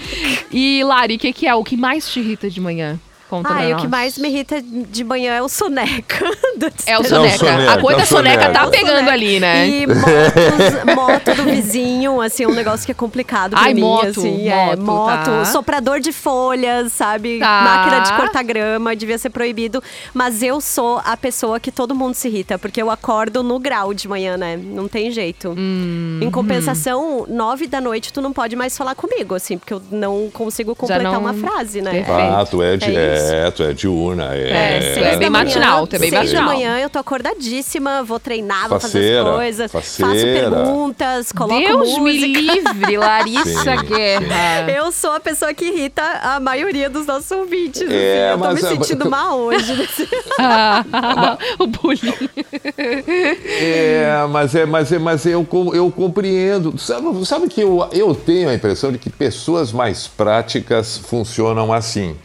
E, 0.51 0.83
Lari, 0.83 1.15
o 1.15 1.19
que, 1.19 1.31
que 1.33 1.44
é 1.47 1.55
o 1.55 1.63
que 1.63 1.77
mais 1.77 2.09
te 2.09 2.19
irrita 2.19 2.49
de 2.49 2.59
manhã? 2.59 2.99
Conta 3.29 3.49
Ah, 3.53 3.65
e 3.65 3.73
o 3.73 3.77
que 3.77 3.87
mais 3.87 4.17
me 4.19 4.29
irrita 4.29 4.61
de 4.61 5.03
manhã 5.03 5.33
é 5.33 5.41
o 5.41 5.49
soneca. 5.49 6.25
do 6.57 6.67
É 6.85 6.93
o 6.95 6.95
É 6.95 6.99
o 6.99 7.03
soneca. 7.03 7.37
soneca, 7.37 7.71
A 7.73 7.81
coisa 7.81 7.97
é 7.97 8.01
da 8.01 8.05
soneca 8.05 8.41
soneca. 8.43 8.59
tá 8.59 8.65
É 8.65 8.69
pegando 8.69 8.93
soneca. 8.97 9.11
ali, 9.11 9.39
né? 9.39 9.67
E 9.67 9.87
motos, 9.89 10.95
moto 10.95 11.35
do 11.35 11.43
vizinho, 11.43 12.21
assim, 12.21 12.43
é 12.43 12.47
um 12.47 12.53
negócio 12.53 12.85
que 12.85 12.91
é 12.91 12.95
complicado 12.95 13.51
pra 13.51 13.61
Ai, 13.61 13.73
mim, 13.73 13.81
moto, 13.81 14.07
assim. 14.19 14.47
moto, 14.49 14.49
é, 14.49 14.75
moto, 14.75 15.25
tá. 15.25 15.45
soprador 15.45 15.99
de 15.99 16.11
folhas, 16.11 16.93
sabe? 16.93 17.39
Tá. 17.39 17.61
Máquina 17.63 17.99
de 18.01 18.13
cortar 18.13 18.43
grama, 18.43 18.95
devia 18.95 19.17
ser 19.17 19.31
proibido. 19.31 19.81
Mas 20.13 20.43
eu 20.43 20.61
sou 20.61 21.01
a 21.03 21.17
pessoa 21.17 21.59
que 21.59 21.71
todo 21.71 21.95
mundo 21.95 22.13
se 22.13 22.27
irrita, 22.27 22.59
porque 22.59 22.81
eu 22.81 22.91
acordo 22.91 23.41
no 23.43 23.57
grau 23.59 23.93
de 23.93 24.07
manhã, 24.07 24.37
né? 24.37 24.55
Não 24.55 24.87
tem 24.87 25.09
jeito. 25.09 25.53
Hum, 25.57 26.19
Em 26.21 26.29
compensação, 26.29 27.25
nove 27.27 27.67
da 27.67 27.81
noite 27.81 28.13
tu 28.13 28.21
não 28.21 28.31
pode 28.31 28.55
mais 28.55 28.77
falar 28.77 28.93
comigo, 28.95 29.33
assim, 29.35 29.57
porque 29.57 29.73
eu 29.73 29.81
não 29.91 30.29
consigo 30.31 30.75
completar 30.75 31.03
não- 31.13 31.19
uma 31.21 31.33
frase, 31.33 31.81
né? 31.81 31.91
Perfeito. 31.91 32.11
Ah, 32.35 32.45
tu 32.49 32.61
é, 32.61 32.77
de, 32.77 32.95
É 32.95 33.14
isso. 33.14 33.14
É, 33.15 33.51
tu 33.51 33.63
é 33.63 33.73
diurna. 33.73 34.35
É, 34.35 34.49
É, 34.49 35.13
é 35.13 35.17
bem 35.17 35.29
manhã, 35.29 35.45
matinal, 35.45 35.87
tu 35.87 35.95
é 35.95 35.99
bem 35.99 36.11
matinal. 36.11 36.45
da 36.45 36.53
manhã 36.53 36.79
eu 36.79 36.89
tô 36.89 36.99
acordadíssima, 36.99 38.03
vou 38.03 38.19
treinar, 38.19 38.67
vou 38.69 38.79
Faceira, 38.79 39.23
fazer 39.23 39.29
as 39.29 39.35
coisas, 39.35 39.71
faço 39.71 40.01
faceira. 40.01 40.51
perguntas, 40.51 41.31
coloco 41.31 41.59
Deus 41.59 41.93
me 41.97 41.99
música. 41.99 42.25
livre, 42.39 42.97
Larissa 42.97 43.77
Sim, 43.79 43.85
Guerra. 43.87 44.71
Eu 44.71 44.91
sou 44.91 45.11
a 45.11 45.19
pessoa 45.19 45.53
que 45.53 45.65
irrita 45.65 46.01
a 46.21 46.39
maioria 46.39 46.89
dos 46.89 47.05
nossos 47.05 47.29
ouvintes. 47.31 47.81
assim. 47.81 47.93
É, 47.93 48.33
eu 48.33 48.37
tô 48.39 48.51
me 48.51 48.59
é- 48.59 48.63
sentindo 48.63 49.09
mal 49.09 49.39
hoje. 49.39 49.73
nesse- 49.75 50.07
o 51.59 51.67
bullying. 51.67 52.29
É, 52.77 54.25
mas 54.29 54.55
é, 54.55 54.65
mas 54.65 54.91
é, 54.91 54.99
mas 54.99 55.25
eu, 55.25 55.45
eu 55.73 55.91
compreendo. 55.91 56.77
Sabe, 56.77 57.25
sabe 57.25 57.47
que 57.47 57.61
eu, 57.61 57.87
eu 57.91 58.13
tenho 58.13 58.49
a 58.49 58.53
impressão 58.53 58.91
de 58.91 58.97
que 58.97 59.09
pessoas 59.09 59.71
mais 59.71 60.07
práticas 60.07 60.97
funcionam 60.97 61.71
assim. 61.73 62.15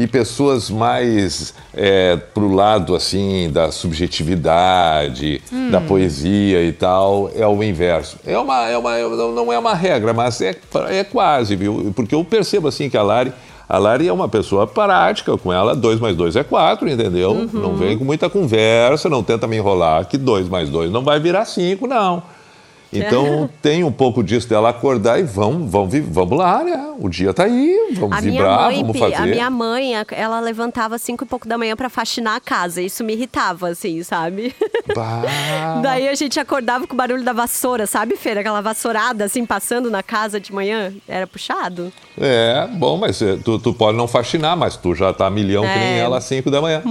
E 0.00 0.06
pessoas 0.06 0.70
mais 0.70 1.52
é, 1.74 2.16
pro 2.16 2.50
lado 2.50 2.94
assim 2.94 3.50
da 3.52 3.70
subjetividade, 3.70 5.42
Hum. 5.52 5.70
da 5.70 5.78
poesia 5.78 6.62
e 6.64 6.72
tal, 6.72 7.30
é 7.34 7.46
o 7.46 7.62
inverso. 7.62 8.16
É 8.24 8.38
uma, 8.38 8.66
é 8.66 8.78
uma, 8.78 8.98
não 8.98 9.32
não 9.32 9.52
é 9.52 9.58
uma 9.58 9.74
regra, 9.74 10.14
mas 10.14 10.40
é, 10.40 10.56
é 10.88 11.04
quase, 11.04 11.54
viu? 11.54 11.92
Porque 11.94 12.14
eu 12.14 12.24
percebo 12.24 12.68
assim 12.68 12.88
que 12.88 12.96
a 12.96 13.02
Lari, 13.02 13.30
a 13.68 13.76
Lari 13.76 14.08
é 14.08 14.12
uma 14.12 14.26
pessoa 14.26 14.66
prática, 14.66 15.36
com 15.36 15.52
ela 15.52 15.76
2 15.76 16.00
mais 16.00 16.16
2 16.16 16.34
é 16.34 16.42
4, 16.44 16.88
entendeu? 16.88 17.32
Uhum. 17.32 17.48
Não 17.52 17.76
vem 17.76 17.98
com 17.98 18.04
muita 18.04 18.30
conversa, 18.30 19.06
não 19.10 19.22
tenta 19.22 19.46
me 19.46 19.58
enrolar 19.58 20.06
que 20.06 20.16
2 20.16 20.48
mais 20.48 20.70
2 20.70 20.90
não 20.90 21.02
vai 21.02 21.20
virar 21.20 21.44
5, 21.44 21.86
não. 21.86 22.22
Então 22.92 23.48
tem 23.62 23.84
um 23.84 23.92
pouco 23.92 24.22
disso 24.22 24.48
dela 24.48 24.70
acordar 24.70 25.18
e 25.20 25.22
vamos, 25.22 25.70
vamos, 25.70 25.94
vamos 26.08 26.36
lá, 26.38 26.62
né? 26.64 26.92
O 26.98 27.08
dia 27.08 27.32
tá 27.32 27.44
aí, 27.44 27.90
vamos 27.94 28.16
A 28.18 28.20
minha 28.20 28.32
vibrar, 28.32 28.60
mãe, 28.64 28.80
vamos 28.80 28.98
fazer. 28.98 29.14
a 29.14 29.26
minha 29.26 29.48
mãe, 29.50 29.94
a- 29.96 30.04
ela 30.12 30.40
levantava 30.40 30.96
às 30.96 31.02
cinco 31.02 31.24
e 31.24 31.26
pouco 31.26 31.48
da 31.48 31.56
manhã 31.56 31.74
pra 31.76 31.88
faxinar 31.88 32.36
a 32.36 32.40
casa. 32.40 32.82
Isso 32.82 33.02
me 33.04 33.12
irritava, 33.14 33.68
assim, 33.68 34.02
sabe? 34.02 34.54
Bah. 34.94 35.22
Daí 35.82 36.08
a 36.08 36.14
gente 36.14 36.40
acordava 36.40 36.86
com 36.86 36.94
o 36.94 36.96
barulho 36.96 37.22
da 37.22 37.32
vassoura, 37.32 37.86
sabe, 37.86 38.16
Feira? 38.16 38.40
Aquela 38.40 38.60
vassourada, 38.60 39.24
assim, 39.24 39.46
passando 39.46 39.88
na 39.90 40.02
casa 40.02 40.40
de 40.40 40.52
manhã. 40.52 40.92
Era 41.08 41.26
puxado. 41.26 41.92
É, 42.20 42.66
bom, 42.72 42.96
mas 42.98 43.22
é, 43.22 43.36
tu, 43.36 43.58
tu 43.58 43.72
pode 43.72 43.96
não 43.96 44.08
faxinar, 44.08 44.56
mas 44.56 44.76
tu 44.76 44.94
já 44.94 45.12
tá 45.12 45.30
milhão 45.30 45.62
que 45.62 45.68
nem 45.78 45.94
É. 45.94 45.98
ela 45.98 46.18
às 46.18 46.24
5 46.24 46.50
da 46.50 46.60
manhã. 46.60 46.82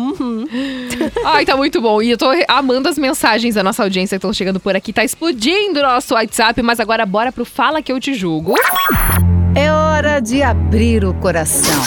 Ai, 1.25 1.45
tá 1.45 1.55
muito 1.57 1.81
bom. 1.81 2.01
E 2.01 2.11
eu 2.11 2.17
tô 2.17 2.27
amando 2.47 2.87
as 2.89 2.97
mensagens 2.97 3.55
da 3.55 3.63
nossa 3.63 3.83
audiência 3.83 4.15
que 4.15 4.19
estão 4.19 4.33
chegando 4.33 4.59
por 4.59 4.75
aqui. 4.75 4.93
Tá 4.93 5.03
explodindo 5.03 5.79
o 5.79 5.83
nosso 5.89 6.13
WhatsApp, 6.13 6.61
mas 6.61 6.79
agora 6.79 7.03
bora 7.03 7.31
pro 7.31 7.43
Fala 7.43 7.81
Que 7.81 7.91
Eu 7.91 7.99
Te 7.99 8.13
Julgo. 8.13 8.53
É 9.55 9.71
hora 9.71 10.19
de 10.19 10.43
abrir 10.43 11.03
o 11.03 11.15
coração. 11.15 11.81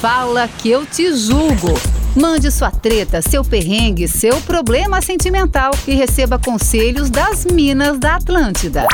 Fala 0.00 0.48
que 0.48 0.68
eu 0.68 0.84
te 0.84 1.12
julgo. 1.14 1.74
Mande 2.16 2.50
sua 2.50 2.70
treta, 2.70 3.22
seu 3.22 3.44
perrengue, 3.44 4.08
seu 4.08 4.40
problema 4.40 5.00
sentimental 5.00 5.70
e 5.86 5.94
receba 5.94 6.38
conselhos 6.38 7.08
das 7.08 7.44
Minas 7.44 7.98
da 7.98 8.16
Atlântida. 8.16 8.86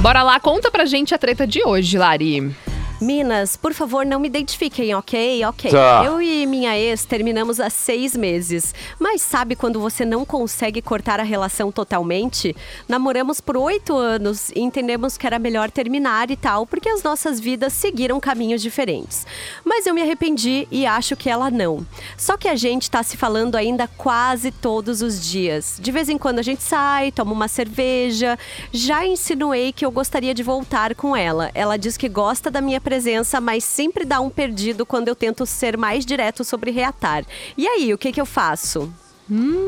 Bora 0.00 0.22
lá, 0.22 0.38
conta 0.38 0.70
pra 0.70 0.84
gente 0.84 1.14
a 1.14 1.18
treta 1.18 1.46
de 1.46 1.62
hoje, 1.64 1.96
Lari. 1.96 2.54
Minas, 3.00 3.56
por 3.56 3.72
favor, 3.72 4.04
não 4.04 4.20
me 4.20 4.28
identifiquem, 4.28 4.94
ok? 4.94 5.44
Ok. 5.46 5.70
Tá. 5.70 6.02
Eu 6.04 6.20
e 6.20 6.46
minha 6.46 6.78
ex 6.78 7.06
terminamos 7.06 7.58
há 7.58 7.70
seis 7.70 8.14
meses. 8.14 8.74
Mas 8.98 9.22
sabe 9.22 9.56
quando 9.56 9.80
você 9.80 10.04
não 10.04 10.24
consegue 10.24 10.82
cortar 10.82 11.18
a 11.18 11.22
relação 11.22 11.72
totalmente? 11.72 12.54
Namoramos 12.86 13.40
por 13.40 13.56
oito 13.56 13.96
anos 13.96 14.50
e 14.50 14.60
entendemos 14.60 15.16
que 15.16 15.26
era 15.26 15.38
melhor 15.38 15.70
terminar 15.70 16.30
e 16.30 16.36
tal, 16.36 16.66
porque 16.66 16.90
as 16.90 17.02
nossas 17.02 17.40
vidas 17.40 17.72
seguiram 17.72 18.20
caminhos 18.20 18.60
diferentes. 18.60 19.26
Mas 19.64 19.86
eu 19.86 19.94
me 19.94 20.02
arrependi 20.02 20.68
e 20.70 20.84
acho 20.84 21.16
que 21.16 21.30
ela 21.30 21.50
não. 21.50 21.86
Só 22.18 22.36
que 22.36 22.48
a 22.48 22.56
gente 22.56 22.90
tá 22.90 23.02
se 23.02 23.16
falando 23.16 23.56
ainda 23.56 23.88
quase 23.88 24.50
todos 24.50 25.00
os 25.00 25.24
dias. 25.24 25.78
De 25.80 25.90
vez 25.90 26.10
em 26.10 26.18
quando 26.18 26.38
a 26.38 26.42
gente 26.42 26.62
sai, 26.62 27.10
toma 27.10 27.32
uma 27.32 27.48
cerveja. 27.48 28.38
Já 28.70 29.06
insinuei 29.06 29.72
que 29.72 29.86
eu 29.86 29.90
gostaria 29.90 30.34
de 30.34 30.42
voltar 30.42 30.94
com 30.94 31.16
ela. 31.16 31.50
Ela 31.54 31.78
diz 31.78 31.96
que 31.96 32.08
gosta 32.08 32.50
da 32.50 32.60
minha 32.60 32.80
presença, 32.94 33.40
mas 33.40 33.62
sempre 33.62 34.04
dá 34.04 34.20
um 34.20 34.28
perdido 34.28 34.84
quando 34.84 35.06
eu 35.06 35.14
tento 35.14 35.46
ser 35.46 35.76
mais 35.76 36.04
direto 36.04 36.42
sobre 36.42 36.72
reatar. 36.72 37.24
E 37.56 37.64
aí, 37.68 37.94
o 37.94 37.98
que, 37.98 38.10
que 38.10 38.20
eu 38.20 38.26
faço? 38.26 38.92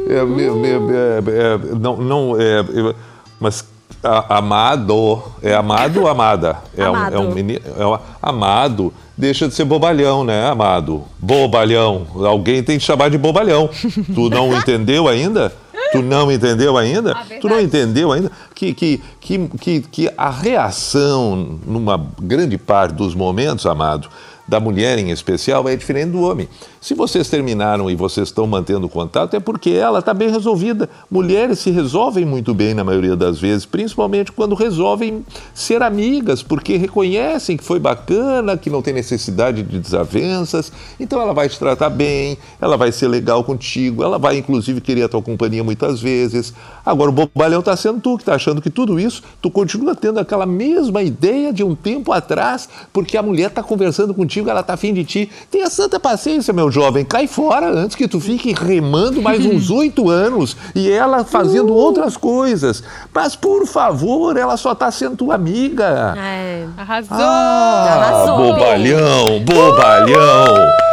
É, 0.09 0.25
me- 0.25 0.51
me- 0.51 0.69
é, 0.69 1.19
é, 1.29 1.75
não, 1.79 1.97
não, 1.99 2.37
é, 2.37 2.93
mas 3.39 3.65
a- 4.03 4.39
amado, 4.39 5.23
é 5.41 5.55
amado 5.55 6.01
ou 6.01 6.09
amada? 6.09 6.59
É 6.77 6.83
um, 6.83 6.87
é 6.87 6.91
um 6.91 6.97
Amado. 6.97 7.31
menino, 7.33 7.61
é 7.79 7.87
um- 7.87 7.99
amado 8.21 8.93
deixa 9.17 9.47
de 9.47 9.55
ser 9.55 9.65
bobalhão, 9.67 10.25
né, 10.25 10.49
amado? 10.49 11.05
Bobalhão, 11.21 12.05
alguém 12.27 12.61
tem 12.61 12.77
que 12.77 12.85
chamar 12.85 13.09
de 13.09 13.17
bobalhão. 13.19 13.71
Tu 14.13 14.29
não 14.31 14.53
entendeu 14.59 15.07
ainda? 15.07 15.53
Tu 15.93 16.03
não 16.03 16.33
entendeu 16.33 16.77
ainda? 16.77 17.15
tu 17.41 17.49
não 17.49 17.61
entendeu 17.61 18.11
ainda 18.11 18.31
que, 18.55 18.73
que, 18.73 19.01
que, 19.21 19.49
que, 19.49 19.81
que 19.81 20.11
a 20.17 20.31
reação, 20.31 21.59
numa 21.67 22.11
grande 22.21 22.57
parte 22.59 22.95
dos 22.95 23.15
momentos, 23.15 23.67
amado, 23.67 24.09
da 24.47 24.59
mulher 24.59 24.99
em 24.99 25.11
especial 25.11 25.69
é 25.69 25.77
diferente 25.77 26.11
do 26.11 26.23
homem. 26.23 26.49
Se 26.83 26.95
vocês 26.95 27.29
terminaram 27.29 27.89
e 27.89 27.95
vocês 27.95 28.27
estão 28.27 28.45
mantendo 28.45 28.89
contato, 28.89 29.37
é 29.37 29.39
porque 29.39 29.71
ela 29.71 30.01
está 30.01 30.13
bem 30.13 30.29
resolvida. 30.29 30.91
Mulheres 31.09 31.61
se 31.61 31.71
resolvem 31.71 32.25
muito 32.25 32.53
bem 32.53 32.75
na 32.75 32.83
maioria 32.83 33.15
das 33.15 33.39
vezes, 33.39 33.65
principalmente 33.65 34.33
quando 34.33 34.57
resolvem 34.57 35.25
ser 35.55 35.81
amigas, 35.81 36.43
porque 36.43 36.77
reconhecem 36.77 37.57
que 37.57 37.63
foi 37.63 37.79
bacana, 37.79 38.57
que 38.57 38.69
não 38.69 38.83
tem 38.83 38.93
necessidade 38.93 39.63
de 39.63 39.79
desavenças. 39.79 40.73
Então 40.99 41.21
ela 41.21 41.33
vai 41.33 41.49
te 41.49 41.57
tratar 41.57 41.89
bem, 41.89 42.37
ela 42.61 42.77
vai 42.77 42.91
ser 42.91 43.07
legal 43.07 43.45
contigo, 43.45 44.03
ela 44.03 44.19
vai 44.19 44.37
inclusive 44.37 44.81
querer 44.81 45.05
a 45.05 45.09
tua 45.09 45.23
companhia 45.23 45.63
muitas 45.63 46.01
vezes. 46.01 46.53
Agora 46.85 47.11
o 47.11 47.13
bobalhão 47.13 47.61
está 47.61 47.77
sendo 47.77 48.01
tu 48.01 48.17
que 48.17 48.23
está 48.23 48.35
achando 48.35 48.61
que 48.61 48.71
tudo 48.71 48.99
isso, 48.99 49.23
tu 49.41 49.53
continua 49.53 49.95
tendo 49.95 50.19
aquela 50.19 50.47
mesma 50.47 51.01
ideia 51.01 51.53
de 51.53 51.63
um 51.63 51.77
tempo 51.77 52.11
atrás, 52.11 52.69
porque 52.93 53.17
a 53.17 53.23
mulher 53.23 53.51
está 53.51 53.63
conversando 53.63 54.13
contigo, 54.13 54.51
ela 54.51 54.63
está 54.63 54.75
afim 54.75 54.93
de 54.93 55.05
ti. 55.05 55.31
Tenha 55.49 55.71
santa 55.71 56.01
paciência, 56.01 56.53
meu 56.53 56.72
jovem, 56.73 57.05
cai 57.05 57.27
fora 57.27 57.69
antes 57.69 57.95
que 57.97 58.09
tu 58.09 58.19
fique 58.21 58.53
remando 58.53 59.21
mais 59.23 59.45
uns 59.45 59.69
oito 59.71 60.09
anos 60.09 60.57
e 60.75 60.91
ela 60.91 61.25
fazendo 61.25 61.73
outras 61.75 62.17
coisas. 62.17 62.83
Mas, 63.15 63.37
por 63.37 63.67
favor, 63.67 64.37
ela 64.37 64.57
só 64.57 64.73
está 64.73 64.91
sendo 64.91 65.17
tua 65.17 65.35
amiga. 65.35 66.15
É. 66.17 66.67
Arrasou! 66.77 67.17
Ah, 67.19 67.99
Arrasou. 68.01 68.37
bobalhão, 68.39 69.41
bobalhão. 69.45 70.55
a 70.57 70.92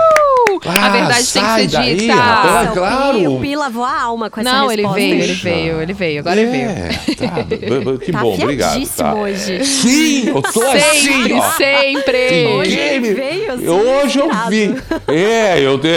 Ah, 0.66 0.90
verdade 0.90 1.32
tem 1.34 1.44
que 1.44 1.50
ser 1.56 1.68
daí, 1.68 1.96
dita. 1.96 2.14
rapaz. 2.16 2.54
Nossa, 2.68 2.80
claro. 2.80 3.36
O 3.36 3.40
Pi, 3.40 3.56
lavou 3.56 3.84
a 3.84 4.02
alma 4.02 4.30
com 4.30 4.40
essa 4.42 4.52
Não, 4.52 4.72
ele 4.72 4.82
resposta. 4.82 5.00
veio, 5.02 5.14
ele 5.24 5.28
Puxa. 5.34 5.44
veio, 5.44 5.82
ele 5.82 5.94
veio. 5.94 6.20
Agora 6.20 6.40
ele 6.42 6.52
veio. 6.52 6.70
É, 6.70 6.90
tá, 7.16 7.96
que 8.06 8.12
Tá 8.12 8.20
bom, 8.20 8.34
obrigado. 8.34 8.88
Tá. 8.96 9.14
hoje. 9.16 9.66
Sim, 9.66 10.30
eu 10.30 10.42
tô 10.42 10.62
assim, 10.64 11.00
Sempre, 11.12 11.34
ó. 11.34 11.52
sempre. 11.52 12.48
Hoje 12.48 12.78
ele 12.80 13.14
veio 13.14 13.54
assim, 13.54 13.68
Hoje 13.68 14.20
eu 14.20 14.30
vi. 14.50 14.76
É, 15.08 15.60
eu 15.62 15.78
tenho. 15.80 15.96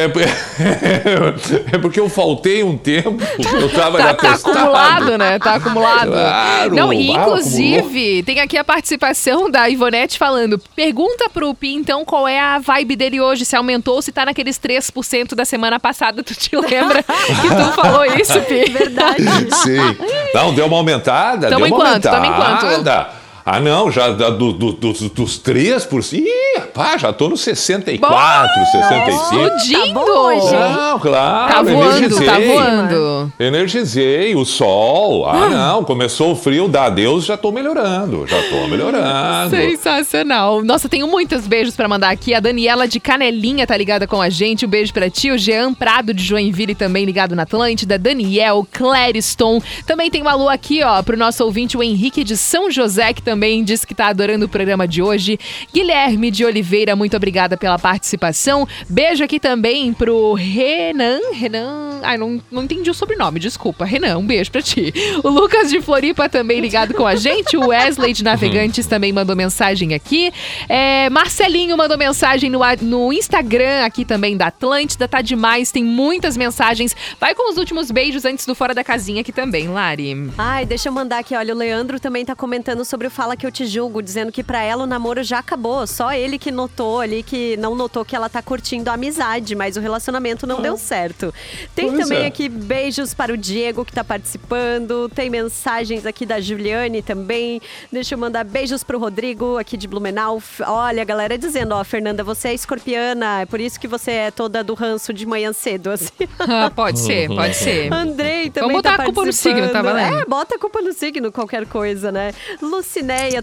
É 1.73 1.79
porque 1.79 2.01
eu 2.01 2.09
faltei 2.09 2.63
um 2.63 2.77
tempo. 2.77 3.17
Eu 3.61 3.69
tava 3.71 3.99
Tá, 3.99 4.05
já 4.09 4.15
tá 4.15 4.33
acumulado, 4.35 5.19
né? 5.19 5.39
Tá 5.39 5.55
acumulado. 5.55 6.11
Claro. 6.11 6.75
Não, 6.75 6.93
e 6.93 7.11
Ah, 7.15 7.21
inclusive, 7.21 8.23
tem 8.23 8.41
aqui 8.41 8.57
a 8.57 8.65
participação 8.65 9.51
da 9.51 9.69
Ivonete 9.69 10.19
falando: 10.19 10.59
pergunta 10.75 11.29
pro 11.33 11.55
Pi, 11.55 11.75
então, 11.75 12.05
qual 12.05 12.27
é 12.27 12.39
a 12.41 12.59
vibe 12.59 12.97
dele 12.97 13.21
hoje? 13.21 13.45
Se 13.45 13.57
aumentou 13.57 13.97
ou 13.97 14.03
se 14.03 14.13
tá 14.13 14.25
naqueles 14.25 14.52
3% 14.59 15.35
da 15.35 15.45
semana 15.45 15.79
passada. 15.79 16.23
Tu 16.23 16.35
te 16.35 16.57
lembra 16.57 17.03
que 17.03 17.49
tu 17.49 17.73
falou 17.75 18.05
isso, 18.05 18.41
Pi? 18.43 18.71
Verdade. 18.71 19.23
Sim. 19.63 19.97
Não, 20.35 20.55
deu 20.55 20.67
uma 20.67 20.77
aumentada. 20.77 21.49
Tamo 21.49 21.67
deu 21.67 21.75
uma 21.75 21.85
quanto? 21.85 22.03
Tamo 22.03 22.25
em 22.25 22.33
quanto? 22.33 23.22
Ah, 23.45 23.59
não, 23.61 23.91
já 23.91 24.11
da- 24.11 24.31
do, 24.31 24.53
do, 24.53 24.73
dos, 24.73 25.01
dos 25.11 25.39
3 25.39 25.85
por 25.87 26.03
cima. 26.05 26.27
Ih, 26.29 26.61
pá, 26.73 26.97
já 26.97 27.13
tô 27.13 27.29
no 27.29 27.37
64, 27.37 28.65
65. 28.67 29.11
Explodindo! 29.11 29.87
Tá 29.89 29.93
bom 29.95 30.01
hoje? 30.01 30.53
Não, 30.53 30.99
claro, 31.01 31.53
Tá 31.53 31.63
voando, 31.63 31.97
energizei. 31.97 32.27
tá 32.27 32.39
voando. 32.39 33.33
Energizei, 33.39 34.35
o 34.37 34.45
sol. 34.45 35.27
Ah, 35.29 35.49
não, 35.49 35.85
começou 35.85 36.33
o 36.33 36.37
frio, 36.37 36.69
dá 36.69 36.85
adeus, 36.85 37.25
já 37.25 37.37
tô 37.37 37.51
melhorando. 37.51 38.27
Já 38.29 38.41
tô 38.49 38.67
melhorando. 38.69 39.51
Sensacional. 39.51 40.63
Nossa, 40.63 40.89
tenho 40.89 41.09
muitos 41.09 41.47
beijos 41.47 41.75
pra 41.75 41.89
mandar 41.89 42.11
aqui. 42.11 42.35
A 42.35 42.41
Daniela 42.41 42.87
de 42.87 43.01
Canelinha 43.01 43.67
tá 43.67 43.77
ligada 43.77 44.07
com 44.07 44.21
a 44.23 44.31
gente. 44.31 44.65
Um 44.65 44.69
beijo 44.69 44.93
pra 44.93 45.11
ti. 45.11 45.31
O 45.31 45.39
Jean 45.39 45.75
Prado 45.75 46.15
de 46.15 46.23
Joinville 46.23 46.75
também 46.75 47.05
ligado 47.05 47.35
na 47.35 47.43
Atlântida. 47.43 47.99
Daniel, 47.99 48.67
Clariston. 48.73 49.61
Também 49.87 50.11
tem 50.11 50.23
um 50.23 50.29
alô 50.29 50.49
aqui, 50.49 50.83
ó, 50.85 51.03
pro 51.03 51.17
nosso 51.17 51.45
ouvinte, 51.45 51.77
o 51.77 51.83
Henrique 51.83 52.23
de 52.23 52.37
São 52.37 52.71
José, 52.71 53.13
que 53.13 53.21
também 53.23 53.32
disse 53.65 53.87
que 53.87 53.95
tá 53.95 54.07
adorando 54.07 54.47
o 54.47 54.49
programa 54.49 54.87
de 54.87 55.03
hoje. 55.03 55.39
Guilherme 55.73 56.31
de 56.31 56.45
Oliveira, 56.45 56.95
muito 56.97 57.17
obrigada 57.17 57.57
pela 57.57 57.79
participação. 57.79 58.67
Beijo 58.89 59.25
aqui 59.25 59.39
também 59.39 59.93
pro 59.93 60.35
Renan. 60.35 61.21
Renan. 61.33 62.01
Ai, 62.03 62.19
não, 62.19 62.41
não 62.51 62.65
entendi 62.65 62.91
o 62.91 62.95
sobrenome, 62.95 63.39
desculpa. 63.39 63.85
Renan, 63.85 64.19
um 64.19 64.27
beijo 64.27 64.51
pra 64.51 64.63
ti. 64.63 64.93
O 65.23 65.29
Lucas 65.29 65.71
de 65.71 65.81
Floripa 65.81 66.29
também 66.29 66.61
ligado 66.61 66.95
com 66.95 67.07
a 67.07 67.15
gente. 67.15 67.57
O 67.57 67.69
Wesley 67.69 68.13
de 68.13 68.25
Navegantes 68.25 68.87
também 68.87 69.13
mandou 69.13 69.37
mensagem 69.37 69.95
aqui. 69.95 70.33
É, 70.69 71.09
Marcelinho 71.11 71.77
mandou 71.77 71.97
mensagem 71.97 72.51
no, 72.51 72.61
no 72.81 73.13
Instagram 73.13 73.85
aqui 73.85 74.05
também 74.05 74.37
da 74.37 74.47
Atlântida. 74.47 75.07
Tá 75.07 75.21
demais, 75.23 75.71
tem 75.71 75.85
muitas 75.85 76.37
mensagens. 76.37 76.95
Vai 77.21 77.35
com 77.35 77.51
os 77.51 77.57
últimos 77.57 77.91
beijos 77.91 78.25
antes 78.25 78.47
do 78.47 78.55
Fora 78.55 78.75
da 78.75 78.85
Casinha 78.85 79.21
aqui 79.21 79.33
também, 79.33 79.69
Lari. 79.69 80.31
Ai, 80.37 80.67
deixa 80.67 80.89
eu 80.89 80.93
mandar 80.93 81.19
aqui, 81.19 81.35
olha, 81.35 81.55
o 81.55 81.57
Leandro 81.57 82.01
também 82.01 82.25
tá 82.25 82.35
comentando 82.35 82.85
sobre 82.85 83.07
o 83.07 83.11
Fala 83.23 83.37
Que 83.37 83.47
Eu 83.47 83.53
Te 83.53 83.67
Julgo, 83.67 84.03
dizendo 84.03 84.33
que 84.33 84.43
pra 84.43 84.65
ela 84.65 84.83
o 84.83 84.87
namoro 84.87 85.23
já 85.23 85.39
acabou, 85.39 85.87
só 85.87 86.13
ele 86.13 86.41
que 86.41 86.51
notou 86.51 86.99
ali, 86.99 87.23
que 87.23 87.57
não 87.57 87.73
notou 87.77 88.05
que 88.05 88.17
ela 88.17 88.29
tá 88.29 88.43
curtindo 88.43 88.91
a 88.91 88.95
amizade, 88.95 89.55
mas 89.55 89.77
o 89.77 89.81
relacionamento 89.81 90.45
não 90.45 90.61
deu 90.61 90.77
certo. 90.77 91.33
Tem 91.73 91.87
Pois 91.87 92.01
também 92.01 92.25
é. 92.25 92.27
aqui 92.27 92.49
beijos 92.49 93.15
para 93.15 93.33
o 93.33 93.37
Diego 93.37 93.85
que 93.85 93.93
tá 93.93 94.03
participando, 94.03 95.09
tem 95.09 95.31
mensagens 95.31 96.05
aqui 96.05 96.27
da 96.27 96.41
Juliane 96.41 97.01
também, 97.01 97.63
deixa 97.93 98.17
eu 98.17 98.19
mandar 98.19 98.43
beijos 98.43 98.83
pro 98.83 98.99
Rodrigo 98.99 99.57
aqui 99.57 99.77
de 99.77 99.87
Blumenau. 99.87 100.43
Olha, 100.67 101.03
a 101.03 101.05
galera 101.05 101.39
dizendo, 101.39 101.77
ó, 101.77 101.85
Fernanda, 101.85 102.25
você 102.25 102.49
é 102.49 102.55
escorpiana, 102.55 103.43
é 103.43 103.47
por 103.47 103.61
isso 103.61 103.79
que 103.79 103.87
você 103.87 104.11
é 104.11 104.31
toda 104.33 104.65
do 104.65 104.75
ranço 104.75 105.13
de 105.15 105.25
manhã 105.27 105.53
cedo, 105.53 105.91
assim. 105.91 106.11
Ah, 106.41 106.73
pode 106.75 106.99
ser, 106.99 107.29
pode 107.29 107.55
ser. 107.55 107.93
Andrei 107.93 108.51
também 108.51 108.71
Vamos 108.71 108.83
botar 108.83 108.97
tá 108.97 109.03
a 109.05 109.07
culpa 109.07 109.25
no 109.25 109.33
signo, 109.33 109.69
tá 109.69 109.81
valendo? 109.81 110.23
É, 110.23 110.25
bota 110.25 110.57
a 110.57 110.59
culpa 110.59 110.83
no 110.83 110.93
signo, 110.93 111.31
qualquer 111.31 111.67
coisa, 111.67 112.11
né? 112.11 112.33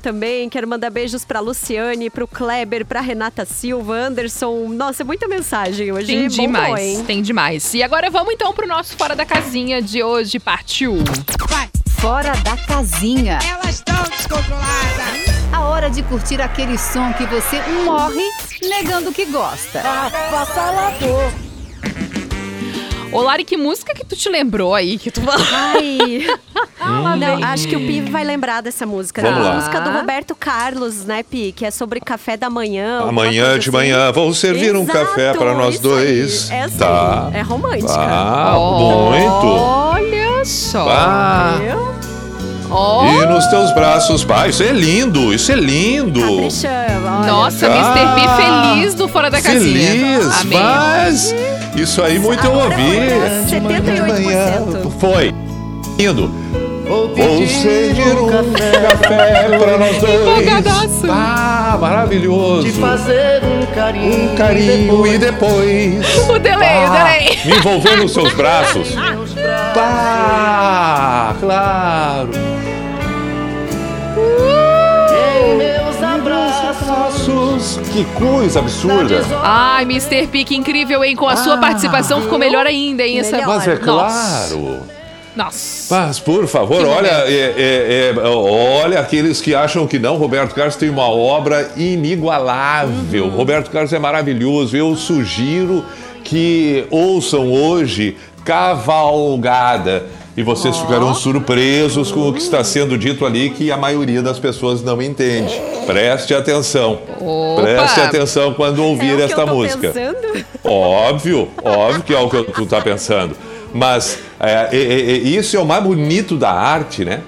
Também, 0.02 0.50
quero 0.50 0.68
mandar 0.68 0.90
beijos 0.90 1.24
pra 1.26 1.40
Luciane, 1.40 2.10
pro 2.10 2.28
Kleber, 2.28 2.86
pra 2.86 3.02
Renata 3.02 3.46
Silva, 3.46 3.94
Anderson. 3.94 4.70
Nossa, 4.70 5.04
muita 5.04 5.28
mensagem 5.28 5.92
hoje. 5.92 6.08
Tem 6.08 6.28
demais, 6.28 6.80
hein? 6.80 7.04
tem 7.06 7.22
demais. 7.22 7.74
E 7.74 7.84
agora 7.84 8.10
vamos 8.10 8.34
então 8.34 8.54
pro 8.54 8.68
nosso 8.68 8.98
Fora 8.98 9.16
da 9.16 9.26
Casinha 9.26 9.82
de 9.82 10.02
hoje, 10.02 10.40
partiu. 10.40 10.98
Fora 12.00 12.32
da 12.38 12.56
casinha. 12.56 13.40
Elas 13.46 13.76
estão 13.76 14.02
descontroladas. 14.04 15.40
A 15.52 15.62
hora 15.66 15.90
de 15.90 16.02
curtir 16.04 16.42
aquele 16.42 16.78
som 16.78 17.12
que 17.14 17.26
você 17.26 17.62
morre 17.84 18.24
negando 18.62 19.12
que 19.12 19.26
gosta. 19.26 19.82
Ô, 23.12 23.22
Lari, 23.22 23.44
que 23.44 23.58
música 23.58 23.94
que 23.94 24.06
tu 24.06 24.16
te 24.16 24.30
lembrou 24.30 24.74
aí? 24.76 24.98
Que 24.98 25.10
tu 25.10 25.22
Ai. 25.52 26.28
Não, 27.18 27.44
acho 27.44 27.68
que 27.68 27.76
o 27.76 27.80
Pi 27.80 28.02
vai 28.02 28.24
lembrar 28.24 28.62
dessa 28.62 28.86
música. 28.86 29.22
Vamos 29.22 29.40
né? 29.40 29.44
lá. 29.46 29.52
A 29.52 29.56
música 29.56 29.82
do 29.82 29.92
Roberto 29.92 30.36
Carlos, 30.36 31.06
né, 31.06 31.24
Pi? 31.24 31.52
Que 31.52 31.66
é 31.66 31.72
sobre 31.72 32.00
café 32.00 32.38
da 32.38 32.50
manhã. 32.50 33.02
Amanhã 33.02 33.54
de 33.54 33.70
assim. 33.70 33.72
manhã 33.72 34.12
vou 34.12 34.34
servir 34.34 34.76
um 34.76 34.84
Exato, 34.84 35.00
café 35.00 35.34
para 35.34 35.54
nós 35.54 35.76
isso 35.76 35.84
dois. 35.84 36.52
Aí. 36.52 36.58
Essa 36.58 36.78
tá. 36.78 37.28
aí. 37.28 37.40
É 37.40 37.42
romântica. 37.42 37.94
Ah, 37.94 38.56
muito. 38.58 39.48
Olha 39.48 40.46
só. 40.46 40.88
Ah? 40.90 41.60
Ó. 42.72 43.04
e 43.04 43.26
nos 43.26 43.48
teus 43.48 43.74
braços, 43.74 44.24
pai, 44.24 44.50
isso 44.50 44.62
é 44.62 44.72
lindo, 44.72 45.34
isso 45.34 45.52
é 45.52 45.56
lindo. 45.56 46.20
Caprichando, 46.22 47.08
olha. 47.08 47.28
Nossa, 47.28 47.68
Ah, 47.68 47.76
Mr. 47.76 48.14
P 48.16 48.76
feliz 48.76 48.94
do 48.94 49.08
Fora 49.08 49.32
da 49.32 49.42
Casinha. 49.42 49.92
Feliz, 49.92 50.44
mas 50.44 51.34
isso 51.76 52.02
aí 52.02 52.20
muito 52.20 52.44
eu 52.46 52.52
Agora 52.52 52.76
ouvi. 52.76 52.92
foi 53.50 53.60
pra 53.62 53.74
78%. 53.78 54.92
Foi. 55.00 55.34
Lindo. 55.98 56.32
Vou 56.88 57.48
servir 57.48 58.18
um 58.18 58.30
café 58.30 59.58
para 59.60 59.78
nós 59.78 59.98
dois. 60.00 61.04
Ah, 61.08 61.78
maravilhoso. 61.80 62.68
Fazer 62.80 63.42
um 63.44 63.66
carinho. 63.76 64.32
Um 64.32 64.36
carinho 64.36 65.08
e 65.08 65.18
depois. 65.20 66.20
O 66.30 66.40
delay, 66.40 66.86
o 66.86 66.90
delay. 66.92 67.40
me 67.46 67.52
envolver 67.58 67.96
nos 67.98 68.12
seus 68.14 68.34
braços. 68.34 68.96
Pá, 69.74 71.36
claro. 71.40 72.30
Braços. 77.30 77.80
Que 77.92 78.06
coisa 78.18 78.60
absurda. 78.60 79.22
Ai, 79.44 79.84
Mr. 79.84 80.28
P, 80.28 80.44
que 80.46 80.56
incrível, 80.56 81.04
hein? 81.04 81.16
Com 81.16 81.28
a 81.28 81.36
sua 81.36 81.56
Ah. 81.56 81.58
participação 81.58 82.22
ficou 82.22 82.40
melhor 82.40 82.66
ainda, 82.66 83.04
hein? 83.04 83.20
Essa... 83.20 83.38
Mas 83.46 83.68
é 83.68 83.76
Nossa. 83.76 83.84
claro. 83.84 84.80
Nossa. 85.36 85.96
Mas, 85.96 86.20
por 86.20 86.48
favor, 86.48 86.80
Que 86.80 86.86
olha, 86.86 87.08
é- 87.08 87.54
é- 87.58 88.14
é- 88.16 88.28
olha 88.28 89.00
aqueles 89.00 89.40
que 89.42 89.54
acham 89.54 89.86
que 89.88 90.00
não. 90.00 90.18
Roberto 90.18 90.54
Carlos 90.56 90.76
tem 90.76 90.90
uma 90.90 91.08
obra 91.10 91.72
inigualável. 91.78 93.26
Uhum. 93.26 93.30
Roberto 93.36 93.70
Carlos 93.70 93.94
é 93.94 94.00
maravilhoso. 94.00 94.76
Eu 94.76 94.96
sugiro 94.96 95.84
que 96.24 96.86
ouçam 96.90 97.52
hoje 97.52 98.18
Cavalgada. 98.44 100.06
E 100.40 100.42
vocês 100.42 100.78
ficarão 100.78 101.14
surpresos 101.14 102.14
com 102.14 102.30
o 102.30 102.32
que 102.32 102.40
está 102.40 102.64
sendo 102.64 102.98
dito 102.98 103.26
ali, 103.26 103.50
que 103.50 103.74
a 103.74 103.76
maioria 103.76 104.22
das 104.22 104.40
pessoas 104.40 104.82
não 104.82 105.02
entende. 105.02 105.54
Preste 105.86 106.34
atenção. 106.34 106.98
Opa. 107.20 107.62
Preste 107.62 108.00
atenção 108.00 108.54
quando 108.54 108.82
É 108.82 108.86
ouvir 108.86 109.16
o 109.16 109.18
que 109.18 109.24
esta 109.24 109.46
música. 109.46 109.90
pensando. 109.90 110.46
Óbvio, 110.64 111.50
óbvio 111.62 112.04
que 112.04 112.14
é 112.14 112.20
o 112.20 112.30
que 112.30 112.54
tu 112.54 112.66
tá 112.66 112.80
pensando. 112.80 113.36
Mas 113.74 114.18
é, 114.40 114.70
é, 114.72 114.78
é, 114.78 115.12
é, 115.12 115.14
isso 115.18 115.58
é 115.58 115.60
o 115.60 115.66
mais 115.66 115.84
bonito 115.84 116.38
da 116.38 116.52
arte, 116.52 117.04
né? 117.04 117.20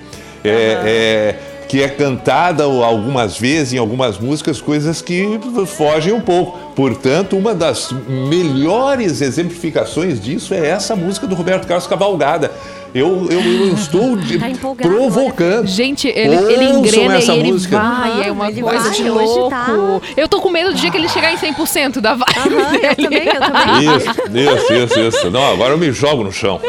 É, 0.41 0.77
é, 0.85 1.35
que 1.67 1.81
é 1.81 1.89
cantada 1.89 2.63
algumas 2.63 3.37
vezes 3.37 3.73
em 3.73 3.77
algumas 3.77 4.19
músicas, 4.19 4.59
coisas 4.61 5.01
que 5.01 5.39
fogem 5.67 6.13
um 6.13 6.19
pouco. 6.19 6.57
Portanto, 6.75 7.37
uma 7.37 7.53
das 7.53 7.93
melhores 8.07 9.21
exemplificações 9.21 10.21
disso 10.21 10.53
é 10.53 10.67
essa 10.67 10.97
música 10.97 11.27
do 11.27 11.35
Roberto 11.35 11.67
Carlos 11.67 11.87
Cavalgada. 11.87 12.51
Eu, 12.93 13.27
eu, 13.31 13.39
eu 13.41 13.73
estou 13.73 14.17
de- 14.17 14.37
Tá 14.37 14.47
provocando. 14.81 15.65
Gente, 15.67 16.07
ele, 16.09 16.35
ele 16.35 16.65
engrena 16.65 17.15
essa 17.17 17.33
e 17.33 17.39
ele 17.39 17.51
música. 17.53 17.79
vai, 17.79 18.27
é 18.27 18.31
uma 18.31 18.49
Ele 18.49 18.61
coisa 18.61 18.83
vai, 18.89 18.91
de 18.91 19.09
hoje 19.09 19.25
louco. 19.25 19.49
tá. 19.49 19.67
Eu 20.17 20.27
tô 20.27 20.41
com 20.41 20.49
medo 20.49 20.71
do 20.71 20.75
dia 20.75 20.91
que 20.91 20.97
ele 20.97 21.07
chegar 21.07 21.31
em 21.33 21.37
100% 21.37 22.01
da 22.01 22.13
vibe 22.15 22.37
Aham, 22.37 22.75
eu 22.75 22.79
dele. 22.81 22.95
também, 22.95 23.27
eu 23.27 23.39
também. 23.39 23.95
Isso, 23.95 24.73
isso, 24.73 24.73
isso, 24.73 24.99
isso. 24.99 25.31
Não, 25.31 25.53
agora 25.53 25.73
eu 25.73 25.77
me 25.77 25.91
jogo 25.91 26.23
no 26.23 26.31
chão. 26.31 26.59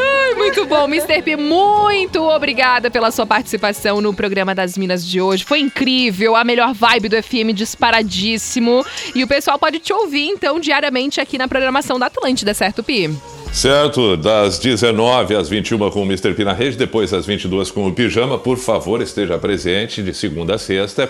Muito 0.43 0.65
bom, 0.65 0.83
Mr. 0.89 1.21
P, 1.21 1.37
muito 1.37 2.21
obrigada 2.21 2.91
pela 2.91 3.11
sua 3.11 3.25
participação 3.25 4.01
no 4.01 4.13
programa 4.13 4.53
das 4.53 4.77
Minas 4.77 5.07
de 5.07 5.21
hoje. 5.21 5.45
Foi 5.45 5.61
incrível, 5.61 6.35
a 6.35 6.43
melhor 6.43 6.73
vibe 6.73 7.07
do 7.07 7.23
FM 7.23 7.53
disparadíssimo. 7.53 8.85
E 9.15 9.23
o 9.23 9.27
pessoal 9.27 9.57
pode 9.57 9.79
te 9.79 9.93
ouvir, 9.93 10.27
então, 10.27 10.59
diariamente 10.59 11.21
aqui 11.21 11.37
na 11.37 11.47
programação 11.47 11.97
da 11.97 12.07
Atlântida, 12.07 12.53
certo, 12.53 12.83
Pi? 12.83 13.09
Certo, 13.53 14.17
das 14.17 14.59
19 14.59 15.33
às 15.33 15.47
21 15.47 15.89
com 15.89 16.01
o 16.01 16.05
Mr. 16.05 16.33
P 16.33 16.43
na 16.43 16.53
rede, 16.53 16.75
depois 16.75 17.13
às 17.13 17.25
22 17.25 17.71
com 17.71 17.87
o 17.87 17.93
Pijama. 17.93 18.37
Por 18.37 18.57
favor, 18.57 19.01
esteja 19.01 19.37
presente 19.37 20.03
de 20.03 20.13
segunda 20.13 20.55
a 20.55 20.57
sexta. 20.57 21.09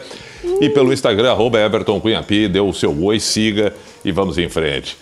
E 0.62 0.70
pelo 0.70 0.94
Instagram, 0.94 1.32
arroba 1.32 1.60
Everton 1.60 2.00
dê 2.52 2.60
o 2.60 2.72
seu 2.72 2.96
oi, 3.04 3.20
siga 3.20 3.74
e 4.06 4.12
vamos 4.12 4.38
em 4.38 4.48
frente. 4.48 4.96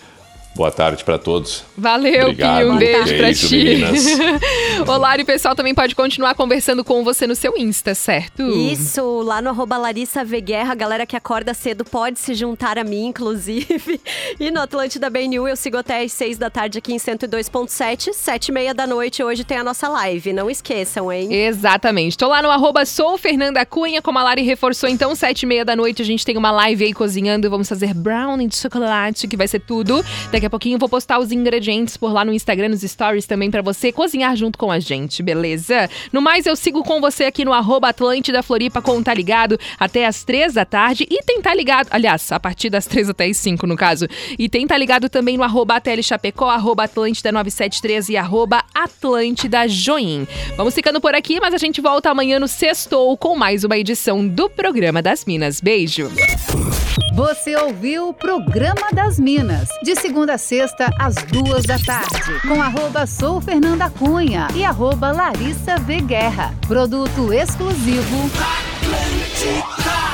Boa 0.54 0.70
tarde 0.70 1.02
para 1.02 1.18
todos. 1.18 1.64
Valeu, 1.76 2.24
Obrigado. 2.28 2.58
Pi, 2.58 2.64
um 2.66 2.76
beijo, 2.76 3.04
Beijo, 3.08 3.48
ti. 3.48 3.56
meninas. 3.64 4.04
Olá, 4.86 5.16
e 5.16 5.22
o 5.22 5.26
pessoal 5.26 5.54
também 5.54 5.74
pode 5.74 5.94
continuar 5.94 6.34
conversando 6.34 6.82
com 6.82 7.04
você 7.04 7.26
no 7.26 7.36
seu 7.36 7.56
Insta, 7.56 7.94
certo? 7.94 8.42
Isso, 8.42 9.22
lá 9.22 9.40
no 9.40 9.50
arroba 9.50 9.78
Larissa 9.78 10.24
V 10.24 10.40
Guerra, 10.40 10.72
a 10.72 10.74
galera 10.74 11.06
que 11.06 11.14
acorda 11.14 11.54
cedo 11.54 11.84
pode 11.84 12.18
se 12.18 12.34
juntar 12.34 12.78
a 12.78 12.84
mim, 12.84 13.06
inclusive. 13.12 14.00
E 14.40 14.50
no 14.50 14.60
Atlântida 14.60 15.08
BNU 15.08 15.46
eu 15.46 15.56
sigo 15.56 15.76
até 15.76 16.02
às 16.02 16.12
6 16.12 16.36
da 16.36 16.50
tarde 16.50 16.78
aqui 16.78 16.92
em 16.92 16.96
102.7, 16.96 18.12
7 18.12 18.48
e 18.48 18.52
meia 18.52 18.74
da 18.74 18.86
noite. 18.86 19.22
Hoje 19.22 19.44
tem 19.44 19.56
a 19.56 19.64
nossa 19.64 19.88
live, 19.88 20.32
não 20.32 20.50
esqueçam, 20.50 21.12
hein? 21.12 21.32
Exatamente. 21.32 22.18
Tô 22.18 22.28
lá 22.28 22.42
no 22.42 22.50
arroba 22.50 22.84
sou 22.84 23.16
Fernanda 23.16 23.64
Cunha, 23.64 24.02
como 24.02 24.18
a 24.18 24.22
Lari 24.24 24.42
reforçou, 24.42 24.88
então, 24.88 25.14
sete 25.14 25.44
e 25.44 25.46
meia 25.46 25.64
da 25.64 25.76
noite 25.76 26.02
a 26.02 26.04
gente 26.04 26.24
tem 26.24 26.36
uma 26.36 26.50
live 26.50 26.84
aí 26.84 26.92
cozinhando. 26.92 27.48
Vamos 27.48 27.68
fazer 27.68 27.94
brownie 27.94 28.48
de 28.48 28.56
chocolate, 28.56 29.28
que 29.28 29.36
vai 29.36 29.46
ser 29.46 29.60
tudo. 29.60 30.04
Daqui 30.32 30.46
a 30.46 30.50
pouquinho 30.50 30.74
eu 30.74 30.80
vou 30.80 30.88
postar 30.88 31.20
os 31.20 31.30
ingredientes 31.30 31.96
por 31.96 32.12
lá 32.12 32.24
no 32.24 32.32
Instagram, 32.32 32.70
nos 32.70 32.80
stories 32.80 33.26
também, 33.26 33.50
pra 33.50 33.62
você 33.62 33.92
cozinhar 33.92 34.34
junto 34.36 34.58
com 34.58 34.71
a 34.72 34.80
gente, 34.80 35.22
beleza? 35.22 35.88
No 36.12 36.20
mais, 36.20 36.46
eu 36.46 36.56
sigo 36.56 36.82
com 36.82 37.00
você 37.00 37.24
aqui 37.24 37.44
no 37.44 37.52
arroba 37.52 37.90
Atlântida 37.90 38.42
Floripa 38.42 38.82
com 38.82 39.02
Tá 39.02 39.14
Ligado 39.14 39.58
até 39.78 40.06
as 40.06 40.24
três 40.24 40.54
da 40.54 40.64
tarde. 40.64 41.06
E 41.10 41.22
tem 41.22 41.40
Tá 41.40 41.54
Ligado, 41.54 41.88
aliás, 41.90 42.32
a 42.32 42.40
partir 42.40 42.70
das 42.70 42.86
três 42.86 43.08
até 43.08 43.26
as 43.26 43.36
cinco, 43.36 43.66
no 43.66 43.76
caso. 43.76 44.06
E 44.38 44.48
tem 44.48 44.66
Tá 44.66 44.76
Ligado 44.76 45.08
também 45.08 45.36
no 45.36 45.42
arroba 45.42 45.76
ATL 45.76 46.02
Chapecó, 46.02 46.48
arroba 46.48 46.84
Atlântida 46.84 47.30
973 47.30 48.08
e 48.08 48.16
arroba 48.16 48.64
Atlântida 48.74 49.68
Join. 49.68 50.26
Vamos 50.56 50.74
ficando 50.74 51.00
por 51.00 51.14
aqui, 51.14 51.38
mas 51.40 51.54
a 51.54 51.58
gente 51.58 51.80
volta 51.80 52.10
amanhã 52.10 52.40
no 52.40 52.48
Sextou 52.48 53.16
com 53.16 53.36
mais 53.36 53.64
uma 53.64 53.76
edição 53.78 54.26
do 54.26 54.48
Programa 54.48 55.02
das 55.02 55.24
Minas. 55.24 55.60
Beijo! 55.60 56.10
Você 57.14 57.54
ouviu 57.56 58.08
o 58.08 58.14
Programa 58.14 58.88
das 58.92 59.18
Minas, 59.18 59.68
de 59.82 59.94
segunda 59.94 60.34
a 60.34 60.38
sexta, 60.38 60.90
às 60.98 61.14
duas 61.14 61.64
da 61.64 61.78
tarde, 61.78 62.40
com 62.48 62.62
arroba 62.62 63.06
Sou 63.06 63.40
Fernanda 63.40 63.90
Cunha 63.90 64.48
e 64.54 64.61
arroba 64.64 65.12
Larissa 65.12 65.76
V 65.76 66.00
Guerra. 66.02 66.52
Produto 66.66 67.32
exclusivo. 67.32 68.30
Atlântida. 68.34 70.11